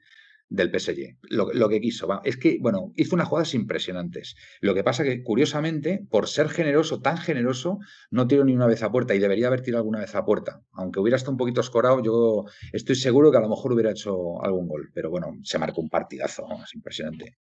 [0.50, 1.18] del PSG.
[1.24, 2.08] Lo, lo que quiso.
[2.08, 2.22] va.
[2.24, 4.36] Es que, bueno, hizo unas jugadas impresionantes.
[4.62, 7.80] Lo que pasa que, curiosamente, por ser generoso, tan generoso,
[8.12, 10.62] no tiró ni una vez a puerta y debería haber tirado alguna vez a puerta.
[10.74, 14.42] Aunque hubiera estado un poquito escorado, yo estoy seguro que a lo mejor hubiera hecho
[14.44, 14.90] algún gol.
[14.94, 16.46] Pero bueno, se marcó un partidazo.
[16.64, 17.38] Es impresionante.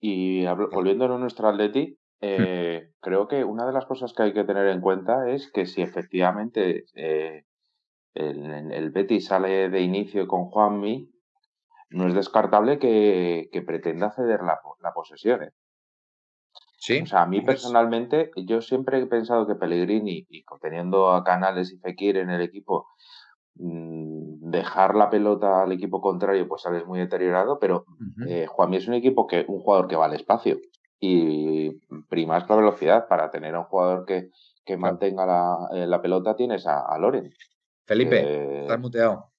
[0.00, 4.44] Y volviendo a nuestro Atleti, eh, creo que una de las cosas que hay que
[4.44, 7.44] tener en cuenta es que si efectivamente eh,
[8.14, 11.10] el, el Betis sale de inicio con Juanmi,
[11.90, 15.44] no es descartable que, que pretenda ceder la, la posesión.
[15.44, 15.52] ¿eh?
[16.78, 17.00] Sí.
[17.00, 21.72] O sea, a mí personalmente, yo siempre he pensado que Pellegrini, y teniendo a Canales
[21.72, 22.86] y Fekir en el equipo,
[23.54, 28.28] mm, dejar la pelota al equipo contrario, pues sales muy deteriorado, pero Ujú.
[28.28, 30.58] eh, Juanmi es un equipo que, un jugador que va al espacio
[31.00, 31.70] y
[32.08, 34.30] primas la velocidad para tener a un jugador que,
[34.64, 37.30] que mantenga la, eh, la pelota tienes a, a Loren.
[37.86, 39.30] Felipe, Eh, estás muteado.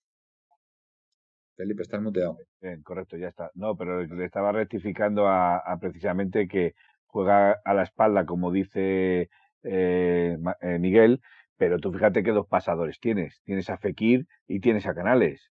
[1.57, 2.37] Felipe, estás muteado.
[2.61, 3.51] Bien, correcto, ya está.
[3.55, 6.75] No, pero le estaba rectificando a, precisamente que
[7.07, 9.29] juega a la espalda, como dice
[9.63, 11.19] eh, eh, Miguel,
[11.57, 13.41] pero tú fíjate que dos pasadores tienes.
[13.43, 15.51] Tienes a Fekir y tienes a Canales.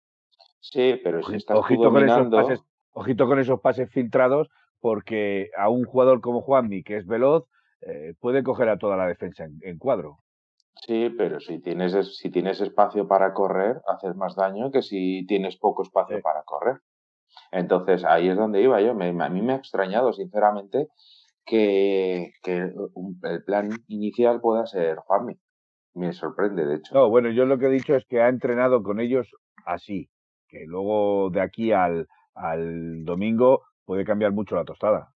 [0.60, 4.48] Sí, pero si está ojito, con esos pases, ojito con esos pases filtrados,
[4.80, 7.46] porque a un jugador como Juanmi, que es veloz,
[7.82, 10.18] eh, puede coger a toda la defensa en, cuadro.
[10.86, 15.56] Sí, pero si tienes, si tienes espacio para correr, haces más daño que si tienes
[15.56, 16.80] poco espacio para correr.
[17.52, 18.90] Entonces, ahí es donde iba yo.
[18.90, 18.94] a
[19.28, 20.88] mí me ha extrañado, sinceramente,
[21.44, 25.34] que, el plan inicial pueda ser Juanmi.
[25.94, 26.94] Me sorprende, de hecho.
[26.94, 29.30] No, bueno, yo lo que he dicho es que ha entrenado con ellos
[29.64, 30.10] así,
[30.48, 35.12] que luego de aquí al, al domingo puede cambiar mucho la tostada.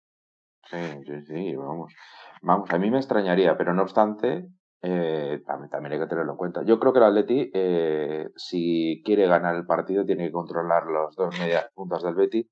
[0.65, 1.93] Sí, sí, sí, vamos.
[2.41, 4.49] Vamos, a mí me extrañaría, pero no obstante,
[4.85, 6.61] eh, también, hay que tenerlo en cuenta.
[6.65, 11.15] Yo creo que el Atleti, eh, si quiere ganar el partido, tiene que controlar los
[11.15, 12.49] dos medias puntas del Betty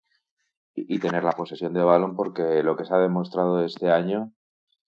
[0.73, 4.31] y, tener la posesión de balón, porque lo que se ha demostrado este año,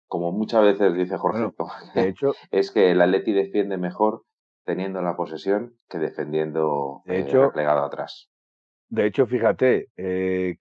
[0.07, 1.51] como muchas veces dice Jorge,
[1.93, 4.23] de hecho, es que el Atleti defiende mejor
[4.63, 8.29] teniendo la posesión que defendiendo de eh, replegado atrás.
[8.87, 9.89] De hecho, fíjate,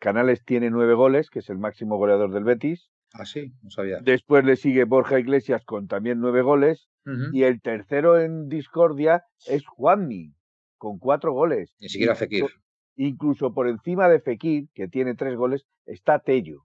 [0.01, 2.91] Canales tiene nueve goles, que es el máximo goleador del Betis.
[3.15, 3.99] Ah, sí, no sabía.
[4.03, 6.89] Después le sigue Borja Iglesias con también nueve goles.
[7.33, 10.33] Y el tercero en discordia es Juanmi,
[10.79, 11.75] con cuatro goles.
[11.81, 12.47] Ni siquiera Fekir.
[12.95, 16.65] Incluso por encima de Fekir, que tiene tres goles, está Tello.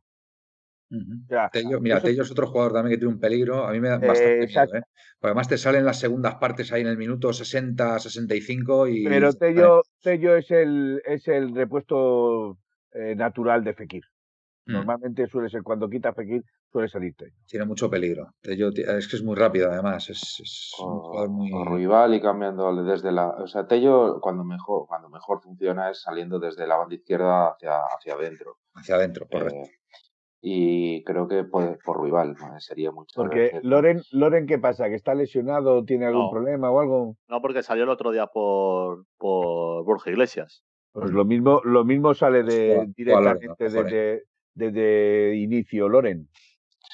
[1.81, 3.65] mira, Tello es otro jugador también que tiene un peligro.
[3.65, 4.75] A mí me da bastante miedo.
[4.75, 4.81] ¿eh?
[5.21, 9.05] además te salen las segundas partes ahí en el minuto 60, 65 y...
[9.05, 12.59] Pero Tello, Tello es, el, es el repuesto
[12.93, 14.03] eh, natural de Fekir.
[14.67, 14.73] Mm.
[14.73, 17.31] Normalmente suele ser cuando quita Fekir, suele salirte.
[17.47, 18.33] Tiene mucho peligro.
[18.43, 20.09] es que es muy rápido, además.
[20.09, 21.49] Es, un jugador muy.
[21.77, 23.29] rival y cambiando desde la.
[23.29, 27.79] O sea, Tello, cuando mejor, cuando mejor funciona es saliendo desde la banda izquierda hacia,
[27.97, 28.57] hacia adentro.
[28.73, 29.55] Hacia adentro, correcto.
[29.55, 29.71] Eh,
[30.41, 33.13] y creo que por, por rival sería mucho.
[33.15, 34.89] Porque Loren, Loren, ¿qué pasa?
[34.89, 35.83] ¿Que está lesionado?
[35.83, 37.15] ¿Tiene algún problema o algo?
[37.27, 40.63] No, porque salió el otro día por, por Borja Iglesias.
[40.91, 44.23] Pues lo mismo, lo mismo sale de, directamente desde,
[44.57, 46.29] desde inicio Loren.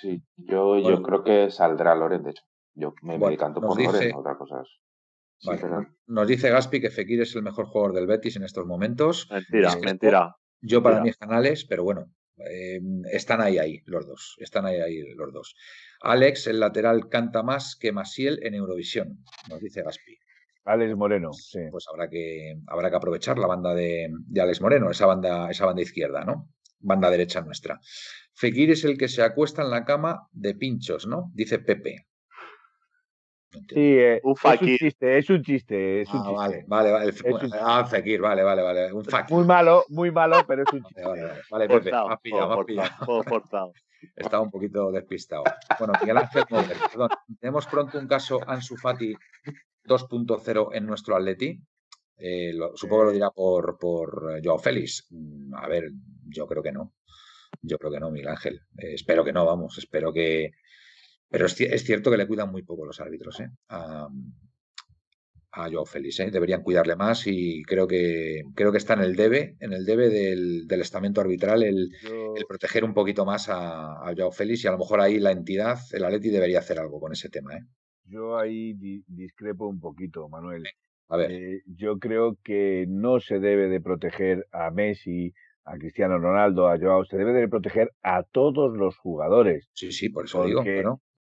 [0.01, 2.43] Sí, yo, yo creo que saldrá Loren, de hecho.
[2.75, 4.63] Yo me, decanto por Loren, otra cosa
[6.07, 9.29] Nos dice Gaspi que Fekir es el mejor jugador del Betis en estos momentos.
[9.31, 10.35] Mentira, mentira.
[10.61, 12.05] Yo para mis canales, pero bueno,
[12.37, 14.35] em, están ahí, ahí, los dos.
[14.39, 15.55] Están ahí, ahí, los dos.
[16.01, 20.17] Alex, el lateral, canta más que Masiel en Eurovisión, nos dice Gaspi.
[20.65, 21.59] Alex Moreno, sí.
[21.69, 25.65] Pues habrá que, habrá que aprovechar la banda de, de Alex Moreno, esa banda, esa
[25.65, 26.47] banda izquierda, ¿no?
[26.83, 27.79] Banda derecha nuestra.
[28.33, 31.31] Fekir es el que se acuesta en la cama de pinchos, ¿no?
[31.33, 32.07] Dice Pepe.
[33.51, 36.65] Sí, eh, un es un chiste, es un chiste, es un ah, chiste.
[36.67, 37.13] Vale, vale,
[37.61, 38.91] ah, Fekir, vale, vale, vale.
[38.91, 41.03] Un Muy malo, muy malo, pero es un chiste.
[41.03, 43.73] Vale, vale, vale Pepe, más pillado, más pillado.
[44.15, 45.43] Estaba un poquito despistado.
[45.79, 47.09] Bueno, Miguel Ángel perdón.
[47.39, 49.15] Tenemos pronto un caso Ansu Fati
[49.85, 51.59] 2.0 en nuestro Atleti.
[52.25, 55.07] Eh, supongo que lo dirá por, por Joao Félix.
[55.09, 55.91] Mm, a ver,
[56.29, 56.93] yo creo que no.
[57.61, 58.61] Yo creo que no, Miguel Ángel.
[58.77, 59.77] Eh, espero que no, vamos.
[59.77, 60.51] Espero que.
[61.29, 63.49] Pero es, cierto que le cuidan muy poco los árbitros ¿eh?
[63.67, 64.07] a,
[65.51, 66.21] a Joao Félix.
[66.21, 66.31] ¿eh?
[66.31, 70.09] Deberían cuidarle más y creo que creo que está en el debe, en el debe
[70.09, 71.89] del, estamento arbitral el,
[72.47, 75.79] proteger un poquito más a, a, Joao Félix y a lo mejor ahí la entidad,
[75.91, 77.57] el Atleti debería hacer algo con ese tema.
[77.57, 77.65] ¿eh?
[78.05, 78.73] Yo ahí
[79.07, 80.63] discrepo un poquito, Manuel.
[81.13, 81.31] A ver.
[81.31, 85.31] Eh, yo creo que no se debe de proteger a Messi,
[85.63, 89.69] a Cristiano Ronaldo, a Joao, se debe de proteger a todos los jugadores.
[89.73, 90.63] Sí, sí, por eso digo.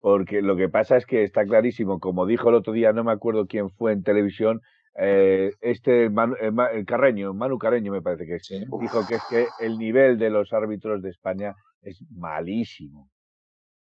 [0.01, 3.13] Porque lo que pasa es que está clarísimo, como dijo el otro día, no me
[3.13, 4.61] acuerdo quién fue en televisión,
[4.99, 8.49] eh, este el, Carreño, Manu Carreño me parece que es,
[8.81, 13.09] dijo que es que el nivel de los árbitros de España es malísimo.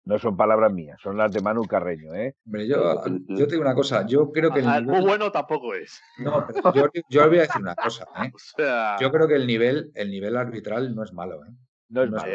[0.08, 2.34] No son palabras mías, son las de Manu Carreño, ¿eh?
[2.46, 4.86] yo, yo te digo una cosa, yo creo que el nivel...
[4.86, 6.00] Muy bueno tampoco es.
[6.16, 8.32] No, pero yo, yo voy a decir una cosa, ¿eh?
[9.02, 11.50] Yo creo que el nivel, el nivel arbitral no es malo, ¿eh?
[11.90, 12.32] No es malo,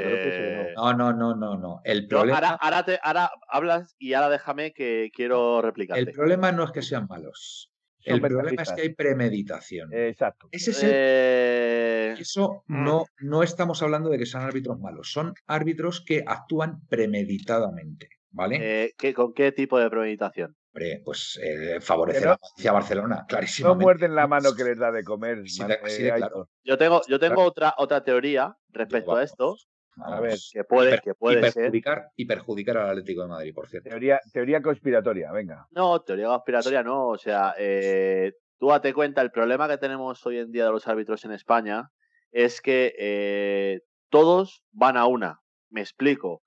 [0.75, 0.93] no.
[0.93, 2.37] no, no, no, no, El problema...
[2.37, 5.97] ahora, ahora, te, ahora hablas y ahora déjame que quiero replicar.
[5.97, 7.72] El problema no es que sean malos.
[8.03, 9.93] El problema es que hay premeditación.
[9.93, 10.49] Exacto.
[10.51, 10.91] Ese es el...
[10.93, 12.83] Eh, eso mm.
[12.83, 18.85] no, no estamos hablando de que sean árbitros malos, son árbitros que actúan premeditadamente, ¿vale?
[18.85, 20.55] Eh, ¿Con qué tipo de premeditación?
[20.73, 23.69] Hombre, pues eh, favorecer a Barcelona, clarísimo.
[23.69, 25.43] No muerden la mano que les da de comer.
[26.63, 29.55] Yo tengo, yo tengo otra, otra teoría respecto a esto.
[29.97, 32.11] A ver, que puede, que puede y perjudicar, ser.
[32.15, 33.89] Y perjudicar al Atlético de Madrid, por cierto.
[33.89, 35.67] Teoría, teoría conspiratoria, venga.
[35.71, 37.09] No, teoría conspiratoria no.
[37.09, 40.87] O sea, eh, tú date cuenta, el problema que tenemos hoy en día de los
[40.87, 41.89] árbitros en España
[42.31, 45.39] es que eh, todos van a una.
[45.69, 46.41] Me explico.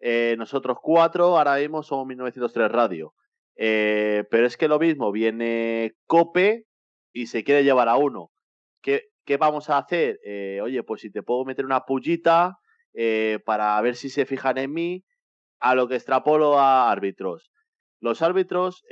[0.00, 3.14] Eh, nosotros cuatro ahora mismo somos 1903 Radio.
[3.56, 6.64] Eh, pero es que lo mismo, viene Cope
[7.12, 8.30] y se quiere llevar a uno.
[8.80, 10.18] ¿Qué, qué vamos a hacer?
[10.62, 12.58] oye, pues si te puedo meter una pullita
[13.44, 15.04] para ver si se fijan en mí,
[15.60, 17.50] a lo que extrapolo a árbitros.
[18.00, 18.84] Los árbitros,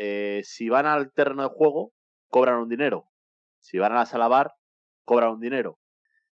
[0.43, 1.93] si van al terreno de juego,
[2.29, 3.07] cobran un dinero.
[3.59, 4.53] Si van a la sala bar,
[5.05, 5.79] cobran un dinero.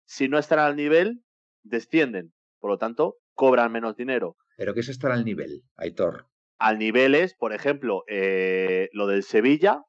[0.07, 1.23] Si no están al nivel,
[1.63, 2.33] descienden.
[2.61, 4.37] Por lo tanto, cobran menos dinero.
[4.57, 6.29] ¿Pero qué es estar al nivel, Aitor?
[6.59, 9.83] Al nivel es, por ejemplo, eh, lo del Sevilla.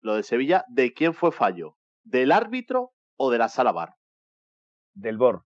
[0.00, 1.76] Lo del Sevilla, ¿de quién fue fallo?
[2.04, 3.94] ¿Del árbitro o de la sala bar?
[4.94, 5.44] Del BOR.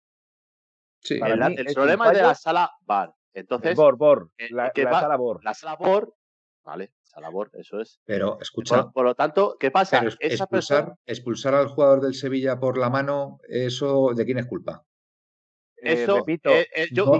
[1.01, 1.19] Sí.
[1.21, 3.13] el, problema es de la sala bar.
[3.33, 4.31] Entonces, BOR, BOR.
[4.37, 5.43] Eh, la, sala BOR.
[5.43, 6.13] La sala BOR,
[6.63, 6.91] ¿vale?
[7.19, 7.99] labor, eso es.
[8.05, 8.89] Pero escucha.
[8.89, 10.03] Por, lo tanto, ¿qué pasa?
[10.19, 14.83] expulsar, expulsar al jugador del Sevilla por la mano, ¿eso de quién es culpa?
[15.77, 16.49] Eso, repito,
[16.91, 17.11] yo, lo,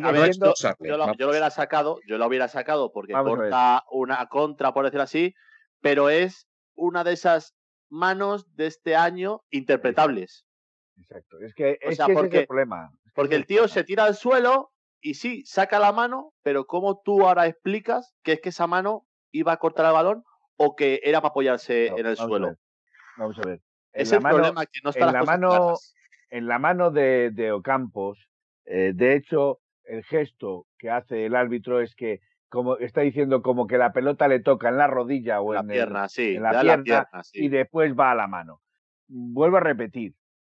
[1.30, 5.34] hubiera sacado, yo lo hubiera sacado porque corta una contra, por decirlo así,
[5.80, 7.56] pero es una de esas
[7.90, 10.46] manos de este año interpretables.
[10.98, 12.92] Exacto, es que, es, porque, el problema.
[13.20, 14.72] Porque el tío se tira al suelo
[15.02, 19.06] y sí, saca la mano, pero ¿cómo tú ahora explicas que es que esa mano
[19.34, 20.24] iba a cortar el balón
[20.56, 22.56] o que era para apoyarse en el suelo.
[23.18, 23.62] vamos a ver.
[23.92, 25.74] es el problema que no está en la mano,
[26.30, 28.30] en la mano de, de Ocampos,
[28.64, 33.68] eh, de hecho, el gesto que hace el árbitro es que como está diciendo como
[33.68, 36.62] que la pelota le toca en la rodilla o la en, pierna, sí, en la
[36.62, 38.62] pierna, y después va a la mano.
[39.10, 40.16] Vuelvo a repetir,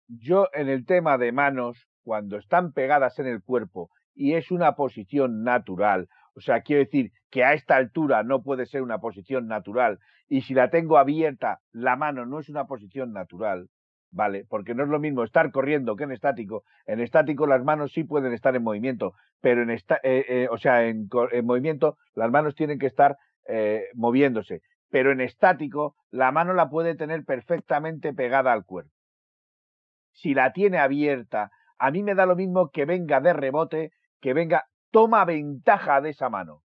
[0.07, 4.75] yo en el tema de manos, cuando están pegadas en el cuerpo y es una
[4.75, 9.47] posición natural, o sea, quiero decir que a esta altura no puede ser una posición
[9.47, 13.67] natural y si la tengo abierta, la mano no es una posición natural,
[14.11, 14.45] ¿vale?
[14.47, 16.63] Porque no es lo mismo estar corriendo que en estático.
[16.85, 20.57] En estático las manos sí pueden estar en movimiento, pero en esta, eh, eh, o
[20.57, 21.09] sea, en,
[21.43, 23.17] movimiento las manos tienen que estar
[23.47, 28.91] eh, moviéndose, pero en estático la mano la puede tener perfectamente pegada al cuerpo.
[30.13, 33.91] Si la tiene abierta, a mí me da lo mismo que venga de rebote,
[34.21, 36.61] que venga toma ventaja de esa mano.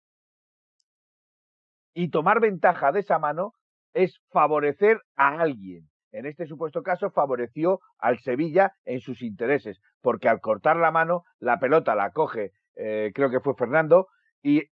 [1.94, 3.52] Y tomar ventaja de esa mano
[3.92, 5.88] es favorecer a alguien.
[6.10, 11.22] En este supuesto caso favoreció al Sevilla en sus intereses, porque al cortar la mano,
[11.38, 14.08] la pelota la coge, eh, creo que fue Fernando,
[14.42, 14.64] y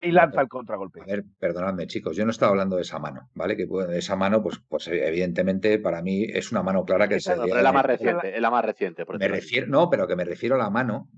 [0.00, 1.00] y lanza el contragolpe.
[1.00, 3.56] A ver, perdonadme, chicos, yo no estaba hablando de esa mano, ¿vale?
[3.56, 3.66] Que
[3.96, 7.32] esa mano, pues, pues evidentemente para mí es una mano clara que se.
[7.32, 9.04] es la más reciente, es la más reciente.
[9.18, 11.08] me refiero, no, pero que me refiero a la mano.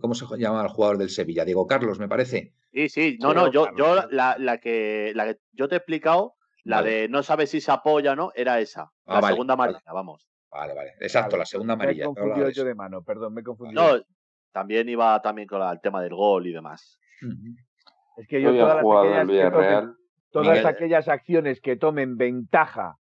[0.00, 1.44] ¿Cómo se llama el jugador del Sevilla?
[1.44, 2.54] Diego Carlos, me parece.
[2.72, 6.36] Sí, sí, no, no, yo, yo la, la, que, la que yo te he explicado,
[6.64, 8.90] la de no sabes si se apoya o no, era esa.
[9.06, 10.28] Ah, la segunda amarilla, vamos.
[10.50, 10.92] Vale, vale.
[11.00, 12.04] Exacto, la segunda amarilla.
[12.06, 13.96] Me he confundido yo de mano, perdón, me he confundido.
[13.96, 14.04] No,
[14.52, 16.98] también iba también con el tema del gol y demás.
[18.22, 19.84] Es que yo todas, aquellas,
[20.30, 22.94] todas aquellas acciones que tomen ventaja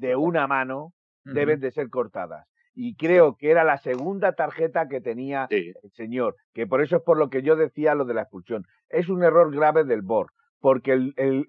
[0.00, 2.44] de una mano deben de ser cortadas.
[2.74, 7.02] Y creo que era la segunda tarjeta que tenía el señor, que por eso es
[7.02, 8.64] por lo que yo decía lo de la expulsión.
[8.88, 11.46] Es un error grave del BOR, porque el, el,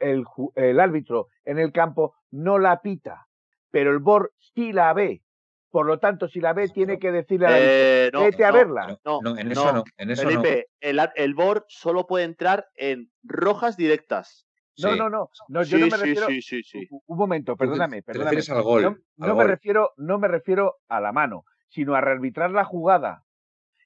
[0.54, 3.26] el árbitro en el campo no la pita,
[3.72, 5.24] pero el BOR sí la ve.
[5.70, 9.00] Por lo tanto, si la ve, tiene que decirle a la eh, vete a verla.
[9.06, 9.84] No, en eso no.
[9.98, 14.48] En eso Felipe, El, el BOR solo puede entrar en rojas directas.
[14.82, 15.64] No, no, no, no.
[15.64, 16.28] yo no me refiero.
[16.28, 18.42] Sí, sí, sí, Un momento, perdóname, perdóname.
[18.50, 22.64] al gol, no, me refiero, no me refiero a la mano, sino a rearbitrar la
[22.64, 23.24] jugada.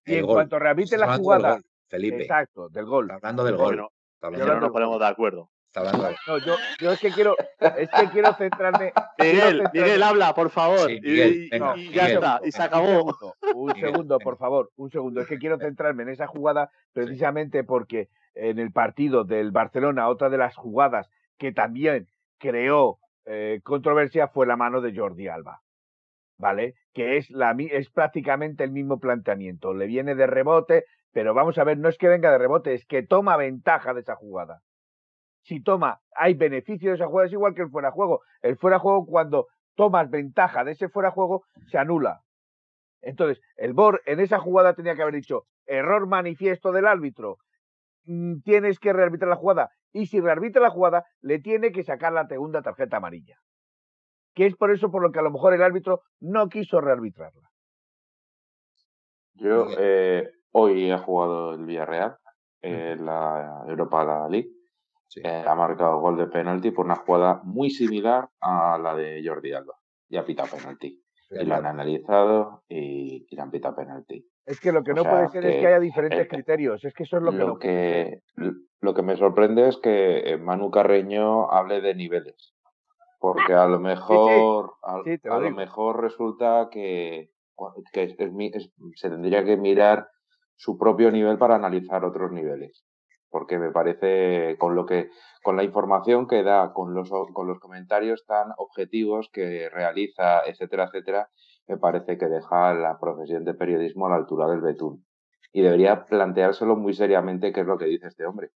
[0.06, 1.60] Y en cuanto rearbitre la jugada.
[1.88, 2.22] Felipe.
[2.22, 3.10] Exacto, del gol.
[3.12, 3.88] hablando del gol.
[4.22, 5.50] Yo no nos ponemos de acuerdo.
[5.76, 8.94] No, yo, yo es que quiero, es que quiero centrarme.
[9.20, 10.92] Miguel, Miguel, habla, por favor.
[10.92, 11.50] y,
[11.92, 13.16] ya está, y se acabó.
[13.56, 15.22] Un segundo, por favor, un segundo.
[15.22, 20.30] Es que quiero centrarme en esa jugada precisamente porque en el partido del Barcelona, otra
[20.30, 25.62] de las jugadas que también creó eh, controversia fue la mano de Jordi Alba.
[26.38, 26.76] ¿Vale?
[26.94, 29.74] Que es, la, es prácticamente el mismo planteamiento.
[29.74, 32.86] Le viene de rebote, pero vamos a ver, no es que venga de rebote, es
[32.86, 34.62] que toma ventaja de esa jugada
[35.44, 38.22] si toma, hay beneficio de esa jugada, es igual que el fuera juego.
[38.42, 42.22] El fuera juego, cuando tomas ventaja de ese fuera juego, se anula.
[43.02, 47.38] Entonces, el BOR en esa jugada tenía que haber dicho, error manifiesto del árbitro,
[48.06, 49.70] mm, tienes que rearbitrar la jugada.
[49.92, 53.36] Y si rearbitra la jugada, le tiene que sacar la segunda tarjeta amarilla.
[54.34, 57.50] Que es por eso por lo que a lo mejor el árbitro no quiso rearbitrarla.
[59.36, 62.18] Yo eh, hoy he jugado el Villarreal,
[62.62, 64.50] en la Europa League,
[65.18, 69.54] eh, ha marcado gol de penalti por una jugada muy similar a la de Jordi
[69.54, 69.74] Alba.
[70.10, 71.00] y ha pitado penalti.
[71.32, 74.24] Y lo han analizado y, y le han pitado penalti.
[74.46, 76.84] Es que lo que O no puede ser es que, haya diferentes eh, criterios.
[76.86, 78.22] Es que eso es lo que Lo que,
[78.82, 82.54] lo que me sorprende es que eh, Manu Carreño hable de niveles.
[83.20, 85.56] Porque a lo mejor, a, sí, lo a lo digo.
[85.58, 87.32] mejor resulta que,
[87.94, 90.10] que es- es mi- es- se tendría que mirar
[90.56, 92.86] su propio nivel para analizar otros niveles.
[93.34, 95.10] Porque me parece, con lo que,
[95.42, 100.84] con la información que da, con los, con los comentarios tan objetivos que realiza, etcétera,
[100.86, 101.30] etcétera,
[101.68, 105.04] me parece que deja la profesión de periodismo a la altura del betún.
[105.52, 108.52] Y debería planteárselo muy seriamente qué es lo que dice este hombre.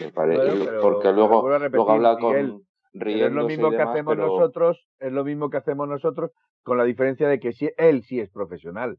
[0.00, 2.62] Me pare- Bueno, pero- porque luego, repetir, luego habla Miguel, con
[2.94, 6.32] riéndose es lo y mismo que hacemos pero- nosotros, es lo mismo que hacemos nosotros,
[6.64, 8.98] con la diferencia de que sí, él sí es profesional.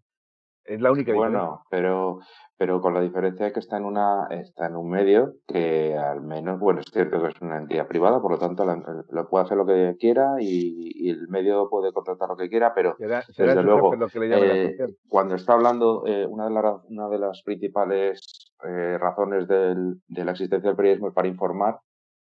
[0.70, 1.40] Es la única diferencia.
[1.40, 2.20] Bueno, pero,
[2.58, 6.22] pero con la diferencia de que está en una, está en un medio que al
[6.22, 9.46] menos, bueno, es cierto que es una entidad privada, por lo tanto la- lo puede
[9.46, 13.22] hacer lo que quiera y, y el medio puede contratar lo que quiera, pero Será,
[13.24, 14.76] será desde luego, jefe lo que le llame la eh,
[15.08, 20.26] cuando está hablando, eh, una, de la- una de las principales eh, razones del- de
[20.26, 21.80] la existencia del periodismo es para informar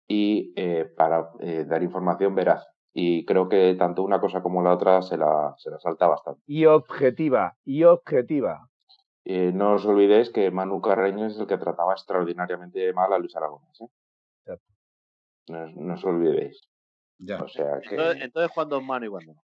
[0.06, 1.30] y eh, para
[1.66, 2.66] dar información veraz.
[2.96, 6.40] Y creo que tanto una cosa como la otra se la, se la salta bastante.
[6.46, 8.70] Y objetiva, y objetiva.
[9.24, 13.34] Eh, no os olvidéis que Manu Carreño es el que trataba extraordinariamente mal a Luis
[13.34, 13.80] Aragonés.
[13.80, 13.88] ¿eh?
[15.48, 16.60] No, os- no os olvidéis.
[17.18, 17.42] Ya.
[17.42, 19.42] O sea que Entonces, entonces cuando es mano y cuando no.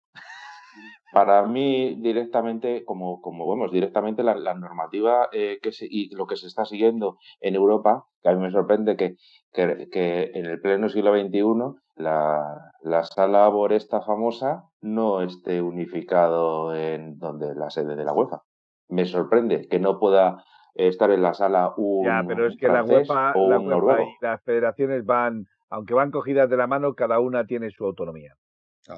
[1.12, 6.28] Para mí directamente, como, como vemos, directamente la, la normativa eh, que se, y lo
[6.28, 9.16] que se está siguiendo en Europa, que a mí me sorprende que,
[9.54, 16.76] que, que en el pleno siglo XXI la, la sala Boresta famosa no esté unificado
[16.76, 18.42] en donde la sede de la UEFA.
[18.90, 20.44] Me sorprende que no pueda
[20.74, 25.06] estar en la sala un Ya, pero es que la UEFA, la y las federaciones
[25.06, 28.34] van, aunque van cogidas de la mano, cada una tiene su autonomía.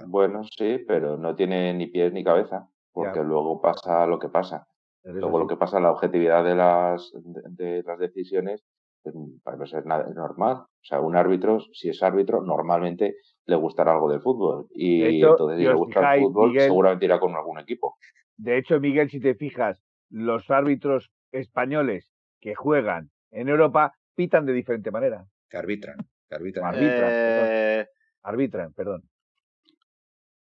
[0.07, 3.23] Bueno, sí, pero no tiene ni pies ni cabeza, porque Ya.
[3.25, 4.67] luego pasa lo que pasa.
[5.03, 7.41] Luego lo que pasa, la objetividad de las, de,
[7.75, 8.65] de las decisiones,
[9.03, 10.55] pues, parece ser nada normal.
[10.57, 13.15] O sea, un árbitro, si es árbitro, normalmente
[13.45, 14.67] le gustará algo del fútbol.
[14.71, 17.95] Y De hecho, entonces, si le gusta el fútbol, Miguel- seguramente irá con algún equipo.
[18.35, 22.11] De hecho, Miguel, si te fijas, los árbitros españoles
[22.41, 25.25] que juegan en Europa pitan de diferente manera.
[25.49, 25.97] Que arbitran.
[26.27, 26.65] Que arbitran.
[26.65, 27.13] Arbitran,
[27.49, 27.85] Eh,
[28.23, 29.03] Arbitran, perdón.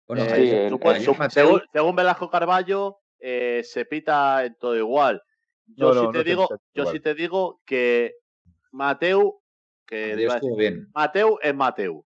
[0.07, 0.35] Bueno, eh, sí,
[1.17, 5.21] Mateu- según, según Velasco Carballo, eh, se pita en todo igual.
[5.65, 6.95] Yo No, sí no, te no digo, yo igual.
[6.95, 8.13] sí te digo que
[8.71, 9.41] Mateu,
[9.85, 10.87] que decir, bien.
[10.93, 11.97] Mateu es Mateu.
[11.99, 12.05] O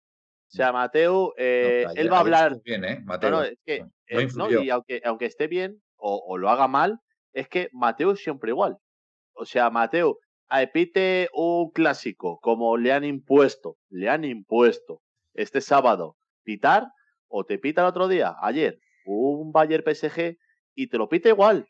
[0.51, 2.57] sea, Mateu, eh, él va a hablar.
[4.51, 6.99] y aunque, aunque esté bien o, o lo haga mal,
[7.33, 8.77] es que Mateo es siempre igual.
[9.35, 10.19] O sea, Mateo,
[10.49, 15.03] a pite un clásico como le han impuesto, le han impuesto
[15.35, 16.87] este sábado pitar,
[17.29, 20.37] o te pita el otro día, ayer, un Bayern PSG
[20.75, 21.67] y te lo pita igual.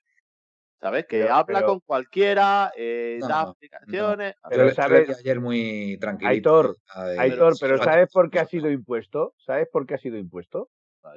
[0.80, 1.06] ¿Sabes?
[1.08, 4.34] Que Pero- habla pero- con cualquiera, eh, No, da no, explicaciones.
[4.48, 6.30] Pero yo le sabes- ayer muy tranquilito.
[6.60, 6.76] Aitor,
[7.18, 7.78] Aitor, pero.
[7.78, 9.34] ¿sabes por qué ha sido impuesto?
[9.38, 10.70] ¿Sabes por qué ha sido impuesto?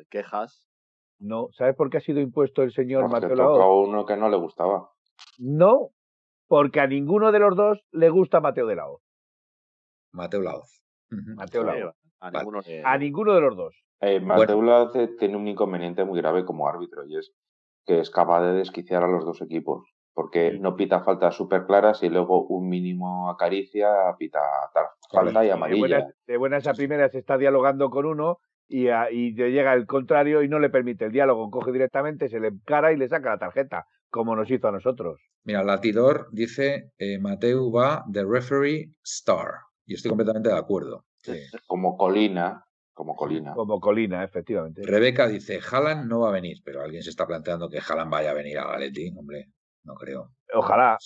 [0.09, 0.65] Quejas.
[1.19, 1.49] No.
[1.51, 3.61] ¿Sabes por qué ha sido impuesto el señor Porque Mateo Laoz?
[3.61, 4.89] a uno que no le gustaba.
[5.37, 5.89] No,
[6.47, 9.03] porque a ninguno de los dos le gusta Mateo de Laoz.
[10.11, 10.81] Mateo Laoz.
[11.09, 11.95] Mateo Laoz.
[12.19, 12.37] a Vale.
[12.39, 13.75] ninguno le- A ninguno de los dos.
[14.01, 17.31] Eh, Mateu Laoz tiene un inconveniente muy grave como árbitro y es
[17.85, 19.87] que es capaz de desquiciar a los dos equipos.
[20.13, 20.59] Porque Sí.
[20.59, 24.39] no pita faltas súper claras y luego un mínimo acaricia, pita
[24.73, 25.79] tal falta y Y de amarilla.
[25.99, 30.41] buenas, de buenas a primeras está dialogando con uno y, a- y llega el contrario
[30.43, 31.49] y no le permite el diálogo.
[31.49, 35.21] Coge directamente, se le encara y le saca la tarjeta, como nos hizo a nosotros.
[35.45, 39.47] Mira, Latidor dice, eh, Mateu va de referee star.
[39.85, 41.05] Y estoy completamente de acuerdo.
[41.17, 41.37] Sí.
[41.67, 42.63] Como colina,
[43.01, 43.53] como colina.
[43.55, 44.83] Como Colina, efectivamente.
[44.85, 48.29] Rebeca dice, Haaland no va a venir, pero alguien se está planteando que Haaland vaya
[48.29, 49.11] a venir a Galeti.
[49.17, 49.47] Hombre,
[49.85, 50.35] no creo.
[50.53, 50.99] Ojalá,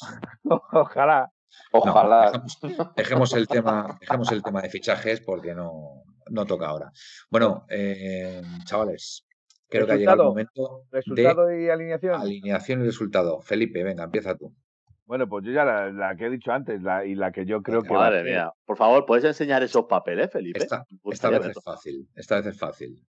[0.73, 1.31] ojalá.
[1.72, 2.31] No, Ojalá.
[2.34, 6.91] dejemos, dejemos el tema, dejemos el tema de fichajes porque no, no toca ahora.
[7.30, 9.26] Bueno, eh, chavales,
[9.69, 12.19] creo que ha llegado el momento Resultado de y alineación.
[12.19, 13.39] alineación y resultado.
[13.41, 14.53] Felipe, venga, empieza tú.
[15.06, 17.61] Bueno, pues yo ya la, la que he dicho antes la, y la que yo
[17.61, 18.52] creo que Madre mía.
[18.65, 20.60] Por favor, ¿puedes enseñar esos papeles, Felipe?
[20.60, 20.86] Esta,
[21.30, 23.06] vez es fácil, esta vez es fácil.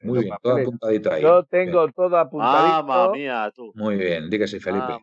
[0.00, 1.22] Muy Los bien, todo apuntadito ahí.
[1.22, 2.82] Yo tengo todo apuntadito.
[2.84, 3.70] Mamma mía, tú.
[3.76, 4.98] Muy bien, di que sí, Felipe.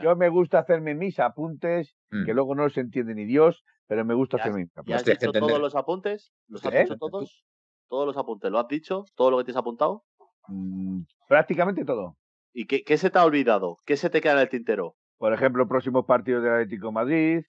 [0.00, 2.24] Yo me gusta hacerme mis apuntes, Mm.
[2.24, 4.94] que luego no se entiende ni Dios, pero me gusta hacerme mis ¿Ya apuntes.
[4.96, 6.32] has que dicho todos los apuntes?
[6.46, 6.82] ¿Los has ¿Eh?
[6.84, 7.44] dicho todos?
[7.88, 8.48] ¿Todos los apuntes?
[8.52, 9.04] ¿Lo has dicho?
[9.16, 10.04] ¿Todo lo que tienes apuntado?
[10.46, 12.16] Mm, prácticamente todo.
[12.52, 13.78] ¿Y qué, qué se te ha olvidado?
[13.84, 14.94] ¿Qué se te queda en el tintero?
[15.24, 17.44] Por ejemplo, próximos partidos del Atlético de Madrid.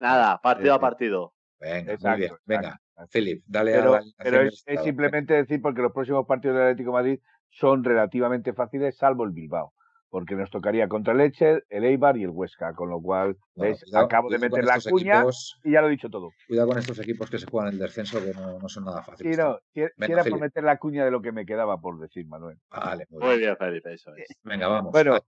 [0.00, 1.32] Nada, partido Eh, a partido.
[1.58, 2.32] Venga, muy Exacto, bien.
[2.32, 2.42] exacto.
[2.44, 2.80] Venga,
[3.10, 6.64] Philip, dale pero, a la pero es, es simplemente decir porque los próximos partidos del
[6.64, 9.72] Atlético de Madrid son relativamente fáciles, salvo el Bilbao
[10.14, 13.72] porque nos tocaría contra el Lecher, el Eibar y el Huesca, con lo cual, Bueno,
[13.72, 13.82] ¿ves?
[13.82, 16.30] cuidado- acabo de meter la cuña equipos- y ya lo he dicho todo.
[16.46, 19.10] Cuidado con estos equipos que se juegan el descenso, que no, no son nada Sí,
[19.10, 19.38] fáciles.
[19.38, 20.40] no, si, si por Philip.
[20.40, 22.56] meter la cuña de lo que me quedaba por decir, Manuel.
[22.70, 23.40] Vale, muy Muy bien.
[23.40, 24.28] bien, Felipe, eso es.
[24.44, 24.92] Venga, vamos.
[24.92, 25.18] Bueno.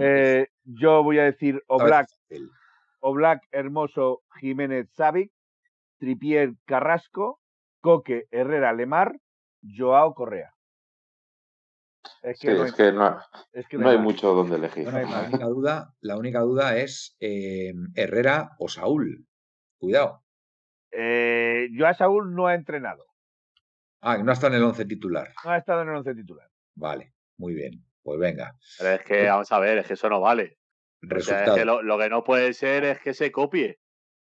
[0.00, 2.08] Eh, yo voy a decir Oblak.
[2.98, 5.30] Oblak, Hermoso, Jiménez, Savic,
[5.98, 7.38] Tripier, Carrasco,
[7.80, 9.16] Coque, Herrera, Lemar,
[9.62, 10.52] Joao, Correa.
[12.22, 13.20] Es Sí, que, no, es hay, que no,
[13.52, 14.86] es que no hay mucho donde elegir.
[14.92, 19.26] La única duda, la única duda es eh, Herrera o Saúl.
[19.78, 20.22] Cuidado.
[20.92, 23.04] Eh, Joao Saúl no ha entrenado,
[24.00, 25.32] Ah, no está en el 11 titular.
[25.44, 26.48] no ha estado en el once titular.
[26.74, 27.84] Vale, muy bien.
[28.02, 28.56] Pues venga.
[28.78, 30.58] Pero es que, vamos a ver, es que eso no vale.
[31.04, 31.56] O sea, es Resultado.
[31.56, 33.78] que lo, lo que no puede ser es que se copie.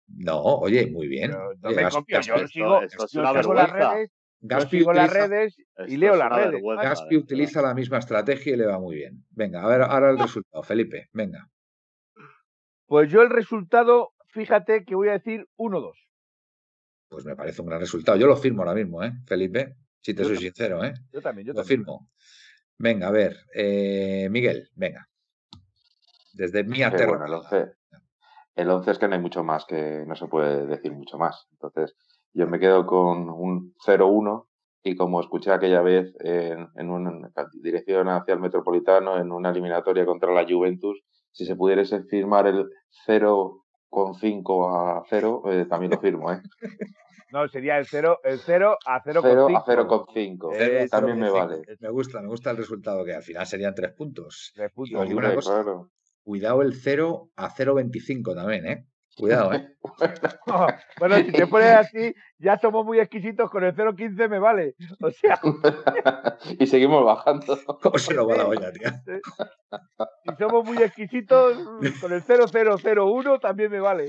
[0.09, 1.31] No, oye, muy bien.
[1.31, 4.22] Pero no Oye, me copio, yo sigo, esto es yo una sigo las redes, yo
[4.45, 6.53] Gaspi sigo las utiliza- redes y Esto leo las redes.
[6.53, 7.25] vergüenza, Gaspi verdad.
[7.25, 9.25] utiliza la misma estrategia y le va muy bien.
[9.31, 11.09] Venga, a ver ahora el resultado, Felipe.
[11.13, 11.49] Venga.
[12.87, 15.97] Pues yo el resultado, fíjate que voy a decir 1-2.
[17.09, 18.19] Pues me parece un gran resultado.
[18.19, 19.77] Yo lo firmo ahora mismo, ¿eh, Felipe?
[20.01, 20.53] Si te Yo soy también.
[20.55, 20.95] sincero, ¿eh?
[21.13, 21.79] Yo también, yo Lo también.
[21.81, 22.11] firmo.
[22.79, 23.37] Venga, a ver.
[23.55, 25.09] eh, Miguel, venga.
[26.33, 27.11] Desde mi Sí, aterro.
[27.19, 27.73] bueno, el 11,
[28.57, 31.47] el 11 es que no hay mucho más, que no se puede decir mucho más.
[31.53, 31.95] Entonces,
[32.35, 34.47] yo me quedo con un 0-1
[34.85, 37.31] y como escuché aquella vez en, en una
[37.63, 41.01] dirección hacia el Metropolitano, en una eliminatoria contra la Juventus,
[41.31, 42.67] si se pudiese firmar el
[43.07, 46.41] 0,5 a 0, eh, también lo firmo, ¿eh?
[47.33, 49.23] No, sería el 0 el 0 a 0,5.
[49.25, 50.51] 0 a 0,5.
[50.53, 51.33] Eh, también me 0,5.
[51.33, 51.63] vale.
[51.81, 54.53] Me gusta, me gusta el resultado, que al final serían tres puntos.
[54.55, 54.91] Tres puntos.
[54.91, 55.89] Y una Hombre, cosa- claro.
[56.23, 58.87] Cuidado el 0 a 0,25 también, ¿eh?
[59.17, 59.69] Cuidado, ¿eh?
[60.99, 64.75] bueno, si te pones así, ya somos muy exquisitos, con el 0,15 me vale.
[65.01, 65.39] O sea,
[66.59, 67.59] y seguimos bajando.
[67.83, 68.89] ¿Cómo se nos va la olla, tío?
[70.25, 71.59] si somos muy exquisitos,
[72.01, 74.07] con el 0,001 también me vale.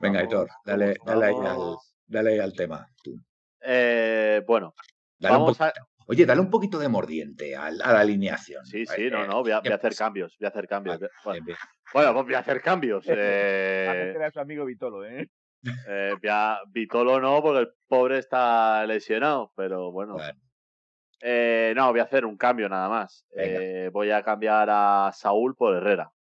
[0.00, 1.76] Venga, Aitor, dale, dale, ahí al,
[2.06, 2.88] dale ahí al tema.
[3.02, 3.18] tú.
[3.60, 4.74] Eh, bueno,
[5.18, 5.72] Dale un vamos a.
[6.08, 8.64] Oye, dale un poquito de mordiente a, la alineación.
[8.64, 10.04] Sí, sí, Eh, no, no, voy a, ¿qué voy a hacer pasa?
[10.04, 11.00] cambios, voy a hacer cambios.
[11.00, 11.58] Vale, Bueno, bien, bien.
[11.92, 13.04] bueno, pues voy a hacer cambios.
[13.08, 15.28] Eh, a su amigo Vitolo, ¿eh?
[15.88, 20.14] eh, voy a- Vitolo no, porque el pobre está lesionado, pero bueno.
[20.14, 20.38] Bueno,
[21.22, 23.26] Eh, no, voy a hacer un cambio nada más.
[23.92, 26.12] Voy a cambiar a Saúl por Herrera.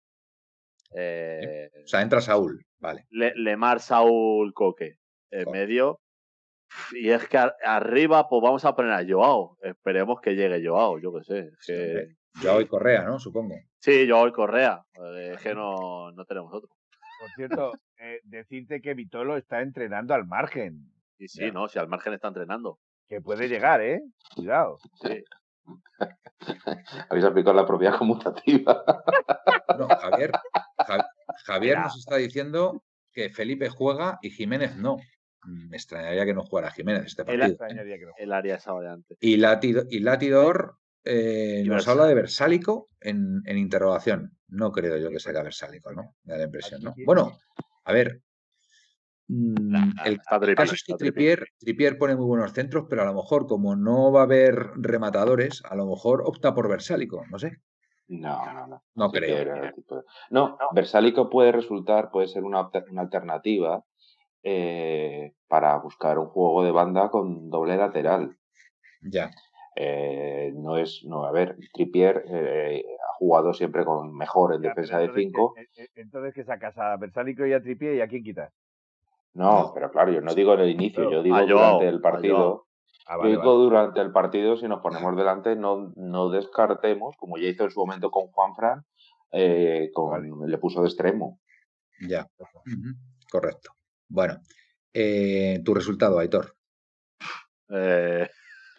[0.90, 2.64] O sea, entra Saúl.
[2.78, 3.06] Vale.
[3.10, 4.98] Le- Lemar Saúl Coque
[5.30, 6.00] en medio.
[6.92, 9.56] Y es que ar- arriba, pues vamos a poner a Joao.
[9.62, 11.38] Esperemos que llegue Joao, yo qué sé.
[11.38, 12.08] es que-.
[12.42, 13.18] Yo hoy Correa, ¿no?
[13.20, 13.54] Supongo.
[13.78, 14.82] Sí, Joao y Correa.
[14.94, 16.68] eh, Es que no, no tenemos otro.
[17.20, 20.90] Por cierto, eh, decirte que Vitolo está entrenando al margen.
[21.18, 21.52] Y sí, Ya.
[21.52, 22.78] no, si al margen está entrenando.
[23.08, 24.00] Que puede llegar, ¿eh?
[24.34, 24.78] Cuidado.
[25.02, 25.22] Sí.
[27.08, 28.84] Habéis aplicado la propiedad conmutativa.
[29.78, 30.30] No, Javier,
[30.86, 31.08] Ja-
[31.46, 34.98] Javier nos está diciendo que Felipe juega y Jiménez no.
[35.46, 37.46] Mm, Me extrañaría que no jugara Jiménez este partido.
[37.46, 38.12] Extrañaría que no.
[38.16, 39.16] El área esa variante.
[39.20, 44.36] Y, Latido- y Latidor eh, nos habla de Versálico en, en interrogación.
[44.48, 46.14] No creo yo que sea Versálico, ¿no?
[46.24, 46.94] Me da la impresión, ¿no?
[47.04, 47.38] Bueno,
[47.84, 48.20] a ver.
[49.28, 50.20] mm, Nah, el
[50.56, 50.94] caso es que.
[50.94, 54.54] Trippier, Trippier pone muy buenos centros, pero a lo mejor, como no va a haber
[54.76, 57.58] rematadores, a lo mejor opta por Versálico, no sé.
[58.08, 58.84] No, no, no.
[58.94, 59.36] No Sí creo.
[59.38, 59.74] era
[60.30, 63.82] No, Versálico puede resultar, puede ser una, una alternativa
[64.42, 68.36] eh, para buscar un juego de banda con doble lateral.
[69.02, 69.30] Ya.
[69.76, 74.68] Eh, no es, no, a ver, Trippier eh, ha jugado siempre con mejor en Ya,
[74.68, 75.54] defensa de entonces, 5.
[75.74, 78.52] ¿qué- eh, Entonces, que sacas a Versálico y a Tripié y a quién quitas?
[79.34, 82.66] No, pero claro, yo no digo en el inicio, yo digo durante el partido.
[83.06, 83.64] Ah, Yo digo vale.
[83.64, 87.80] durante el partido, si nos ponemos delante, no, no descartemos, como ya hizo en su
[87.80, 88.84] momento con Juanfran,
[89.32, 90.50] eh, con, Vale.
[90.50, 91.40] le puso de extremo.
[92.08, 92.26] Ya.
[93.30, 93.72] Correcto.
[94.08, 94.38] Bueno,
[94.94, 96.56] eh, tu resultado, Aitor.
[97.70, 98.28] Eh,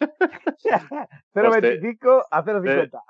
[1.34, 3.00] 0.25 a 0.50.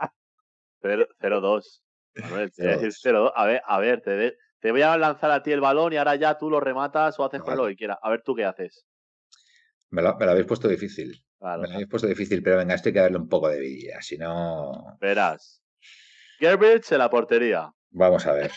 [0.82, 1.82] 0-2.
[2.16, 2.80] Manuel, te voy a 0-2.
[2.80, 3.32] decir 0-2.
[3.34, 5.96] A ver, a ver, te, de- te voy a lanzar a ti el balón y
[5.96, 7.62] ahora ya tú lo rematas o haces con Vale.
[7.62, 7.98] lo que quieras.
[8.02, 8.86] A ver tú qué haces.
[9.90, 11.22] Me lo, me lo habéis puesto difícil.
[11.38, 13.60] Claro, Me lo habéis puesto difícil, pero venga, esto hay que darle un poco de
[13.60, 14.96] vida, si no.
[15.00, 15.62] verás.
[16.38, 17.70] Gerbich en la portería.
[17.90, 18.50] Vamos a ver.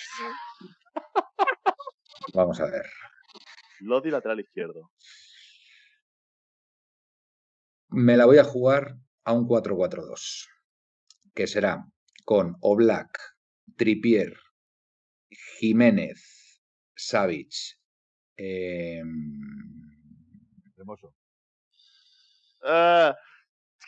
[2.34, 2.86] Vamos a ver.
[3.82, 4.92] Lodi lateral izquierdo.
[7.90, 10.48] Me la voy a jugar a un 4-4-2,
[11.34, 11.86] que será
[12.26, 13.18] con Oblak,
[13.76, 14.38] Tripier,
[15.60, 16.62] Jiménez,
[16.96, 17.52] Savic,
[18.38, 19.40] em,
[20.78, 21.16] hermoso.
[22.64, 23.16] Ah,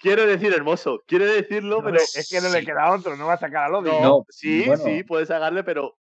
[0.02, 1.98] quiero decir hermoso, quiere decirlo, No, pero.
[1.98, 3.90] es que no le queda otro, no va a sacar a Lodi.
[3.90, 4.84] No, No, sí, bueno.
[4.84, 5.98] sí, puedes sacarle, pero.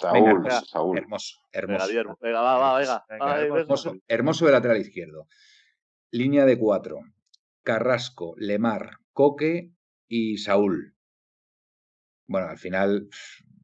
[0.00, 0.60] Saúl, venga.
[0.62, 0.98] Saúl.
[0.98, 1.90] Hermoso, Venga, hermoso.
[2.00, 3.04] hermo- venga, va, va, venga.
[3.08, 3.60] Venga, Ay, venga.
[3.60, 5.26] Hermoso, hermoso de lateral izquierdo.
[6.10, 7.00] Línea de cuatro.
[7.62, 9.70] Carrasco, Lemar, Coque
[10.08, 10.94] y Saúl.
[12.28, 13.08] Bueno, al final,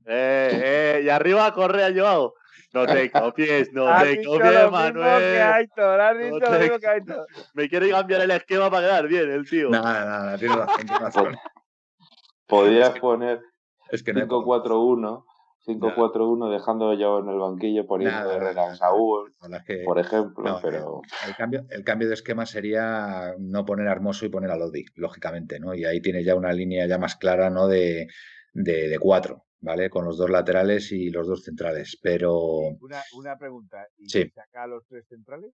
[0.07, 0.51] Eh,
[0.99, 2.35] eh, y arriba Correa Joao.
[2.75, 5.41] No te copies, no Has te copies, Manuel.
[5.43, 7.27] Aitor, has No dicho te- lo mismo que Aitor.
[7.55, 9.69] Me quiere cambiar el esquema para quedar bien, el tío.
[9.71, 11.37] nada, nada, tienes razón, tienes razón.
[12.47, 13.41] Podías poner
[13.91, 15.25] Es que no hay 5-4-1,
[15.67, 20.45] 5-4-1 dejando yo en el banquillo poniendo Nada, Herrera nada, a es que por ejemplo,
[20.45, 24.51] no, pero el, cambio, el cambio de esquema sería no poner a Hermoso y poner
[24.51, 25.75] a Lodi, lógicamente, ¿no?
[25.75, 27.69] Y ahí tiene ya una línea ya más clara, ¿no?
[27.69, 28.09] De,
[28.53, 29.89] de, de cuatro, ¿vale?
[29.89, 31.99] Con los dos laterales y los dos centrales.
[32.03, 32.35] Pero,
[32.81, 33.87] Una, una pregunta.
[33.99, 34.29] ¿Y Sí.
[34.35, 35.53] saca a los tres centrales?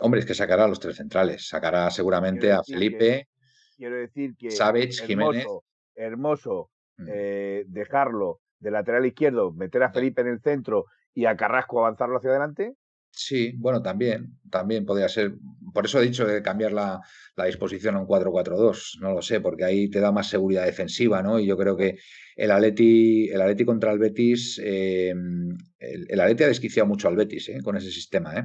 [0.00, 1.48] hombre, es que sacará a los tres centrales.
[1.48, 3.28] Sacará seguramente Quiero a Felipe,
[3.76, 5.42] Quiero decir que Savage, Jiménez.
[5.44, 5.64] hermoso,
[5.94, 7.06] hermoso Mm.
[7.10, 12.18] eh, dejarlo de lateral izquierdo, meter a Felipe en el centro y a Carrasco avanzarlo
[12.18, 12.74] hacia adelante.
[13.18, 15.32] Sí, bueno, también, también podría ser.
[15.72, 17.00] Por eso he dicho de cambiar la,
[17.34, 18.98] la disposición a un 4-4-2.
[19.00, 21.40] No lo sé, porque ahí te da más seguridad defensiva, ¿no?
[21.40, 21.96] Y yo creo que
[22.36, 25.14] el Atleti, el Atleti contra el Betis, eh,
[25.78, 27.60] el, el Atleti ha desquiciado mucho al Betis, ¿eh?
[27.62, 28.44] Con ese sistema, ¿eh?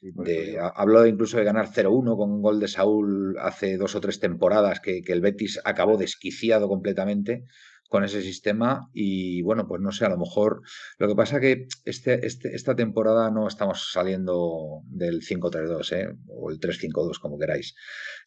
[0.00, 3.94] Sí, De, ha- habló incluso de ganar 0-1 con un gol de Saúl hace dos
[3.94, 7.44] o tres temporadas, que, que el Betis acabó desquiciado completamente
[7.90, 10.62] con ese sistema y bueno, pues no sé, a lo mejor
[10.98, 16.14] lo que pasa que este, este, esta temporada no estamos saliendo del 5-3-2 ¿eh?
[16.28, 17.74] o el 3-5-2 como queráis.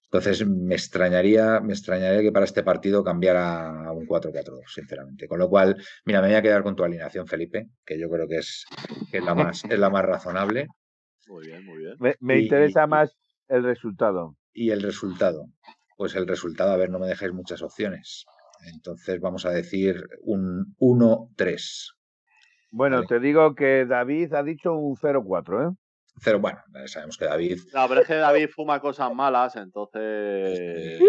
[0.04, 5.30] Entonces me extrañaría, me extrañaría que para este partido cambiara a un 4-4-2, sinceramente.
[5.30, 8.28] Con lo cual, mira, me voy a quedar con tu alineación, Felipe, que yo creo
[8.28, 8.66] que es,
[9.12, 10.68] que es, la, más, es la más razonable.
[11.28, 11.96] Muy bien, muy bien.
[12.00, 13.16] Me, me y- interesa y- más
[13.48, 14.36] el resultado.
[14.54, 15.46] Y el resultado.
[15.96, 18.26] Pues el resultado, a ver, no me dejáis muchas opciones.
[18.72, 21.94] Entonces vamos a decir un 1-3.
[22.72, 23.08] Bueno, Vale.
[23.08, 25.76] te digo que David ha dicho un 0-4, ¿eh?
[26.22, 31.00] Cero, bueno, eh, sabemos que David No, pero es que David fuma cosas malas, entonces.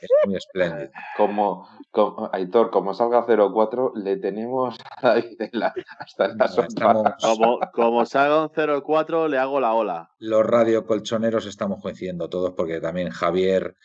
[0.00, 0.90] es muy espléndido.
[1.16, 6.62] como, como Aitor, como salga 0-4, le tenemos ahí de la- hasta en la No,
[6.62, 10.10] estamos, Como, como salga un 0-4, le hago la ola.
[10.18, 13.76] los radiocolchoneros estamos coincidiendo todos porque también Javier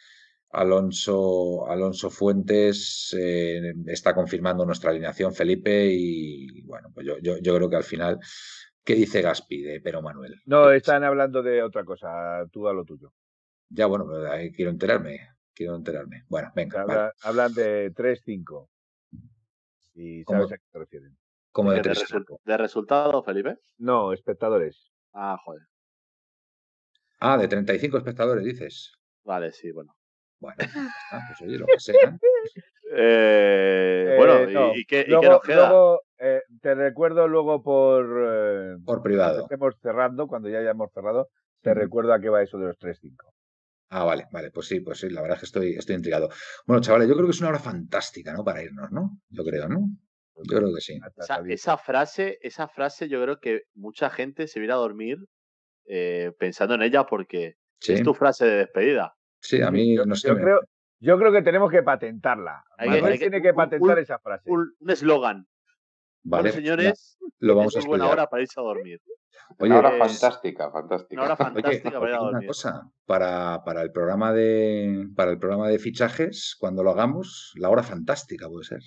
[0.57, 7.55] Alonso, Alonso Fuentes eh, está confirmando nuestra alineación, Felipe, y bueno, pues yo, yo, yo
[7.55, 8.19] creo que al final,
[8.83, 10.41] ¿qué dice Gaspi de Pero Manuel?
[10.45, 12.43] No, están hablando de otra cosa.
[12.51, 13.13] Tú a lo tuyo.
[13.69, 16.23] Ya, bueno, pero ahí quiero enterarme, quiero enterarme.
[16.27, 17.11] Bueno, venga, vale.
[17.21, 18.67] Hablan de 3-5.
[19.93, 20.39] Y ¿Cómo?
[20.47, 21.17] sabes a qué se refieren.
[21.51, 22.03] como de ¿De, tres.
[22.09, 23.57] resul- de resultado, Felipe?
[23.77, 24.91] No, espectadores.
[25.13, 25.61] Ah, joder.
[27.19, 28.93] Ah, de 35 espectadores, dices.
[29.23, 29.93] Vale, sí, bueno.
[30.39, 30.57] Bueno,
[31.27, 32.17] pues oye, lo que sea.
[32.95, 34.71] Eh, Eh, bueno, ¿y- no.
[34.75, 35.55] ¿y, qué, y qué Luego, nos queda?
[35.69, 38.05] luego, eh, te recuerdo luego por.
[38.27, 39.41] eh, Por privado.
[39.43, 41.29] estemos cerrando, cuando ya hayamos cerrado,
[41.61, 41.79] te Ujú.
[41.79, 43.33] recuerdo a qué va eso de los 3-5.
[43.89, 46.29] Ah, vale, vale, pues sí, pues sí, la verdad es que estoy, estoy intrigado.
[46.65, 48.43] Bueno, chavales, yo creo que es una hora fantástica, ¿no?
[48.43, 49.19] Para irnos, ¿no?
[49.29, 49.79] Yo creo, ¿no?
[50.43, 50.99] Yo creo que sí.
[51.17, 55.17] Esa, esa frase, esa frase yo creo que mucha gente se viene a dormir
[55.87, 59.13] eh, pensando en ella porque Sí, es tu frase de despedida.
[59.39, 60.27] Sí, a mí yo, no sé.
[60.29, 60.59] yo creo,
[60.99, 62.63] yo creo que tenemos que patentarla.
[62.77, 64.49] Hay que- Manuel hay que- tiene que patentar un- esa frase.
[64.49, 65.47] Un eslogan.
[66.23, 68.99] Vale, bueno, señores, lo vamos a es muy buena hora para irse a dormir.
[69.59, 71.21] Oye, Una hora fantástica, fantástica.
[71.21, 72.47] Una hora Oye, fantástica para ir a una dormir.
[72.47, 77.69] cosa, para, para el programa de para el programa de fichajes, cuando lo hagamos, la
[77.69, 78.81] hora fantástica puede ser.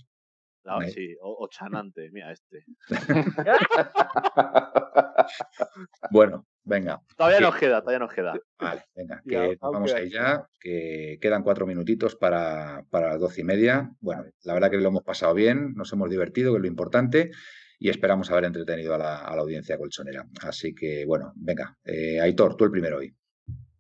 [0.67, 0.91] Ah, Ahí.
[0.91, 2.65] sí, o, o chanante, mira este.
[6.11, 8.35] Bueno, venga, Todavía nos queda, todavía nos queda.
[8.59, 13.41] vale, venga, que vamos queda ahí ya, que quedan cuatro minutitos para, para las doce
[13.41, 13.91] y media.
[14.01, 17.31] Bueno, la verdad que lo hemos pasado bien, nos hemos divertido, que es lo importante,
[17.79, 20.27] y esperamos haber entretenido a la, a la audiencia colchonera.
[20.43, 23.15] Así que, bueno, venga, eh, Aitor, tú el primero hoy.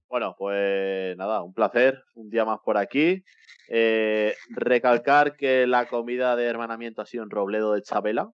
[0.08, 3.22] Bueno, pues nada, un placer, un día más por aquí.
[3.68, 8.28] Eh, recalcar que la comida de hermanamiento ha sido en Robledo de Chabela.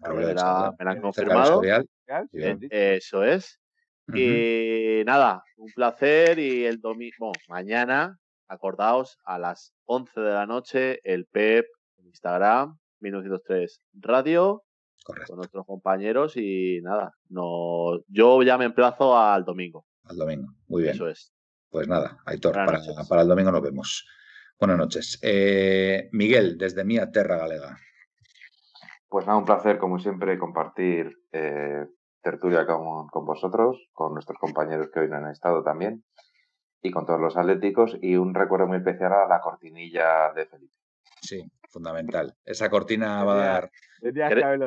[0.00, 1.50] Robledo de Chabela, me la han confirmado.
[1.52, 1.86] Escorial.
[2.08, 2.22] ¿Ya?
[2.22, 2.48] ¿Sí Bien.
[2.48, 2.74] lo has dicho?
[2.74, 3.59] Eso es.
[4.14, 8.18] Y nada, un placer y el domingo, mañana,
[8.48, 11.66] acordaos, a las 11 de la noche, el PEP,
[11.98, 14.64] en Instagram, 1903 Radio,
[15.04, 19.86] Correcto, con nuestros compañeros y nada, no, yo ya me emplazo al domingo.
[20.04, 20.52] al domingo.
[20.68, 20.94] Muy bien.
[20.94, 21.32] Eso es.
[21.70, 24.06] Pues nada, Aitor, para, para el domingo nos vemos.
[24.58, 25.18] Buenas noches.
[25.22, 27.78] Eh, Miguel, desde Mía Terra Galega.
[29.08, 31.86] Pues nada, un placer, como siempre, compartir eh,
[32.22, 36.04] tertulia con, con vosotros, con nuestros compañeros que hoy no han estado también,
[36.82, 40.74] y con todos los atléticos, y un recuerdo muy especial a la cortinilla de Felipe.
[41.20, 42.34] Sí, fundamental.
[42.44, 43.70] Esa cortina va a dar.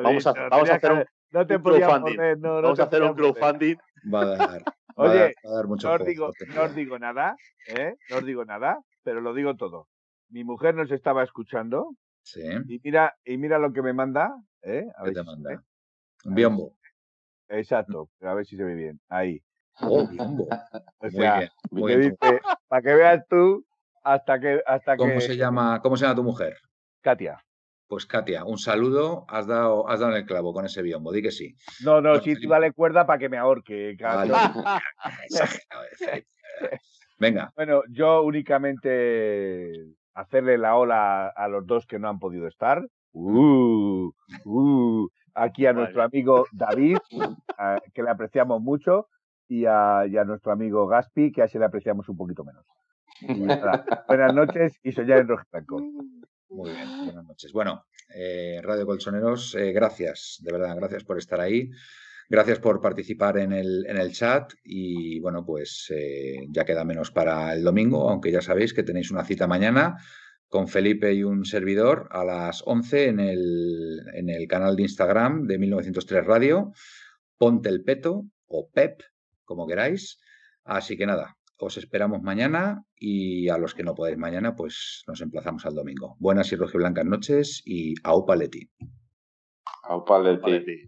[0.02, 2.16] Vamos a, vamos a hacer un, no te crowdfunding.
[2.16, 3.76] Poner, no, no vamos te a hacer un crowdfunding.
[4.12, 4.62] Va a dar.
[4.62, 7.36] va a Oye, dar- va a dar mucho No os, juego, digo, no os nada,
[7.66, 7.96] ¿eh?
[8.10, 9.88] No os digo nada, pero lo digo todo.
[10.28, 11.90] Mi mujer nos estaba escuchando
[12.22, 14.86] Sí, y mira, y mira lo que me manda, ¿eh?
[14.96, 15.62] A ¿qué ver te si manda?
[16.24, 16.72] Un biombo.
[17.48, 19.00] Exacto, a ver si se ve bien.
[19.08, 19.40] Ahí.
[19.80, 20.46] Oh, biombo.
[21.00, 21.50] O Muy sea, bien.
[21.70, 22.16] Muy bien.
[22.20, 23.64] dice, para que veas tú
[24.02, 26.56] hasta que hasta ¿Cómo que se llama, cómo se llama tu mujer?
[27.02, 27.44] Katia.
[27.86, 29.26] Pues Katia, un saludo.
[29.28, 31.12] Has dado, has dado en el clavo con ese biombo.
[31.12, 31.54] Di que sí.
[31.84, 33.96] No, no, sí, tú dale cuerda para que me ahorque.
[34.00, 34.32] Vale.
[34.32, 36.22] eh, de verdad.
[37.18, 39.72] Venga, Bueno, yo únicamente
[40.14, 42.86] hacerle la ola a los dos que no han podido estar.
[43.12, 44.10] Uh,
[44.44, 46.98] uh, aquí a nuestro amigo David,
[47.58, 49.08] a- que le apreciamos mucho,
[49.48, 52.64] y a, y a nuestro amigo Gaspi, que a ese le apreciamos un poquito menos.
[54.08, 55.78] Buenas noches y soñar en rojo blanco.
[56.48, 56.88] muy bien.
[57.06, 57.52] Buenas noches.
[57.52, 57.84] Bueno,
[58.14, 61.70] eh, Radio Colchoneros, eh, gracias, de verdad, gracias por estar ahí.
[62.28, 67.10] Gracias por participar en el, en el chat y bueno, pues eh, ya queda menos
[67.10, 69.96] para el domingo, aunque ya sabéis que tenéis una cita mañana
[70.54, 75.48] con Felipe y un servidor a las 11 en el, en el canal de Instagram
[75.48, 76.70] de 1903 Radio.
[77.36, 79.02] Ponte el peto o Pep,
[79.44, 80.20] como queráis.
[80.62, 85.20] Así que nada, os esperamos mañana y a los que no podáis mañana, pues nos
[85.22, 86.14] emplazamos al domingo.
[86.20, 88.70] Buenas y rojiblancas noches y aupa Leti.
[89.82, 90.86] Aupa Leti.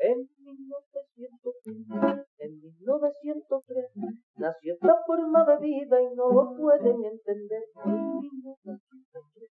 [0.00, 3.92] En 1903, en 1903,
[4.36, 7.62] nació esta forma de vida y no lo pueden entender.
[7.84, 9.50] En 1903,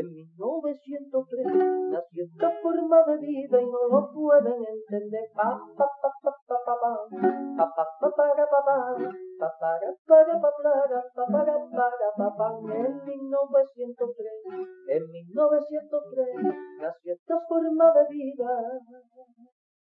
[0.00, 1.46] en 1903,
[1.90, 5.28] nació esta forma de vida y no lo pueden entender.
[5.34, 5.60] Pa.
[12.72, 14.32] En 1903,
[14.88, 16.28] en 1903,
[16.80, 18.80] nació esta forma de vida